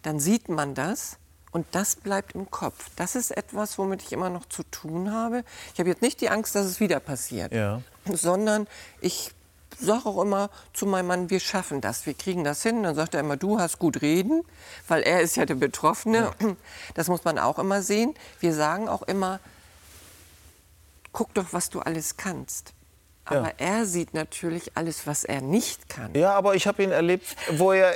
dann 0.02 0.20
sieht 0.20 0.48
man 0.48 0.74
das 0.74 1.16
und 1.54 1.64
das 1.70 1.94
bleibt 1.96 2.34
im 2.34 2.50
Kopf. 2.50 2.90
Das 2.96 3.14
ist 3.14 3.30
etwas, 3.30 3.78
womit 3.78 4.02
ich 4.02 4.12
immer 4.12 4.28
noch 4.28 4.44
zu 4.46 4.64
tun 4.64 5.12
habe. 5.12 5.44
Ich 5.72 5.78
habe 5.78 5.88
jetzt 5.88 6.02
nicht 6.02 6.20
die 6.20 6.28
Angst, 6.28 6.54
dass 6.56 6.66
es 6.66 6.80
wieder 6.80 6.98
passiert, 7.00 7.52
Ja. 7.54 7.80
sondern 8.12 8.66
ich 9.00 9.30
sage 9.78 10.06
auch 10.06 10.20
immer 10.20 10.50
zu 10.72 10.84
meinem 10.86 11.06
Mann, 11.06 11.30
wir 11.30 11.38
schaffen 11.40 11.80
das, 11.80 12.06
wir 12.06 12.14
kriegen 12.14 12.42
das 12.44 12.62
hin. 12.62 12.82
Dann 12.82 12.94
sagt 12.96 13.14
er 13.14 13.20
immer, 13.20 13.36
du 13.36 13.58
hast 13.60 13.78
gut 13.78 14.02
reden, 14.02 14.42
weil 14.88 15.02
er 15.02 15.20
ist 15.20 15.36
ja 15.36 15.46
der 15.46 15.54
Betroffene. 15.54 16.32
Das 16.94 17.06
muss 17.08 17.24
man 17.24 17.38
auch 17.38 17.58
immer 17.60 17.82
sehen. 17.82 18.14
Wir 18.40 18.52
sagen 18.54 18.88
auch 18.88 19.02
immer, 19.02 19.38
guck 21.12 21.32
doch, 21.34 21.52
was 21.52 21.70
du 21.70 21.80
alles 21.80 22.16
kannst. 22.16 22.72
Aber 23.26 23.52
er 23.58 23.86
sieht 23.86 24.12
natürlich 24.12 24.72
alles, 24.74 25.06
was 25.06 25.24
er 25.24 25.40
nicht 25.40 25.88
kann. 25.88 26.14
Ja, 26.14 26.34
aber 26.34 26.54
ich 26.54 26.66
habe 26.66 26.82
ihn 26.82 26.90
erlebt, 26.90 27.24
wo 27.56 27.72
er. 27.72 27.94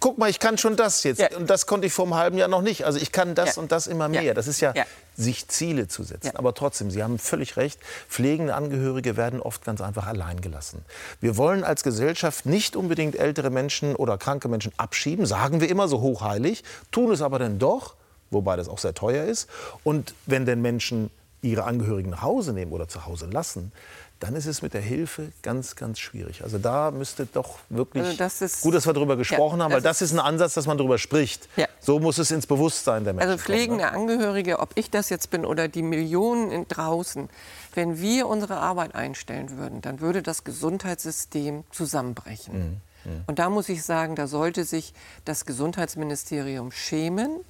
Guck 0.00 0.18
mal, 0.18 0.28
ich 0.28 0.40
kann 0.40 0.58
schon 0.58 0.76
das 0.76 1.04
jetzt. 1.04 1.34
Und 1.36 1.48
das 1.50 1.66
konnte 1.66 1.86
ich 1.86 1.92
vor 1.92 2.04
einem 2.06 2.14
halben 2.16 2.38
Jahr 2.38 2.48
noch 2.48 2.62
nicht. 2.62 2.84
Also 2.84 2.98
ich 2.98 3.12
kann 3.12 3.34
das 3.34 3.56
Ja. 3.56 3.62
und 3.62 3.70
das 3.70 3.86
immer 3.86 4.08
mehr. 4.08 4.22
Ja. 4.22 4.34
Das 4.34 4.48
ist 4.48 4.60
ja, 4.60 4.72
Ja. 4.74 4.84
sich 5.16 5.46
Ziele 5.48 5.86
zu 5.86 6.02
setzen. 6.02 6.34
Aber 6.34 6.52
trotzdem, 6.54 6.90
Sie 6.90 7.02
haben 7.02 7.18
völlig 7.18 7.56
recht. 7.56 7.78
Pflegende 8.08 8.54
Angehörige 8.54 9.16
werden 9.16 9.40
oft 9.40 9.64
ganz 9.64 9.80
einfach 9.80 10.06
allein 10.06 10.40
gelassen. 10.40 10.84
Wir 11.20 11.36
wollen 11.36 11.62
als 11.62 11.82
Gesellschaft 11.84 12.46
nicht 12.46 12.74
unbedingt 12.74 13.16
ältere 13.16 13.50
Menschen 13.50 13.94
oder 13.94 14.18
kranke 14.18 14.48
Menschen 14.48 14.72
abschieben, 14.78 15.26
sagen 15.26 15.60
wir 15.60 15.68
immer 15.68 15.86
so 15.86 16.00
hochheilig, 16.00 16.64
tun 16.90 17.12
es 17.12 17.22
aber 17.22 17.38
dann 17.38 17.58
doch, 17.58 17.94
wobei 18.30 18.56
das 18.56 18.68
auch 18.68 18.78
sehr 18.78 18.94
teuer 18.94 19.24
ist. 19.26 19.48
Und 19.84 20.14
wenn 20.26 20.44
denn 20.46 20.60
Menschen 20.60 21.10
ihre 21.42 21.64
Angehörigen 21.64 22.10
nach 22.10 22.22
Hause 22.22 22.52
nehmen 22.52 22.72
oder 22.72 22.88
zu 22.88 23.06
Hause 23.06 23.26
lassen, 23.26 23.72
dann 24.20 24.36
ist 24.36 24.46
es 24.46 24.60
mit 24.62 24.74
der 24.74 24.82
Hilfe 24.82 25.32
ganz, 25.42 25.76
ganz 25.76 25.98
schwierig. 25.98 26.44
Also 26.44 26.58
da 26.58 26.90
müsste 26.90 27.26
doch 27.26 27.58
wirklich 27.70 28.04
Also 28.04 28.16
das 28.18 28.42
ist- 28.42 28.60
gut, 28.60 28.74
dass 28.74 28.86
wir 28.86 28.92
darüber 28.92 29.16
gesprochen 29.16 29.58
Ja, 29.58 29.64
haben, 29.64 29.72
weil 29.72 29.80
das 29.80 29.98
das 29.98 30.10
ist 30.10 30.12
ein 30.12 30.20
Ansatz, 30.20 30.54
dass 30.54 30.66
man 30.66 30.76
darüber 30.78 30.98
spricht. 30.98 31.48
Ja. 31.56 31.66
So 31.80 31.98
muss 32.00 32.18
es 32.18 32.30
ins 32.30 32.46
Bewusstsein 32.46 33.04
der 33.04 33.14
Menschen 33.14 33.30
Also 33.30 33.42
pflegende 33.42 33.84
kommen. 33.88 34.06
ne? 34.06 34.12
Angehörige, 34.12 34.58
ob 34.58 34.72
ich 34.76 34.90
das 34.90 35.08
jetzt 35.08 35.30
bin 35.30 35.44
oder 35.46 35.68
die 35.68 35.82
Millionen 35.82 36.50
in 36.50 36.68
draußen, 36.68 37.28
wenn 37.74 37.98
wir 38.00 38.26
unsere 38.28 38.58
Arbeit 38.58 38.94
einstellen 38.94 39.56
würden, 39.56 39.80
dann 39.80 40.00
würde 40.00 40.22
das 40.22 40.44
Gesundheitssystem 40.44 41.64
zusammenbrechen. 41.70 42.80
Mhm. 43.04 43.24
Und 43.26 43.38
da 43.38 43.48
muss 43.48 43.70
ich 43.70 43.82
sagen, 43.82 44.14
da 44.16 44.26
sollte 44.26 44.64
sich 44.64 44.92
das 45.24 45.46
Gesundheitsministerium 45.46 46.70
schämen. 46.72 47.40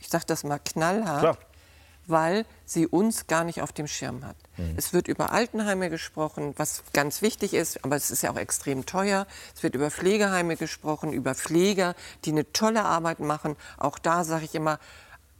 Ich 0.00 0.08
sage 0.08 0.24
das 0.26 0.42
mal 0.44 0.58
knallhart, 0.58 1.20
Klar. 1.20 1.38
Weil 2.08 2.44
sie 2.64 2.86
uns 2.86 3.26
gar 3.26 3.44
nicht 3.44 3.62
auf 3.62 3.72
dem 3.72 3.86
Schirm 3.86 4.24
hat. 4.24 4.36
Mhm. 4.56 4.74
Es 4.76 4.92
wird 4.92 5.06
über 5.06 5.30
Altenheime 5.30 5.90
gesprochen, 5.90 6.54
was 6.56 6.82
ganz 6.92 7.22
wichtig 7.22 7.54
ist, 7.54 7.84
aber 7.84 7.96
es 7.96 8.10
ist 8.10 8.22
ja 8.22 8.32
auch 8.32 8.36
extrem 8.36 8.86
teuer. 8.86 9.26
Es 9.54 9.62
wird 9.62 9.74
über 9.74 9.90
Pflegeheime 9.90 10.56
gesprochen, 10.56 11.12
über 11.12 11.34
Pfleger, 11.34 11.94
die 12.24 12.32
eine 12.32 12.50
tolle 12.52 12.84
Arbeit 12.84 13.20
machen. 13.20 13.56
Auch 13.76 13.98
da 13.98 14.24
sage 14.24 14.44
ich 14.44 14.54
immer, 14.54 14.78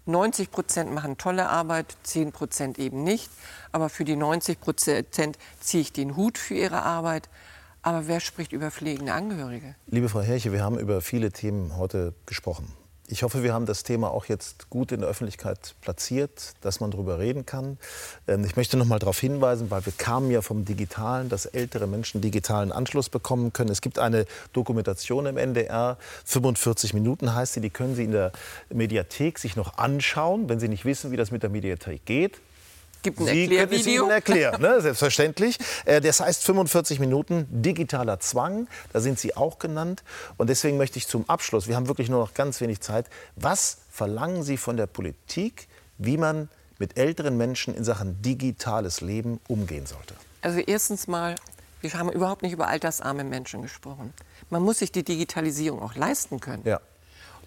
90 0.06 0.50
Prozent 0.50 0.94
machen 0.94 1.18
tolle 1.18 1.48
Arbeit, 1.48 1.96
10 2.02 2.32
Prozent 2.32 2.78
eben 2.78 3.02
nicht. 3.02 3.30
Aber 3.72 3.88
für 3.88 4.04
die 4.04 4.16
90 4.16 4.60
Prozent 4.60 5.38
ziehe 5.60 5.82
ich 5.82 5.92
den 5.92 6.16
Hut 6.16 6.38
für 6.38 6.54
ihre 6.54 6.82
Arbeit. 6.82 7.28
Aber 7.82 8.06
wer 8.08 8.20
spricht 8.20 8.52
über 8.52 8.70
pflegende 8.70 9.12
Angehörige? 9.12 9.74
Liebe 9.86 10.08
Frau 10.08 10.20
Herrche, 10.20 10.52
wir 10.52 10.62
haben 10.62 10.78
über 10.78 11.00
viele 11.00 11.30
Themen 11.30 11.76
heute 11.76 12.14
gesprochen. 12.26 12.72
Ich 13.10 13.22
hoffe, 13.22 13.42
wir 13.42 13.54
haben 13.54 13.64
das 13.64 13.84
Thema 13.84 14.10
auch 14.10 14.26
jetzt 14.26 14.68
gut 14.68 14.92
in 14.92 15.00
der 15.00 15.08
Öffentlichkeit 15.08 15.74
platziert, 15.80 16.52
dass 16.60 16.80
man 16.80 16.90
darüber 16.90 17.18
reden 17.18 17.46
kann. 17.46 17.78
Ähm, 18.26 18.44
Ich 18.44 18.54
möchte 18.54 18.76
noch 18.76 18.84
mal 18.84 18.98
darauf 18.98 19.18
hinweisen, 19.18 19.70
weil 19.70 19.86
wir 19.86 19.94
kamen 19.96 20.30
ja 20.30 20.42
vom 20.42 20.66
Digitalen, 20.66 21.30
dass 21.30 21.46
ältere 21.46 21.86
Menschen 21.86 22.20
digitalen 22.20 22.70
Anschluss 22.70 23.08
bekommen 23.08 23.54
können. 23.54 23.70
Es 23.70 23.80
gibt 23.80 23.98
eine 23.98 24.26
Dokumentation 24.52 25.24
im 25.24 25.38
NDR, 25.38 25.96
45 26.26 26.92
Minuten 26.92 27.34
heißt 27.34 27.54
sie, 27.54 27.62
die 27.62 27.70
können 27.70 27.94
Sie 27.94 28.04
in 28.04 28.12
der 28.12 28.30
Mediathek 28.68 29.38
sich 29.38 29.56
noch 29.56 29.78
anschauen, 29.78 30.50
wenn 30.50 30.60
Sie 30.60 30.68
nicht 30.68 30.84
wissen, 30.84 31.10
wie 31.10 31.16
das 31.16 31.30
mit 31.30 31.42
der 31.42 31.48
Mediathek 31.48 32.04
geht. 32.04 32.38
Gibt 33.02 33.20
ein 33.20 33.26
Sie 33.26 33.46
können 33.46 33.52
es 33.52 33.60
Erklärvideo. 33.60 34.02
Ihnen 34.04 34.10
erklären, 34.10 34.60
ne? 34.60 34.80
selbstverständlich. 34.80 35.58
Äh, 35.84 36.00
Das 36.00 36.20
heißt 36.20 36.44
45 36.44 36.98
Minuten 37.00 37.46
digitaler 37.50 38.20
Zwang, 38.20 38.66
da 38.92 39.00
sind 39.00 39.18
Sie 39.18 39.36
auch 39.36 39.58
genannt. 39.58 40.02
Und 40.36 40.48
deswegen 40.50 40.76
möchte 40.76 40.98
ich 40.98 41.06
zum 41.06 41.28
Abschluss, 41.28 41.68
wir 41.68 41.76
haben 41.76 41.88
wirklich 41.88 42.08
nur 42.08 42.20
noch 42.20 42.34
ganz 42.34 42.60
wenig 42.60 42.80
Zeit, 42.80 43.06
was 43.36 43.78
verlangen 43.90 44.42
Sie 44.42 44.56
von 44.56 44.76
der 44.76 44.86
Politik, 44.86 45.68
wie 45.98 46.16
man 46.16 46.48
mit 46.78 46.96
älteren 46.98 47.36
Menschen 47.36 47.74
in 47.74 47.84
Sachen 47.84 48.20
digitales 48.22 49.00
Leben 49.00 49.40
umgehen 49.48 49.86
sollte? 49.86 50.14
Also 50.42 50.60
erstens 50.60 51.08
mal, 51.08 51.34
wir 51.80 51.92
haben 51.94 52.10
überhaupt 52.10 52.42
nicht 52.42 52.52
über 52.52 52.68
altersarme 52.68 53.24
Menschen 53.24 53.62
gesprochen. 53.62 54.12
Man 54.50 54.62
muss 54.62 54.78
sich 54.78 54.92
die 54.92 55.02
Digitalisierung 55.02 55.82
auch 55.82 55.94
leisten 55.96 56.40
können. 56.40 56.62
Ja. 56.64 56.80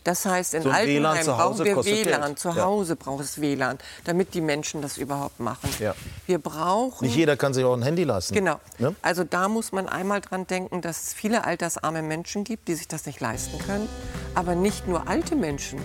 Das 0.04 0.26
heißt, 0.26 0.56
in 0.56 0.64
So 0.64 0.74
Hause 0.74 0.84
brauchen 1.26 1.66
wir 1.66 1.76
WLAN. 1.86 2.22
Geld. 2.22 2.39
Zu 2.39 2.49
Ja. 2.49 2.66
Hause 2.66 2.95
braucht 2.95 3.24
es 3.24 3.39
WLAN, 3.39 3.78
damit 4.04 4.34
die 4.34 4.41
Menschen 4.41 4.82
das 4.82 4.97
überhaupt 4.97 5.39
machen. 5.39 5.70
Ja. 5.80 5.93
Wir 6.26 6.39
brauchen 6.39 7.06
Nicht 7.06 7.16
jeder 7.16 7.38
kann 7.38 7.54
sich 7.54 7.64
auch 7.64 7.74
ein 7.76 7.84
Handy 7.84 8.04
leisten. 8.04 8.34
Genau. 8.34 8.60
Ne? 8.80 8.95
Also 9.04 9.24
da 9.24 9.47
muss 9.47 9.72
man 9.72 9.88
einmal 9.88 10.22
dran 10.22 10.47
denken, 10.47 10.82
dass 10.82 11.04
es 11.04 11.14
viele 11.14 11.43
altersarme 11.45 12.02
Menschen 12.02 12.43
gibt, 12.43 12.68
die 12.68 12.74
sich 12.76 12.88
das 12.88 13.06
nicht 13.06 13.20
leisten 13.20 13.60
können. 13.60 13.88
Aber 14.34 14.56
nicht 14.56 14.88
nur 14.88 15.08
alte 15.08 15.36
Menschen, 15.36 15.80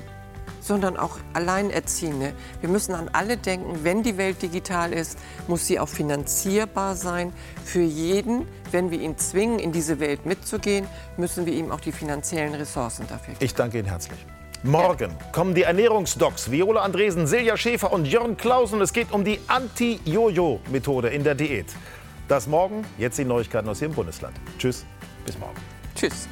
sondern 0.67 0.97
auch 0.97 1.19
Alleinerziehende. 1.33 2.33
Wir 2.61 2.69
müssen 2.69 2.95
an 2.95 3.09
alle 3.13 3.37
denken, 3.37 3.85
wenn 3.85 4.03
die 4.03 4.17
Welt 4.19 4.43
digital 4.43 4.93
ist, 4.93 5.19
muss 5.47 5.67
sie 5.67 5.79
auch 5.79 5.89
finanzierbar 5.89 6.97
sein 6.97 7.33
für 7.65 7.83
jeden. 7.83 8.47
Wenn 8.73 8.91
wir 8.91 9.01
ihn 9.01 9.17
zwingen, 9.17 9.59
in 9.59 9.73
diese 9.73 10.01
Welt 10.01 10.27
mitzugehen, 10.27 10.87
müssen 11.17 11.47
wir 11.47 11.53
ihm 11.53 11.71
auch 11.71 11.81
die 11.81 11.93
finanziellen 11.93 12.55
Ressourcen 12.55 13.07
dafür 13.09 13.35
geben. 13.35 13.45
Ich 13.45 13.55
danke 13.55 13.79
Ihnen 13.79 13.89
herzlich. 13.89 14.19
Morgen 14.63 15.13
kommen 15.33 15.55
die 15.55 15.63
Ernährungsdocs 15.63 16.51
Viola 16.51 16.81
Andresen, 16.83 17.27
Silja 17.27 17.57
Schäfer 17.57 17.93
und 17.93 18.07
Jörn 18.07 18.37
Klausen. 18.37 18.81
Es 18.81 18.93
geht 18.93 19.13
um 19.13 19.25
die 19.25 19.39
Anti-Jojo-Methode 19.47 21.09
in 21.09 21.23
der 21.23 21.35
Diät. 21.35 21.67
Das 22.27 22.49
morgen, 22.49 22.85
jetzt 22.99 23.19
die 23.19 23.25
Neuigkeiten 23.25 23.69
aus 23.69 23.81
Ihrem 23.81 23.95
Bundesland. 23.95 24.35
Tschüss, 24.59 24.85
bis 25.25 25.39
morgen. 25.39 25.57
Tschüss. 25.95 26.27